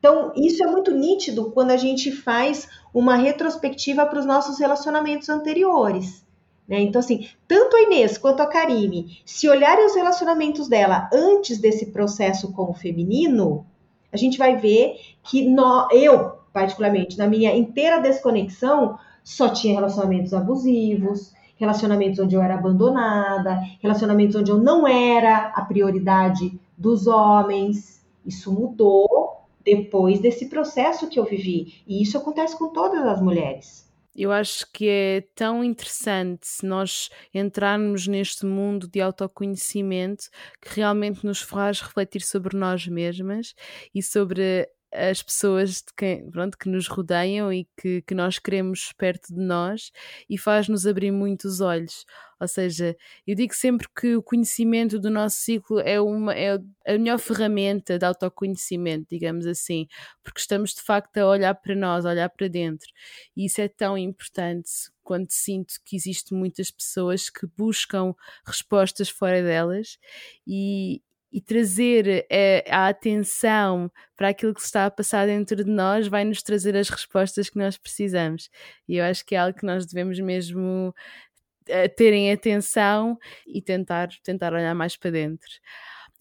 Então, 0.00 0.32
isso 0.34 0.64
é 0.64 0.66
muito 0.66 0.90
nítido 0.92 1.50
quando 1.52 1.70
a 1.70 1.76
gente 1.76 2.10
faz 2.10 2.66
uma 2.92 3.16
retrospectiva 3.16 4.06
para 4.06 4.18
os 4.18 4.24
nossos 4.24 4.58
relacionamentos 4.58 5.28
anteriores. 5.28 6.26
Né? 6.66 6.80
Então, 6.80 6.98
assim, 6.98 7.28
tanto 7.46 7.76
a 7.76 7.82
Inês 7.82 8.16
quanto 8.16 8.40
a 8.40 8.46
Karime, 8.46 9.20
se 9.26 9.46
olharem 9.46 9.84
os 9.84 9.94
relacionamentos 9.94 10.68
dela 10.68 11.08
antes 11.12 11.58
desse 11.58 11.86
processo 11.86 12.50
com 12.52 12.70
o 12.70 12.74
feminino, 12.74 13.66
a 14.10 14.16
gente 14.16 14.38
vai 14.38 14.56
ver 14.56 14.96
que 15.22 15.46
nó, 15.46 15.88
eu, 15.92 16.38
particularmente, 16.50 17.18
na 17.18 17.26
minha 17.26 17.54
inteira 17.54 18.00
desconexão, 18.00 18.98
só 19.22 19.50
tinha 19.50 19.74
relacionamentos 19.74 20.32
abusivos, 20.32 21.34
relacionamentos 21.56 22.18
onde 22.18 22.34
eu 22.34 22.42
era 22.42 22.54
abandonada, 22.54 23.60
relacionamentos 23.82 24.34
onde 24.34 24.50
eu 24.50 24.56
não 24.56 24.88
era 24.88 25.52
a 25.54 25.62
prioridade 25.62 26.58
dos 26.76 27.06
homens. 27.06 28.02
Isso 28.24 28.50
mudou 28.50 29.39
depois 29.76 30.20
desse 30.20 30.48
processo 30.48 31.08
que 31.08 31.18
eu 31.18 31.24
vivi. 31.24 31.82
E 31.86 32.02
isso 32.02 32.18
acontece 32.18 32.58
com 32.58 32.72
todas 32.72 33.04
as 33.06 33.20
mulheres. 33.20 33.88
Eu 34.14 34.32
acho 34.32 34.70
que 34.72 34.88
é 34.88 35.20
tão 35.34 35.62
interessante 35.62 36.46
nós 36.62 37.08
entrarmos 37.32 38.08
neste 38.08 38.44
mundo 38.44 38.88
de 38.88 39.00
autoconhecimento 39.00 40.24
que 40.60 40.76
realmente 40.76 41.24
nos 41.24 41.40
faz 41.40 41.80
refletir 41.80 42.22
sobre 42.22 42.56
nós 42.56 42.86
mesmas 42.88 43.54
e 43.94 44.02
sobre 44.02 44.68
as 44.92 45.22
pessoas 45.22 45.82
que, 45.96 46.24
pronto, 46.30 46.58
que 46.58 46.68
nos 46.68 46.86
rodeiam 46.88 47.52
e 47.52 47.66
que, 47.80 48.02
que 48.02 48.14
nós 48.14 48.38
queremos 48.38 48.92
perto 48.92 49.32
de 49.32 49.40
nós 49.40 49.92
e 50.28 50.36
faz-nos 50.36 50.86
abrir 50.86 51.12
muito 51.12 51.46
os 51.46 51.60
olhos. 51.60 52.04
Ou 52.40 52.48
seja, 52.48 52.96
eu 53.26 53.34
digo 53.34 53.54
sempre 53.54 53.86
que 53.94 54.16
o 54.16 54.22
conhecimento 54.22 54.98
do 54.98 55.10
nosso 55.10 55.36
ciclo 55.36 55.78
é, 55.80 56.00
uma, 56.00 56.34
é 56.34 56.54
a 56.86 56.92
melhor 56.92 57.18
ferramenta 57.18 57.98
de 57.98 58.04
autoconhecimento, 58.04 59.06
digamos 59.10 59.46
assim, 59.46 59.86
porque 60.24 60.40
estamos 60.40 60.74
de 60.74 60.80
facto 60.80 61.18
a 61.18 61.26
olhar 61.26 61.54
para 61.54 61.76
nós, 61.76 62.06
a 62.06 62.10
olhar 62.10 62.30
para 62.30 62.48
dentro. 62.48 62.88
E 63.36 63.44
isso 63.44 63.60
é 63.60 63.68
tão 63.68 63.96
importante 63.96 64.70
quando 65.02 65.30
sinto 65.30 65.74
que 65.84 65.96
existem 65.96 66.36
muitas 66.36 66.70
pessoas 66.70 67.28
que 67.28 67.46
buscam 67.56 68.14
respostas 68.46 69.10
fora 69.10 69.42
delas 69.42 69.98
e, 70.46 71.02
e 71.32 71.40
trazer 71.40 72.26
a, 72.30 72.34
eh, 72.34 72.64
a, 72.68 72.88
atenção 72.88 73.90
para 74.16 74.28
aquilo 74.28 74.54
que 74.54 74.60
se 74.60 74.66
está 74.66 74.86
a 74.86 74.90
passar 74.90 75.26
dentro 75.26 75.64
de 75.64 75.70
nós 75.70 76.08
vai 76.08 76.24
nos 76.24 76.42
trazer 76.42 76.76
as 76.76 76.88
respostas 76.88 77.48
que 77.48 77.58
nós 77.58 77.78
precisamos. 77.78 78.50
E 78.88 78.96
eu 78.96 79.04
acho 79.04 79.24
que 79.24 79.34
é 79.34 79.38
algo 79.38 79.56
que 79.56 79.66
nós 79.66 79.86
devemos 79.86 80.18
mesmo 80.18 80.94
uh, 81.68 81.96
terem 81.96 82.32
atenção 82.32 83.18
e 83.46 83.62
tentar, 83.62 84.08
tentar 84.24 84.52
olhar 84.52 84.74
mais 84.74 84.96
para 84.96 85.12
dentro. 85.12 85.48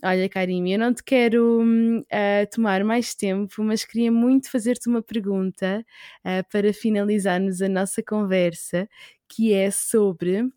Olha, 0.02 0.30
Karime, 0.30 0.74
eu 0.74 0.80
não 0.80 0.94
te 0.94 1.04
quero 1.04 1.62
uh, 1.62 2.50
tomar 2.54 2.84
mais 2.86 3.14
tempo, 3.14 3.62
mas 3.64 3.84
queria 3.84 4.12
muito 4.12 4.50
fazer-te 4.50 4.88
uma 4.88 5.02
pergunta 5.02 5.86
uh, 6.24 6.50
para 6.50 6.74
finalizarmos 6.74 7.62
a 7.62 7.68
nossa 7.68 8.02
conversa, 8.02 8.88
que 9.28 9.54
é 9.54 9.70
sobre 9.72 10.48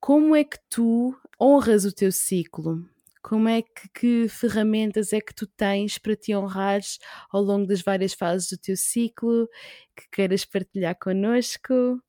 como 0.00 0.34
é 0.34 0.42
que 0.42 0.58
tu 0.70 1.14
honras 1.38 1.84
o 1.84 1.92
teu 1.92 2.10
ciclo? 2.10 2.91
Como 3.22 3.48
é 3.48 3.62
que, 3.62 3.88
que, 3.94 4.28
ferramentas 4.28 5.12
é 5.12 5.20
que 5.20 5.34
tu 5.34 5.46
tens 5.46 5.96
para 5.96 6.16
te 6.16 6.34
honrares 6.34 6.98
ao 7.32 7.40
longo 7.40 7.66
das 7.66 7.80
várias 7.80 8.12
fases 8.12 8.50
do 8.50 8.58
teu 8.58 8.76
ciclo 8.76 9.48
que 9.96 10.10
queiras 10.10 10.44
partilhar 10.44 10.98
connosco? 10.98 12.00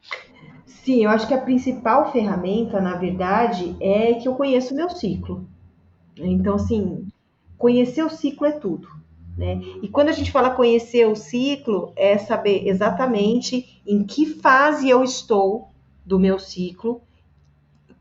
Sim, 0.66 1.04
eu 1.04 1.10
acho 1.10 1.28
que 1.28 1.34
a 1.34 1.42
principal 1.42 2.12
ferramenta, 2.12 2.82
na 2.82 2.98
verdade, 2.98 3.78
é 3.80 4.16
que 4.16 4.28
eu 4.28 4.36
conheço 4.36 4.74
o 4.74 4.78
meu 4.78 4.90
ciclo. 4.90 5.48
Então, 6.18 6.56
assim, 6.56 7.08
conhecer 7.58 8.04
o 8.04 8.10
ciclo 8.10 8.48
é 8.48 8.52
tudo. 8.52 8.88
Né? 9.38 9.62
E 9.82 9.88
quando 9.88 10.10
a 10.10 10.14
gente 10.14 10.32
fala 10.32 10.52
conhecer 10.52 11.08
o 11.08 11.16
ciclo, 11.16 11.94
é 11.96 12.18
saber 12.18 12.68
exatamente 12.68 13.82
em 13.86 14.04
que 14.04 14.26
fase 14.26 14.90
eu 14.90 15.04
estou 15.04 15.70
do 16.06 16.20
meu 16.20 16.40
ciclo 16.40 17.02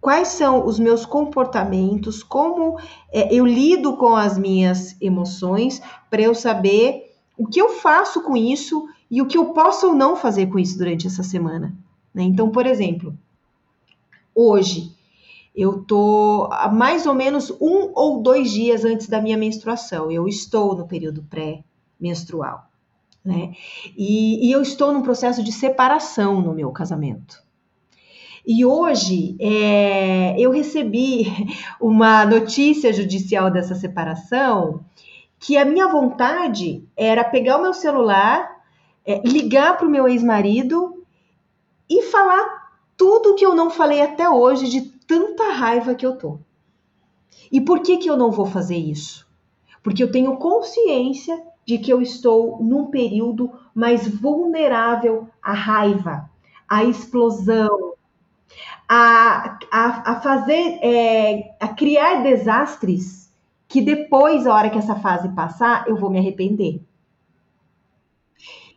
quais 0.03 0.29
são 0.29 0.67
os 0.67 0.81
meus 0.81 1.07
comportamentos, 1.07 2.25
como 2.25 2.77
é, 3.13 3.33
eu 3.33 3.47
lido 3.47 3.97
com 3.97 4.17
as 4.17 4.37
minhas 4.37 5.01
emoções, 5.01 5.81
para 6.11 6.21
eu 6.21 6.35
saber 6.35 7.15
o 7.39 7.47
que 7.47 7.61
eu 7.61 7.69
faço 7.69 8.21
com 8.23 8.37
isso 8.37 8.89
e 9.09 9.23
o 9.23 9.27
que 9.27 9.39
eu 9.39 9.55
posso 9.55 9.87
ou 9.87 9.95
não 9.95 10.17
fazer 10.17 10.49
com 10.49 10.59
isso 10.59 10.77
durante 10.77 11.07
essa 11.07 11.23
semana. 11.23 11.73
Né? 12.13 12.25
Então, 12.25 12.51
por 12.51 12.67
exemplo, 12.67 13.17
hoje 14.35 14.93
eu 15.55 15.85
tô 15.85 16.49
há 16.51 16.69
mais 16.69 17.07
ou 17.07 17.15
menos 17.15 17.51
um 17.61 17.93
ou 17.95 18.21
dois 18.21 18.51
dias 18.51 18.85
antes 18.85 19.07
da 19.07 19.21
minha 19.21 19.37
menstruação. 19.37 20.11
Eu 20.11 20.27
estou 20.27 20.75
no 20.75 20.89
período 20.89 21.23
pré-menstrual. 21.31 22.69
Né? 23.25 23.55
E, 23.97 24.49
e 24.49 24.51
eu 24.51 24.61
estou 24.63 24.93
num 24.93 25.03
processo 25.03 25.45
de 25.45 25.53
separação 25.53 26.43
no 26.43 26.53
meu 26.53 26.73
casamento. 26.73 27.41
E 28.45 28.65
hoje 28.65 29.37
é, 29.41 30.39
eu 30.39 30.51
recebi 30.51 31.27
uma 31.81 32.25
notícia 32.25 32.93
judicial 32.93 33.51
dessa 33.51 33.75
separação 33.75 34.85
que 35.39 35.57
a 35.57 35.65
minha 35.65 35.89
vontade 35.89 36.85
era 36.97 37.25
pegar 37.25 37.59
o 37.59 37.63
meu 37.63 37.75
celular, 37.75 38.63
é, 39.05 39.21
ligar 39.25 39.77
para 39.77 39.87
o 39.87 39.91
meu 39.91 40.09
ex-marido 40.09 41.05
e 41.89 42.03
falar 42.03 42.71
tudo 42.97 43.35
que 43.35 43.45
eu 43.45 43.55
não 43.55 43.71
falei 43.71 44.01
até 44.01 44.29
hoje 44.29 44.69
de 44.69 44.83
tanta 45.07 45.53
raiva 45.53 45.95
que 45.95 46.07
eu 46.07 46.17
tô. 46.17 46.39
E 47.51 47.61
por 47.61 47.81
que, 47.81 47.99
que 47.99 48.09
eu 48.09 48.17
não 48.17 48.31
vou 48.31 48.47
fazer 48.47 48.77
isso? 48.77 49.27
Porque 49.83 50.03
eu 50.03 50.11
tenho 50.11 50.37
consciência 50.37 51.41
de 51.67 51.79
que 51.79 51.93
eu 51.93 52.01
estou 52.01 52.63
num 52.63 52.87
período 52.87 53.51
mais 53.75 54.07
vulnerável 54.07 55.29
à 55.43 55.53
raiva, 55.53 56.31
à 56.69 56.85
explosão, 56.85 57.92
a, 58.95 59.59
a, 59.71 60.13
a 60.13 60.21
fazer, 60.21 60.79
é, 60.83 61.55
a 61.59 61.69
criar 61.69 62.23
desastres 62.23 63.33
que 63.67 63.81
depois, 63.81 64.47
a 64.47 64.55
hora 64.55 64.69
que 64.69 64.77
essa 64.77 64.97
fase 64.97 65.31
passar, 65.31 65.89
eu 65.89 65.97
vou 65.97 66.11
me 66.11 66.19
arrepender. 66.19 66.79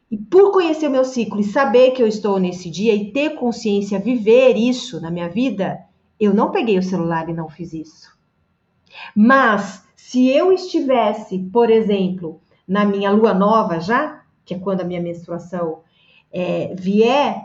E 0.09 0.16
por 0.16 0.53
conhecer 0.53 0.88
o 0.88 0.91
meu 0.91 1.03
ciclo 1.03 1.41
e 1.41 1.43
saber 1.43 1.91
que 1.91 2.01
eu 2.01 2.07
estou 2.07 2.39
nesse 2.39 2.70
dia 2.70 2.95
e 2.95 3.11
ter 3.11 3.32
consciência, 3.32 3.99
viver 3.99 4.55
isso 4.55 5.01
na 5.01 5.11
minha 5.11 5.28
vida, 5.28 5.84
eu 6.18 6.34
não 6.34 6.49
peguei 6.49 6.78
o 6.78 6.84
celular 6.84 7.28
e 7.28 7.34
não 7.34 7.49
fiz 7.49 7.74
isso. 7.74 8.18
Mas 9.13 9.84
se 9.97 10.30
eu 10.30 10.53
estivesse, 10.53 11.39
por 11.39 11.70
exemplo, 11.70 12.39
na 12.66 12.86
minha 12.86 13.11
lua 13.11 13.34
nova 13.34 13.82
já, 13.82 14.24
que 14.45 14.53
é 14.53 14.59
quando 14.59 14.80
a 14.80 14.86
minha 14.86 15.01
menstruação 15.01 15.80
é, 16.32 16.74
vier, 16.74 17.45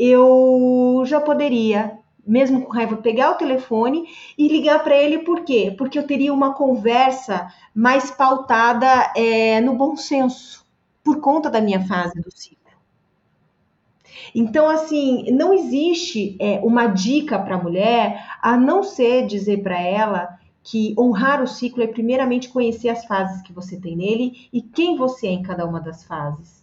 eu 0.00 1.02
já 1.04 1.20
poderia, 1.20 1.98
mesmo 2.26 2.62
com 2.62 2.72
raiva, 2.72 2.96
pegar 2.96 3.32
o 3.32 3.34
telefone 3.34 4.08
e 4.38 4.48
ligar 4.48 4.82
para 4.82 4.96
ele, 4.96 5.18
por 5.18 5.44
quê? 5.44 5.74
Porque 5.76 5.98
eu 5.98 6.06
teria 6.06 6.32
uma 6.32 6.54
conversa 6.54 7.52
mais 7.74 8.10
pautada 8.10 9.12
é, 9.14 9.60
no 9.60 9.74
bom 9.74 9.94
senso, 9.96 10.64
por 11.04 11.20
conta 11.20 11.50
da 11.50 11.60
minha 11.60 11.86
fase 11.86 12.18
do 12.18 12.30
ciclo. 12.34 12.58
Então, 14.34 14.70
assim, 14.70 15.30
não 15.32 15.52
existe 15.52 16.34
é, 16.40 16.60
uma 16.62 16.86
dica 16.86 17.38
para 17.38 17.56
a 17.56 17.62
mulher 17.62 18.24
a 18.40 18.56
não 18.56 18.82
ser 18.82 19.26
dizer 19.26 19.62
para 19.62 19.78
ela 19.78 20.38
que 20.62 20.94
honrar 20.98 21.42
o 21.42 21.46
ciclo 21.46 21.82
é 21.82 21.86
primeiramente 21.86 22.48
conhecer 22.48 22.88
as 22.88 23.04
fases 23.04 23.42
que 23.42 23.52
você 23.52 23.78
tem 23.78 23.96
nele 23.96 24.48
e 24.50 24.62
quem 24.62 24.96
você 24.96 25.26
é 25.26 25.32
em 25.32 25.42
cada 25.42 25.66
uma 25.66 25.80
das 25.80 26.04
fases. 26.04 26.59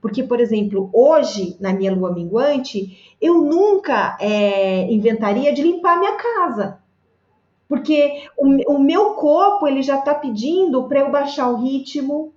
Porque, 0.00 0.22
por 0.22 0.40
exemplo, 0.40 0.90
hoje, 0.92 1.56
na 1.60 1.72
minha 1.72 1.92
lua 1.92 2.12
minguante, 2.12 3.16
eu 3.20 3.38
nunca 3.38 4.16
é, 4.20 4.90
inventaria 4.90 5.52
de 5.52 5.62
limpar 5.62 5.98
minha 5.98 6.16
casa. 6.16 6.78
Porque 7.68 8.28
o, 8.36 8.74
o 8.74 8.78
meu 8.78 9.14
corpo 9.14 9.66
ele 9.66 9.82
já 9.82 9.98
está 9.98 10.14
pedindo 10.14 10.86
para 10.88 11.00
eu 11.00 11.10
baixar 11.10 11.48
o 11.48 11.56
ritmo, 11.56 12.32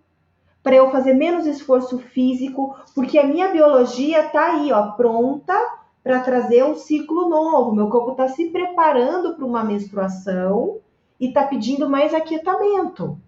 para 0.63 0.75
eu 0.75 0.89
fazer 0.91 1.13
menos 1.13 1.45
esforço 1.45 1.99
físico, 1.99 2.75
porque 2.95 3.17
a 3.17 3.25
minha 3.25 3.49
biologia 3.49 4.25
está 4.25 4.53
aí, 4.53 4.71
ó, 4.71 4.91
pronta 4.91 5.55
para 6.03 6.19
trazer 6.21 6.63
um 6.63 6.75
ciclo 6.75 7.29
novo. 7.29 7.73
Meu 7.73 7.89
corpo 7.89 8.11
está 8.11 8.27
se 8.27 8.49
preparando 8.49 9.35
para 9.35 9.45
uma 9.45 9.63
menstruação 9.63 10.79
e 11.19 11.27
está 11.27 11.43
pedindo 11.43 11.89
mais 11.89 12.13
aquietamento. 12.13 13.19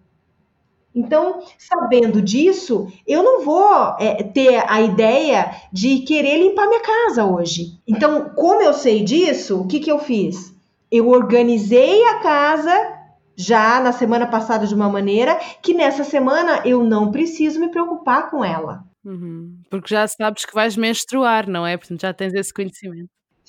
Então, 0.94 1.42
sabendo 1.58 2.20
disso, 2.20 2.86
eu 3.06 3.22
não 3.22 3.44
vou 3.44 3.96
é, 3.98 4.22
ter 4.22 4.62
a 4.68 4.80
ideia 4.80 5.50
de 5.72 6.00
querer 6.00 6.38
limpar 6.38 6.68
minha 6.68 6.82
casa 6.82 7.24
hoje. 7.24 7.78
Então, 7.86 8.30
como 8.30 8.62
eu 8.62 8.74
sei 8.74 9.02
disso, 9.02 9.60
o 9.60 9.66
que, 9.66 9.80
que 9.80 9.90
eu 9.90 9.98
fiz? 9.98 10.54
Eu 10.90 11.08
organizei 11.08 12.04
a 12.04 12.18
casa 12.20 12.98
já 13.34 13.80
na 13.80 13.92
semana 13.92 14.26
passada 14.26 14.66
de 14.66 14.74
uma 14.74 14.88
maneira 14.88 15.36
que 15.62 15.72
nessa 15.72 16.04
semana 16.04 16.62
eu 16.66 16.84
não 16.84 17.10
preciso 17.10 17.58
me 17.58 17.68
preocupar 17.68 18.30
com 18.30 18.44
ela. 18.44 18.84
Uhum. 19.04 19.56
Porque 19.70 19.94
já 19.94 20.06
sabes 20.06 20.44
que 20.44 20.54
vais 20.54 20.76
menstruar, 20.76 21.48
não 21.48 21.66
é? 21.66 21.76
Portanto, 21.76 22.02
já 22.02 22.12
tens 22.12 22.34
esse 22.34 22.52
conhecimento. 22.52 23.08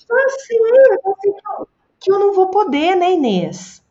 Ah, 0.10 0.30
sim, 0.30 0.56
eu 0.56 1.16
sei 1.22 1.34
que 2.00 2.12
eu 2.12 2.20
não 2.20 2.34
vou 2.34 2.50
poder, 2.50 2.96
né, 2.96 3.14
Inês? 3.14 3.83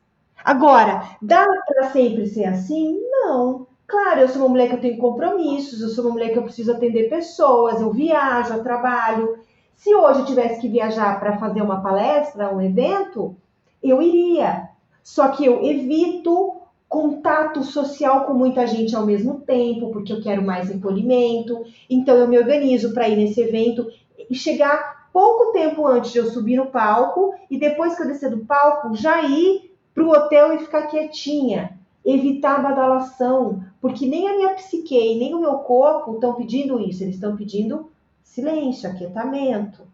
Agora, 0.45 1.17
dá 1.21 1.47
para 1.67 1.91
sempre 1.91 2.27
ser 2.27 2.45
assim? 2.45 3.01
Não. 3.11 3.67
Claro, 3.87 4.21
eu 4.21 4.29
sou 4.29 4.43
uma 4.43 4.49
mulher 4.49 4.69
que 4.69 4.75
eu 4.77 4.81
tenho 4.81 4.99
compromissos, 4.99 5.81
eu 5.81 5.89
sou 5.89 6.05
uma 6.05 6.15
mulher 6.15 6.33
que 6.33 6.39
eu 6.39 6.45
preciso 6.45 6.73
atender 6.73 7.11
pessoas, 7.11 7.81
eu 7.81 7.93
viajo, 7.93 8.55
eu 8.55 8.63
trabalho. 8.63 9.39
Se 9.75 9.95
hoje 9.95 10.21
eu 10.21 10.27
tivesse 10.27 10.61
que 10.61 10.69
viajar 10.69 11.19
para 11.21 11.39
fazer 11.39 11.61
uma 11.61 11.83
palestra, 11.83 12.55
um 12.55 12.61
evento, 12.61 13.37
eu 13.83 14.01
iria. 14.01 14.69
Só 15.03 15.29
que 15.29 15.45
eu 15.45 15.63
evito 15.63 16.63
contato 16.89 17.63
social 17.63 18.27
com 18.27 18.35
muita 18.35 18.67
gente 18.67 18.95
ao 18.95 19.05
mesmo 19.05 19.41
tempo, 19.41 19.91
porque 19.91 20.13
eu 20.13 20.23
quero 20.23 20.43
mais 20.43 20.69
recolhimento. 20.69 21.65
Então 21.89 22.17
eu 22.17 22.29
me 22.29 22.39
organizo 22.39 22.93
para 22.93 23.09
ir 23.09 23.17
nesse 23.17 23.41
evento 23.41 23.87
e 24.31 24.35
chegar 24.35 25.09
pouco 25.13 25.53
tempo 25.53 25.87
antes 25.87 26.13
de 26.13 26.19
eu 26.19 26.27
subir 26.27 26.57
no 26.57 26.67
palco 26.67 27.35
e 27.51 27.59
depois 27.59 27.95
que 27.95 28.03
eu 28.03 28.07
descer 28.07 28.31
do 28.31 28.45
palco 28.45 28.95
já 28.95 29.23
ir 29.23 29.72
para 29.95 30.05
o 30.05 30.11
hotel 30.11 30.55
e 30.55 30.59
ficar 30.59 30.87
quietinha, 30.87 31.79
evitar 32.05 32.59
a 32.59 32.63
badalação, 32.63 33.65
porque 33.81 34.07
nem 34.07 34.29
a 34.29 34.37
minha 34.37 34.55
psique 34.55 34.95
e 34.95 35.19
nem 35.19 35.35
o 35.35 35.41
meu 35.41 35.59
corpo 35.59 36.15
estão 36.15 36.35
pedindo 36.35 36.81
isso, 36.81 37.03
eles 37.03 37.17
estão 37.17 37.37
pedindo 37.37 37.91
silêncio, 38.23 38.89
aquietamento, 38.89 39.87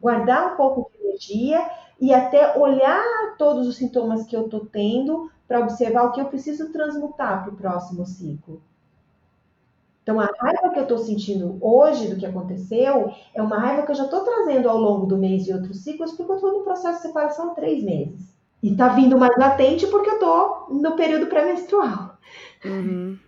guardar 0.00 0.54
um 0.54 0.56
pouco 0.56 0.90
de 0.92 1.06
energia 1.06 1.70
e 2.00 2.14
até 2.14 2.56
olhar 2.58 3.36
todos 3.36 3.66
os 3.66 3.76
sintomas 3.76 4.24
que 4.26 4.34
eu 4.34 4.44
estou 4.44 4.66
tendo 4.66 5.30
para 5.46 5.60
observar 5.60 6.04
o 6.04 6.12
que 6.12 6.20
eu 6.20 6.26
preciso 6.26 6.72
transmutar 6.72 7.42
para 7.42 7.52
o 7.52 7.56
próximo 7.56 8.06
ciclo. 8.06 8.62
Então, 10.02 10.18
a 10.18 10.28
raiva 10.38 10.70
que 10.70 10.78
eu 10.78 10.84
estou 10.84 10.98
sentindo 10.98 11.58
hoje 11.60 12.08
do 12.08 12.16
que 12.16 12.24
aconteceu 12.24 13.12
é 13.34 13.42
uma 13.42 13.58
raiva 13.58 13.82
que 13.82 13.90
eu 13.90 13.96
já 13.96 14.04
estou 14.04 14.24
trazendo 14.24 14.68
ao 14.68 14.78
longo 14.78 15.06
do 15.06 15.18
mês 15.18 15.46
e 15.46 15.52
outros 15.52 15.84
ciclos, 15.84 16.12
porque 16.12 16.32
eu 16.32 16.36
estou 16.36 16.52
no 16.52 16.64
processo 16.64 16.96
de 16.96 17.02
separação 17.02 17.50
há 17.50 17.54
três 17.54 17.82
meses. 17.82 18.39
E 18.62 18.74
tá 18.76 18.88
vindo 18.88 19.18
mais 19.18 19.36
latente 19.38 19.86
porque 19.86 20.10
eu 20.10 20.18
tô 20.18 20.66
no 20.70 20.96
período 20.96 21.26
pré-menstrual. 21.26 22.18
Uhum. 22.64 23.18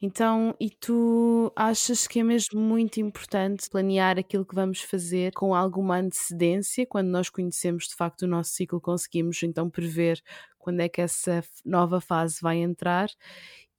Então, 0.00 0.54
e 0.60 0.70
tu 0.70 1.52
achas 1.56 2.06
que 2.06 2.20
é 2.20 2.22
mesmo 2.22 2.60
muito 2.60 3.00
importante 3.00 3.68
planear 3.68 4.18
aquilo 4.18 4.44
que 4.44 4.54
vamos 4.54 4.80
fazer 4.80 5.32
com 5.32 5.54
alguma 5.54 5.96
antecedência? 5.96 6.86
Quando 6.86 7.08
nós 7.08 7.28
conhecemos 7.28 7.88
de 7.88 7.94
facto 7.94 8.22
o 8.22 8.28
nosso 8.28 8.50
ciclo, 8.50 8.80
conseguimos 8.80 9.42
então 9.42 9.68
prever 9.68 10.22
quando 10.58 10.80
é 10.80 10.88
que 10.88 11.00
essa 11.00 11.42
nova 11.64 12.00
fase 12.00 12.38
vai 12.40 12.58
entrar 12.58 13.08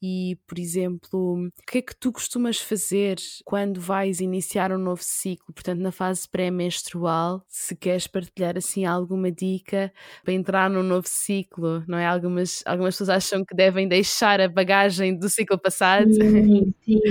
e, 0.05 0.35
por 0.47 0.59
exemplo, 0.59 1.47
o 1.47 1.49
que 1.65 1.79
é 1.79 1.81
que 1.81 1.95
tu 1.95 2.11
costumas 2.11 2.59
fazer 2.59 3.17
quando 3.43 3.81
vais 3.81 4.19
iniciar 4.19 4.71
um 4.71 4.77
novo 4.77 5.01
ciclo, 5.03 5.51
portanto, 5.51 5.79
na 5.79 5.91
fase 5.91 6.29
pré-menstrual? 6.29 7.43
Se 7.47 7.75
queres 7.75 8.05
partilhar 8.05 8.55
assim 8.55 8.85
alguma 8.85 9.31
dica 9.31 9.91
para 10.23 10.33
entrar 10.33 10.69
num 10.69 10.83
novo 10.83 11.07
ciclo, 11.07 11.83
não 11.87 11.97
é? 11.97 12.05
Algumas, 12.05 12.61
algumas 12.67 12.93
pessoas 12.93 13.09
acham 13.09 13.43
que 13.43 13.55
devem 13.55 13.87
deixar 13.87 14.39
a 14.39 14.47
bagagem 14.47 15.17
do 15.17 15.27
ciclo 15.27 15.57
passado. 15.57 16.13
Sim, 16.13 16.73
sim. 16.83 17.01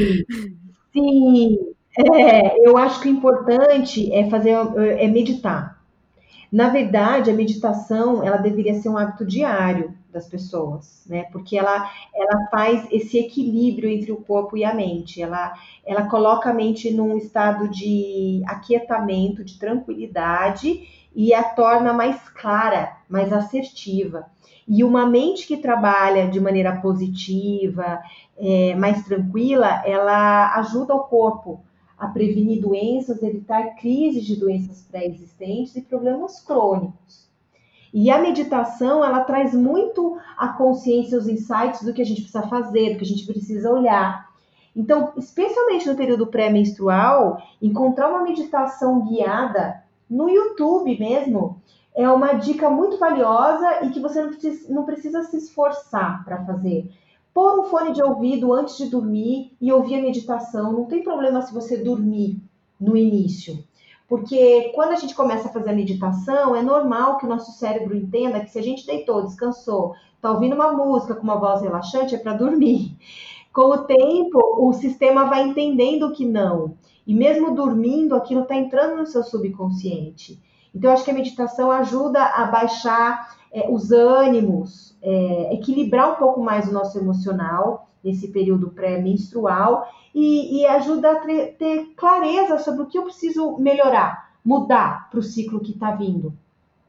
sim. 0.92 1.59
É, 1.99 2.68
eu 2.68 2.76
acho 2.76 3.01
que 3.01 3.09
o 3.09 3.11
importante 3.11 4.12
é 4.12 4.30
fazer 4.30 4.51
é 4.51 5.09
meditar. 5.09 5.82
Na 6.51 6.68
verdade, 6.68 7.30
a 7.30 7.34
meditação 7.34 8.22
ela 8.24 8.36
deveria 8.36 8.74
ser 8.74 8.88
um 8.88 8.97
hábito 8.97 9.26
diário 9.26 9.92
das 10.14 10.28
pessoas, 10.28 11.04
né? 11.06 11.24
Porque 11.24 11.58
ela, 11.58 11.90
ela 12.14 12.46
faz 12.50 12.86
esse 12.90 13.18
equilíbrio 13.18 13.90
entre 13.90 14.12
o 14.12 14.16
corpo 14.16 14.56
e 14.56 14.64
a 14.64 14.72
mente. 14.72 15.20
Ela, 15.20 15.52
ela 15.84 16.08
coloca 16.08 16.50
a 16.50 16.54
mente 16.54 16.90
num 16.90 17.18
estado 17.18 17.68
de 17.68 18.42
aquietamento, 18.46 19.44
de 19.44 19.58
tranquilidade 19.58 20.88
e 21.14 21.34
a 21.34 21.42
torna 21.42 21.92
mais 21.92 22.28
clara, 22.30 22.96
mais 23.08 23.32
assertiva. 23.32 24.26
E 24.66 24.82
uma 24.82 25.04
mente 25.04 25.46
que 25.46 25.58
trabalha 25.58 26.28
de 26.28 26.40
maneira 26.40 26.80
positiva, 26.80 28.00
é, 28.38 28.74
mais 28.76 29.04
tranquila, 29.04 29.82
ela 29.84 30.54
ajuda 30.56 30.94
o 30.94 31.04
corpo 31.04 31.60
a 31.98 32.08
prevenir 32.08 32.60
doenças, 32.60 33.22
evitar 33.22 33.74
crises 33.76 34.24
de 34.24 34.36
doenças 34.36 34.82
pré-existentes 34.82 35.76
e 35.76 35.82
problemas 35.82 36.40
crônicos. 36.40 37.28
E 37.95 38.11
a 38.11 38.20
meditação, 38.20 39.05
ela 39.05 39.20
traz 39.20 39.55
muito 39.55 40.18
a 40.36 40.49
consciência, 40.49 41.16
os 41.16 41.28
insights 41.28 41.84
do 41.84 41.95
que 41.95 42.03
a 42.03 42.05
gente 42.05 42.22
precisa 42.22 42.49
fazer, 42.49 42.90
do 42.90 42.99
que 42.99 43.05
a 43.05 43.07
gente 43.07 43.24
precisa 43.24 43.70
olhar. 43.70 44.28
Então, 44.74 45.12
especialmente 45.16 45.88
no 45.88 45.95
período 45.95 46.26
pré-menstrual, 46.26 47.40
encontrar 47.62 48.09
uma 48.09 48.24
meditação 48.24 49.07
guiada 49.07 49.84
no 50.11 50.28
YouTube 50.28 50.99
mesmo 50.99 51.62
é 51.95 52.09
uma 52.11 52.32
dica 52.32 52.68
muito 52.68 52.99
valiosa 52.99 53.84
e 53.84 53.90
que 53.90 54.01
você 54.01 54.20
não 54.20 54.30
precisa, 54.30 54.74
não 54.74 54.84
precisa 54.84 55.22
se 55.22 55.36
esforçar 55.36 56.24
para 56.24 56.45
fazer. 56.45 56.90
Pôr 57.32 57.61
um 57.61 57.64
fone 57.64 57.92
de 57.92 58.03
ouvido 58.03 58.53
antes 58.53 58.76
de 58.76 58.86
dormir 58.86 59.53
e 59.61 59.72
ouvir 59.72 59.97
a 59.97 60.03
meditação, 60.03 60.72
não 60.72 60.86
tem 60.86 61.05
problema 61.05 61.42
se 61.42 61.55
você 61.55 61.76
dormir 61.76 62.42
no 62.80 62.97
início. 62.97 63.62
Porque 64.09 64.70
quando 64.74 64.92
a 64.92 64.96
gente 64.96 65.14
começa 65.14 65.48
a 65.48 65.52
fazer 65.52 65.70
a 65.70 65.74
meditação, 65.74 66.55
é 66.55 66.62
normal 66.62 67.16
que 67.18 67.24
o 67.24 67.28
nosso 67.28 67.52
cérebro 67.52 67.96
entenda 67.96 68.40
que 68.40 68.50
se 68.50 68.59
a 68.59 68.62
gente 68.62 68.86
deitou, 68.86 69.22
descansou, 69.22 69.94
está 70.14 70.30
ouvindo 70.30 70.55
uma 70.55 70.72
música 70.72 71.14
com 71.14 71.22
uma 71.22 71.38
voz 71.38 71.62
relaxante, 71.62 72.14
é 72.14 72.18
para 72.18 72.34
dormir. 72.34 72.96
Com 73.52 73.70
o 73.70 73.84
tempo, 73.84 74.38
o 74.59 74.72
sistema 74.72 75.24
vai 75.24 75.42
entendendo 75.42 76.12
que 76.12 76.26
não. 76.26 76.76
E 77.07 77.14
mesmo 77.14 77.55
dormindo, 77.55 78.14
aquilo 78.14 78.42
está 78.42 78.57
entrando 78.57 78.96
no 78.96 79.07
seu 79.07 79.22
subconsciente. 79.22 80.42
Então, 80.74 80.92
acho 80.92 81.05
que 81.05 81.11
a 81.11 81.14
meditação 81.14 81.70
ajuda 81.70 82.22
a 82.22 82.46
baixar 82.46 83.36
é, 83.52 83.70
os 83.70 83.92
ânimos, 83.92 84.98
é, 85.00 85.55
equilibrar 85.55 86.12
um 86.12 86.16
pouco 86.16 86.40
mais 86.42 86.68
o 86.68 86.72
nosso 86.72 86.98
emocional 86.98 87.88
nesse 88.05 88.28
período 88.28 88.70
pré-menstrual 88.70 89.88
e, 90.14 90.61
e 90.61 90.66
ajuda 90.66 91.12
a 91.12 91.16
ter, 91.16 91.92
clareza 91.96 92.59
sobre 92.59 92.82
o 92.82 92.86
que 92.86 92.98
eu 92.98 93.05
preciso 93.05 93.57
melhorar, 93.59 94.32
mudar 94.44 95.09
para 95.11 95.18
o 95.18 95.22
ciclo 95.22 95.61
que 95.61 95.72
está 95.72 95.92
vindo. 95.92 96.32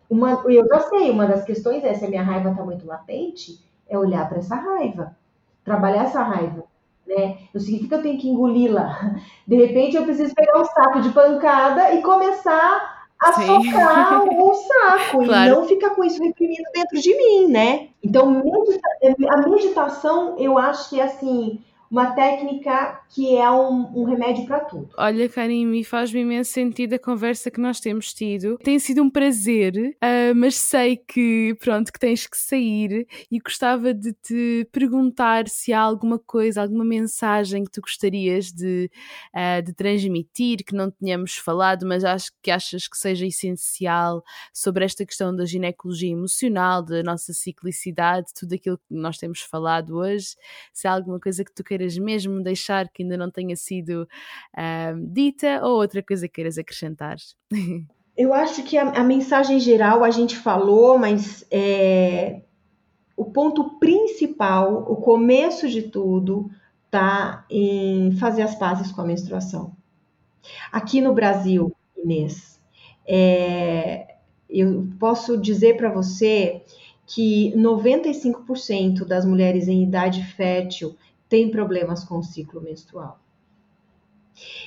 Uma, 0.09 0.43
eu 0.45 0.68
já 0.68 0.82
sei, 0.82 1.09
uma 1.09 1.26
das 1.26 1.43
questões 1.43 1.84
é 1.84 1.93
se 1.93 2.05
a 2.05 2.09
minha 2.09 2.22
raiva 2.22 2.51
está 2.51 2.63
muito 2.63 2.86
latente, 2.86 3.59
é 3.88 3.97
olhar 3.97 4.28
para 4.28 4.39
essa 4.39 4.55
raiva, 4.55 5.16
trabalhar 5.63 6.03
essa 6.03 6.22
raiva. 6.22 6.66
né? 7.07 7.39
Não 7.53 7.61
significa 7.61 7.89
que 7.89 7.95
eu 7.95 8.03
tenho 8.03 8.20
que 8.20 8.30
engoli-la. 8.30 9.16
De 9.47 9.55
repente 9.55 9.95
eu 9.95 10.03
preciso 10.03 10.36
pegar 10.36 10.59
um 10.59 10.66
saco 10.66 11.01
de 11.01 11.09
pancada 11.09 11.93
e 11.93 12.01
começar 12.03 12.95
a 13.26 13.34
Sim. 13.34 13.45
socar 13.47 14.23
o 14.23 14.53
saco 14.53 15.26
claro. 15.26 15.51
e 15.51 15.55
não 15.55 15.67
ficar 15.67 15.89
com 15.91 16.03
isso 16.03 16.21
reprimido 16.23 16.63
dentro 16.73 17.01
de 17.01 17.17
mim, 17.17 17.47
né? 17.47 17.88
Então, 18.03 18.30
medita 18.30 18.88
a 19.30 19.47
meditação, 19.47 20.36
eu 20.38 20.57
acho 20.57 20.89
que 20.89 20.99
é 20.99 21.03
assim, 21.03 21.59
uma 21.89 22.11
técnica 22.13 23.01
que 23.09 23.36
é 23.36 23.49
um, 23.49 24.01
um 24.01 24.03
remédio 24.03 24.45
para 24.45 24.59
tudo. 24.61 24.89
Olha, 24.97 25.29
Karim, 25.29 25.83
faz-me 25.83 26.21
imenso 26.21 26.51
sentido 26.51 26.93
a 26.93 26.99
conversa 26.99 27.51
que 27.51 27.59
nós 27.59 27.79
temos 27.79 28.13
tido. 28.13 28.57
Tem 28.57 28.79
sido 28.79 29.01
um 29.03 29.09
prazer, 29.09 29.95
uh, 29.95 30.36
mas 30.36 30.55
sei 30.55 30.97
que, 30.97 31.55
pronto, 31.59 31.91
que 31.91 31.99
tens 31.99 32.27
que 32.27 32.38
sair 32.38 33.07
e 33.31 33.39
gostava 33.39 33.93
de 33.93 34.13
te 34.13 34.67
perguntar 34.71 35.47
se 35.47 35.71
há 35.71 35.79
alguma 35.79 36.19
coisa, 36.19 36.61
alguma 36.61 36.83
mensagem 36.83 37.63
que 37.63 37.71
tu 37.71 37.81
gostarias 37.81 38.51
de, 38.51 38.89
uh, 39.33 39.61
de 39.61 39.73
transmitir, 39.73 40.63
que 40.65 40.75
não 40.75 40.91
tínhamos 40.91 41.36
falado, 41.36 41.86
mas 41.86 42.03
acho 42.03 42.31
que 42.41 42.51
achas 42.51 42.88
que 42.88 42.97
seja 42.97 43.25
essencial 43.25 44.23
sobre 44.53 44.83
esta 44.86 45.05
questão 45.05 45.36
da 45.36 45.45
ginecologia 45.45 46.11
emocional, 46.11 46.83
da 46.83 47.03
nossa 47.03 47.33
ciclicidade, 47.33 48.33
tudo 48.33 48.55
aquilo 48.55 48.77
que 48.77 48.93
nós 48.93 49.17
temos 49.17 49.41
falado 49.41 49.97
hoje. 49.97 50.36
Se 50.73 50.88
há 50.88 50.93
alguma 50.93 51.19
coisa 51.19 51.43
que 51.43 51.53
tu 51.53 51.63
queiras 51.63 51.74
queiras 51.76 51.97
mesmo 51.97 52.41
deixar 52.41 52.89
que 52.89 53.03
ainda 53.03 53.17
não 53.17 53.30
tenha 53.30 53.55
sido 53.55 54.07
uh, 54.53 55.07
dita 55.07 55.61
ou 55.63 55.82
outra 55.82 56.01
coisa 56.01 56.28
que 56.28 56.36
queiras 56.36 56.57
acrescentar? 56.57 57.17
Eu 58.17 58.34
acho 58.34 58.63
que 58.63 58.78
a, 58.78 58.91
a, 58.91 59.03
mensagem 59.03 59.59
geral 59.59 60.01
a 60.01 60.09
gente 60.09 60.38
falou, 60.38 60.97
mas 60.97 61.45
é, 61.51 62.43
o 63.17 63.26
ponto 63.26 63.78
principal, 63.78 64.86
o 64.89 64.95
começo 64.95 65.67
de 65.67 65.82
tudo, 65.82 66.49
tá 66.89 67.45
em 67.49 68.13
fazer 68.13 68.41
as 68.43 68.55
pazes 68.55 68.89
com 68.89 69.01
a 69.01 69.05
menstruação. 69.05 69.76
Aqui 70.71 71.01
no 71.01 71.13
Brasil, 71.13 71.76
Inês, 71.97 72.57
é, 73.05 74.15
eu 74.49 74.88
posso 74.97 75.38
dizer 75.38 75.76
para 75.76 75.91
você 75.91 76.63
que 77.05 77.53
95% 77.55 79.05
das 79.05 79.26
mulheres 79.26 79.67
em 79.67 79.84
idade 79.84 80.23
fértil 80.23 80.95
tem 81.36 81.51
problemas 81.51 82.05
com 82.05 82.19
o 82.19 82.23
ciclo 82.23 82.61
menstrual. 82.61 83.19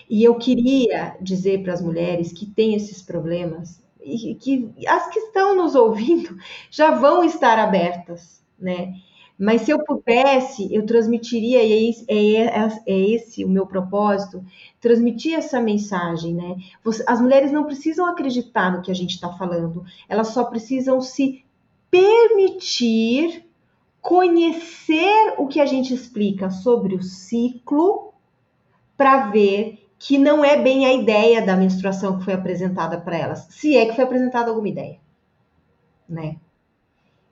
E 0.09 0.23
eu 0.23 0.35
queria 0.35 1.17
dizer 1.19 1.63
para 1.63 1.73
as 1.73 1.81
mulheres 1.81 2.31
que 2.31 2.45
têm 2.45 2.75
esses 2.75 3.01
problemas 3.01 3.83
e 4.03 4.35
que 4.35 4.71
as 4.87 5.09
que 5.09 5.19
estão 5.19 5.57
nos 5.57 5.75
ouvindo 5.75 6.37
já 6.71 6.91
vão 6.91 7.25
estar 7.25 7.59
abertas, 7.59 8.43
né? 8.59 8.93
Mas 9.39 9.63
se 9.63 9.71
eu 9.71 9.83
pudesse, 9.83 10.75
eu 10.75 10.85
transmitiria, 10.85 11.63
e 11.63 12.05
é, 12.07 12.15
é, 12.15 12.45
é, 12.45 12.69
é 12.87 13.01
esse 13.13 13.47
o 13.47 13.49
meu 13.49 13.67
propósito, 13.67 14.45
transmitir 14.79 15.35
essa 15.35 15.63
mensagem, 15.63 16.35
né? 16.35 16.57
As 17.07 17.19
mulheres 17.19 17.51
não 17.51 17.65
precisam 17.65 18.05
acreditar 18.05 18.71
no 18.71 18.83
que 18.83 18.91
a 18.91 18.95
gente 18.95 19.15
está 19.15 19.33
falando, 19.33 19.87
elas 20.07 20.29
só 20.29 20.45
precisam 20.45 21.01
se 21.01 21.47
permitir 21.91 23.48
conhecer 24.01 25.35
o 25.37 25.47
que 25.47 25.61
a 25.61 25.67
gente 25.67 25.93
explica 25.93 26.51
sobre 26.51 26.95
o 26.95 27.03
ciclo 27.03 28.13
para 28.97 29.29
ver 29.29 29.89
que 29.99 30.17
não 30.17 30.45
é 30.45 30.57
bem 30.61 30.87
a 30.87 30.93
ideia 30.93 31.45
da 31.45 31.57
menstruação 31.57 32.19
que 32.19 32.25
foi 32.25 32.35
apresentada 32.35 33.01
para 33.01 33.17
elas, 33.17 33.47
se 33.51 33.77
é 33.77 33.87
que 33.87 33.95
foi 33.95 34.05
apresentada 34.05 34.51
alguma 34.51 34.69
ideia, 34.69 34.99
né? 36.09 36.37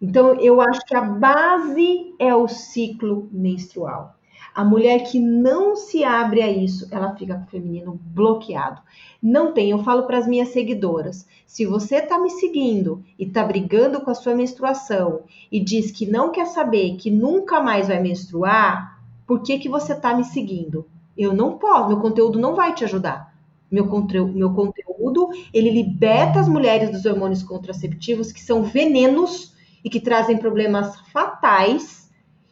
Então 0.02 0.34
eu 0.40 0.60
acho 0.60 0.80
que 0.84 0.94
a 0.94 1.00
base 1.00 2.14
é 2.18 2.34
o 2.34 2.48
ciclo 2.48 3.28
menstrual. 3.32 4.15
A 4.56 4.64
mulher 4.64 5.00
que 5.00 5.20
não 5.20 5.76
se 5.76 6.02
abre 6.02 6.40
a 6.40 6.50
isso, 6.50 6.88
ela 6.90 7.14
fica 7.14 7.34
com 7.34 7.44
o 7.44 7.50
feminino 7.50 8.00
bloqueado. 8.02 8.80
Não 9.22 9.52
tem, 9.52 9.68
eu 9.68 9.84
falo 9.84 10.06
para 10.06 10.16
as 10.16 10.26
minhas 10.26 10.48
seguidoras, 10.48 11.28
se 11.46 11.66
você 11.66 11.96
está 11.96 12.18
me 12.18 12.30
seguindo 12.30 13.04
e 13.18 13.24
está 13.24 13.44
brigando 13.44 14.00
com 14.00 14.10
a 14.10 14.14
sua 14.14 14.34
menstruação 14.34 15.24
e 15.52 15.60
diz 15.60 15.90
que 15.90 16.06
não 16.06 16.32
quer 16.32 16.46
saber, 16.46 16.96
que 16.96 17.10
nunca 17.10 17.60
mais 17.60 17.88
vai 17.88 18.00
menstruar, 18.00 18.98
por 19.26 19.42
que, 19.42 19.58
que 19.58 19.68
você 19.68 19.92
está 19.92 20.14
me 20.14 20.24
seguindo? 20.24 20.86
Eu 21.14 21.34
não 21.34 21.58
posso, 21.58 21.88
meu 21.88 22.00
conteúdo 22.00 22.38
não 22.38 22.54
vai 22.54 22.74
te 22.74 22.82
ajudar. 22.82 23.36
Meu, 23.70 23.84
meu 24.32 24.54
conteúdo, 24.54 25.28
ele 25.52 25.68
liberta 25.68 26.40
as 26.40 26.48
mulheres 26.48 26.90
dos 26.90 27.04
hormônios 27.04 27.42
contraceptivos, 27.42 28.32
que 28.32 28.40
são 28.40 28.62
venenos 28.62 29.54
e 29.84 29.90
que 29.90 30.00
trazem 30.00 30.38
problemas 30.38 30.98
fatais 31.12 32.05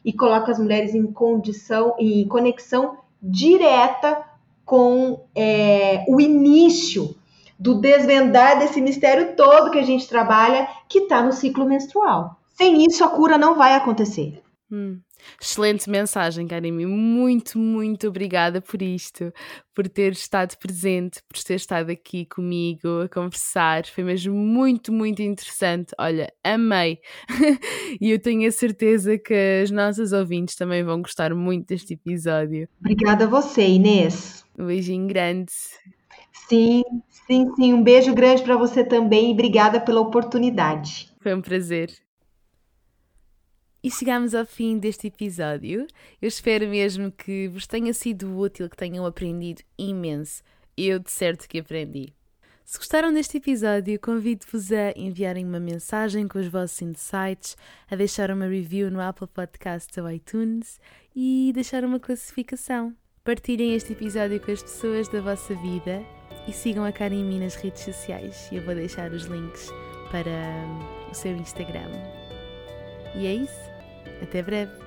e 0.05 0.13
coloca 0.13 0.53
as 0.53 0.59
mulheres 0.59 0.95
em 0.95 1.07
condição, 1.07 1.95
em 1.99 2.27
conexão 2.29 2.99
direta 3.23 4.23
com 4.65 5.25
é, 5.35 6.05
o 6.09 6.21
início 6.21 7.17
do 7.59 7.77
desvendar 7.81 8.59
desse 8.59 8.81
mistério 8.81 9.35
todo 9.37 9.71
que 9.71 9.79
a 9.79 9.85
gente 9.85 10.09
trabalha, 10.09 10.69
que 10.89 11.01
está 11.01 11.23
no 11.23 11.33
ciclo 11.33 11.65
menstrual. 11.65 12.37
Sem 12.55 12.85
isso, 12.85 13.03
a 13.05 13.09
cura 13.09 13.39
não 13.39 13.57
vai 13.57 13.75
acontecer. 13.75 14.43
Hum. 14.71 14.99
Excelente 15.41 15.89
mensagem, 15.89 16.47
Karimi. 16.47 16.87
Muito, 16.87 17.59
muito 17.59 18.09
obrigada 18.09 18.61
por 18.61 18.81
isto, 18.83 19.33
por 19.75 19.89
ter 19.89 20.13
estado 20.13 20.57
presente, 20.59 21.21
por 21.29 21.43
ter 21.43 21.55
estado 21.55 21.91
aqui 21.91 22.27
comigo 22.27 23.03
a 23.05 23.09
conversar. 23.09 23.87
Foi 23.87 24.05
mesmo 24.05 24.35
muito, 24.35 24.93
muito 24.93 25.23
interessante. 25.23 25.93
Olha, 25.99 26.33
amei. 26.43 26.99
e 28.01 28.11
eu 28.11 28.19
tenho 28.19 28.49
a 28.49 28.53
certeza 28.53 29.19
que 29.19 29.35
as 29.63 29.71
nossas 29.71 30.13
ouvintes 30.13 30.55
também 30.57 30.83
vão 30.83 31.03
gostar 31.03 31.35
muito 31.35 31.69
deste 31.69 31.95
episódio. 31.95 32.69
Obrigada 32.81 33.25
a 33.25 33.29
você, 33.29 33.67
Inês. 33.67 34.45
Um 34.59 34.67
beijinho 34.67 35.07
grande. 35.07 35.53
Sim, 36.49 36.83
sim, 37.27 37.53
sim. 37.55 37.73
Um 37.73 37.83
beijo 37.83 38.15
grande 38.15 38.43
para 38.43 38.57
você 38.57 38.85
também 38.85 39.31
e 39.31 39.33
obrigada 39.33 39.81
pela 39.81 40.01
oportunidade. 40.01 41.13
Foi 41.21 41.35
um 41.35 41.41
prazer. 41.41 42.04
E 43.85 43.91
chegamos 43.91 44.35
ao 44.35 44.47
fim 44.47 44.79
deste 44.79 45.09
episódio. 45.09 45.87
Eu 46.23 46.27
espero 46.27 46.67
mesmo 46.67 47.13
que 47.13 47.49
vos 47.49 47.67
tenha 47.67 47.93
sido 47.93 48.35
útil, 48.35 48.71
que 48.71 48.79
tenham 48.79 49.05
aprendido 49.05 49.61
imenso. 49.77 50.43
Eu 50.75 50.99
de 50.99 51.11
certo 51.11 51.47
que 51.47 51.59
aprendi. 51.59 52.15
Se 52.65 52.79
gostaram 52.79 53.13
deste 53.13 53.37
episódio, 53.37 54.01
convido-vos 54.01 54.73
a 54.73 54.93
enviarem 54.97 55.45
uma 55.45 55.61
mensagem 55.61 56.27
com 56.27 56.39
os 56.39 56.49
vossos 56.49 56.81
insights, 56.81 57.59
a 57.91 57.95
deixar 57.95 58.31
uma 58.31 58.47
review 58.47 58.91
no 58.91 59.03
Apple 59.03 59.27
Podcasts 59.27 59.99
ou 59.99 60.11
iTunes 60.11 60.81
e 61.15 61.53
deixar 61.55 61.85
uma 61.85 62.01
classificação. 62.01 62.97
Partilhem 63.23 63.75
este 63.75 63.93
episódio 63.93 64.41
com 64.41 64.51
as 64.51 64.63
pessoas 64.63 65.09
da 65.09 65.21
vossa 65.21 65.55
vida 65.57 66.03
e 66.49 66.55
sigam 66.55 66.87
a 66.87 66.91
Karen 66.91 67.17
em 67.17 67.25
mim 67.25 67.41
nas 67.41 67.55
redes 67.57 67.83
sociais. 67.83 68.49
Eu 68.51 68.63
vou 68.63 68.75
deixar 68.75 69.13
os 69.13 69.25
links 69.25 69.69
para 70.11 70.31
hum, 70.31 71.11
o 71.11 71.15
seu 71.15 71.37
Instagram. 71.37 71.91
E 73.15 73.27
é 73.27 73.35
isso. 73.35 73.74
Até 74.23 74.43
breve! 74.43 74.84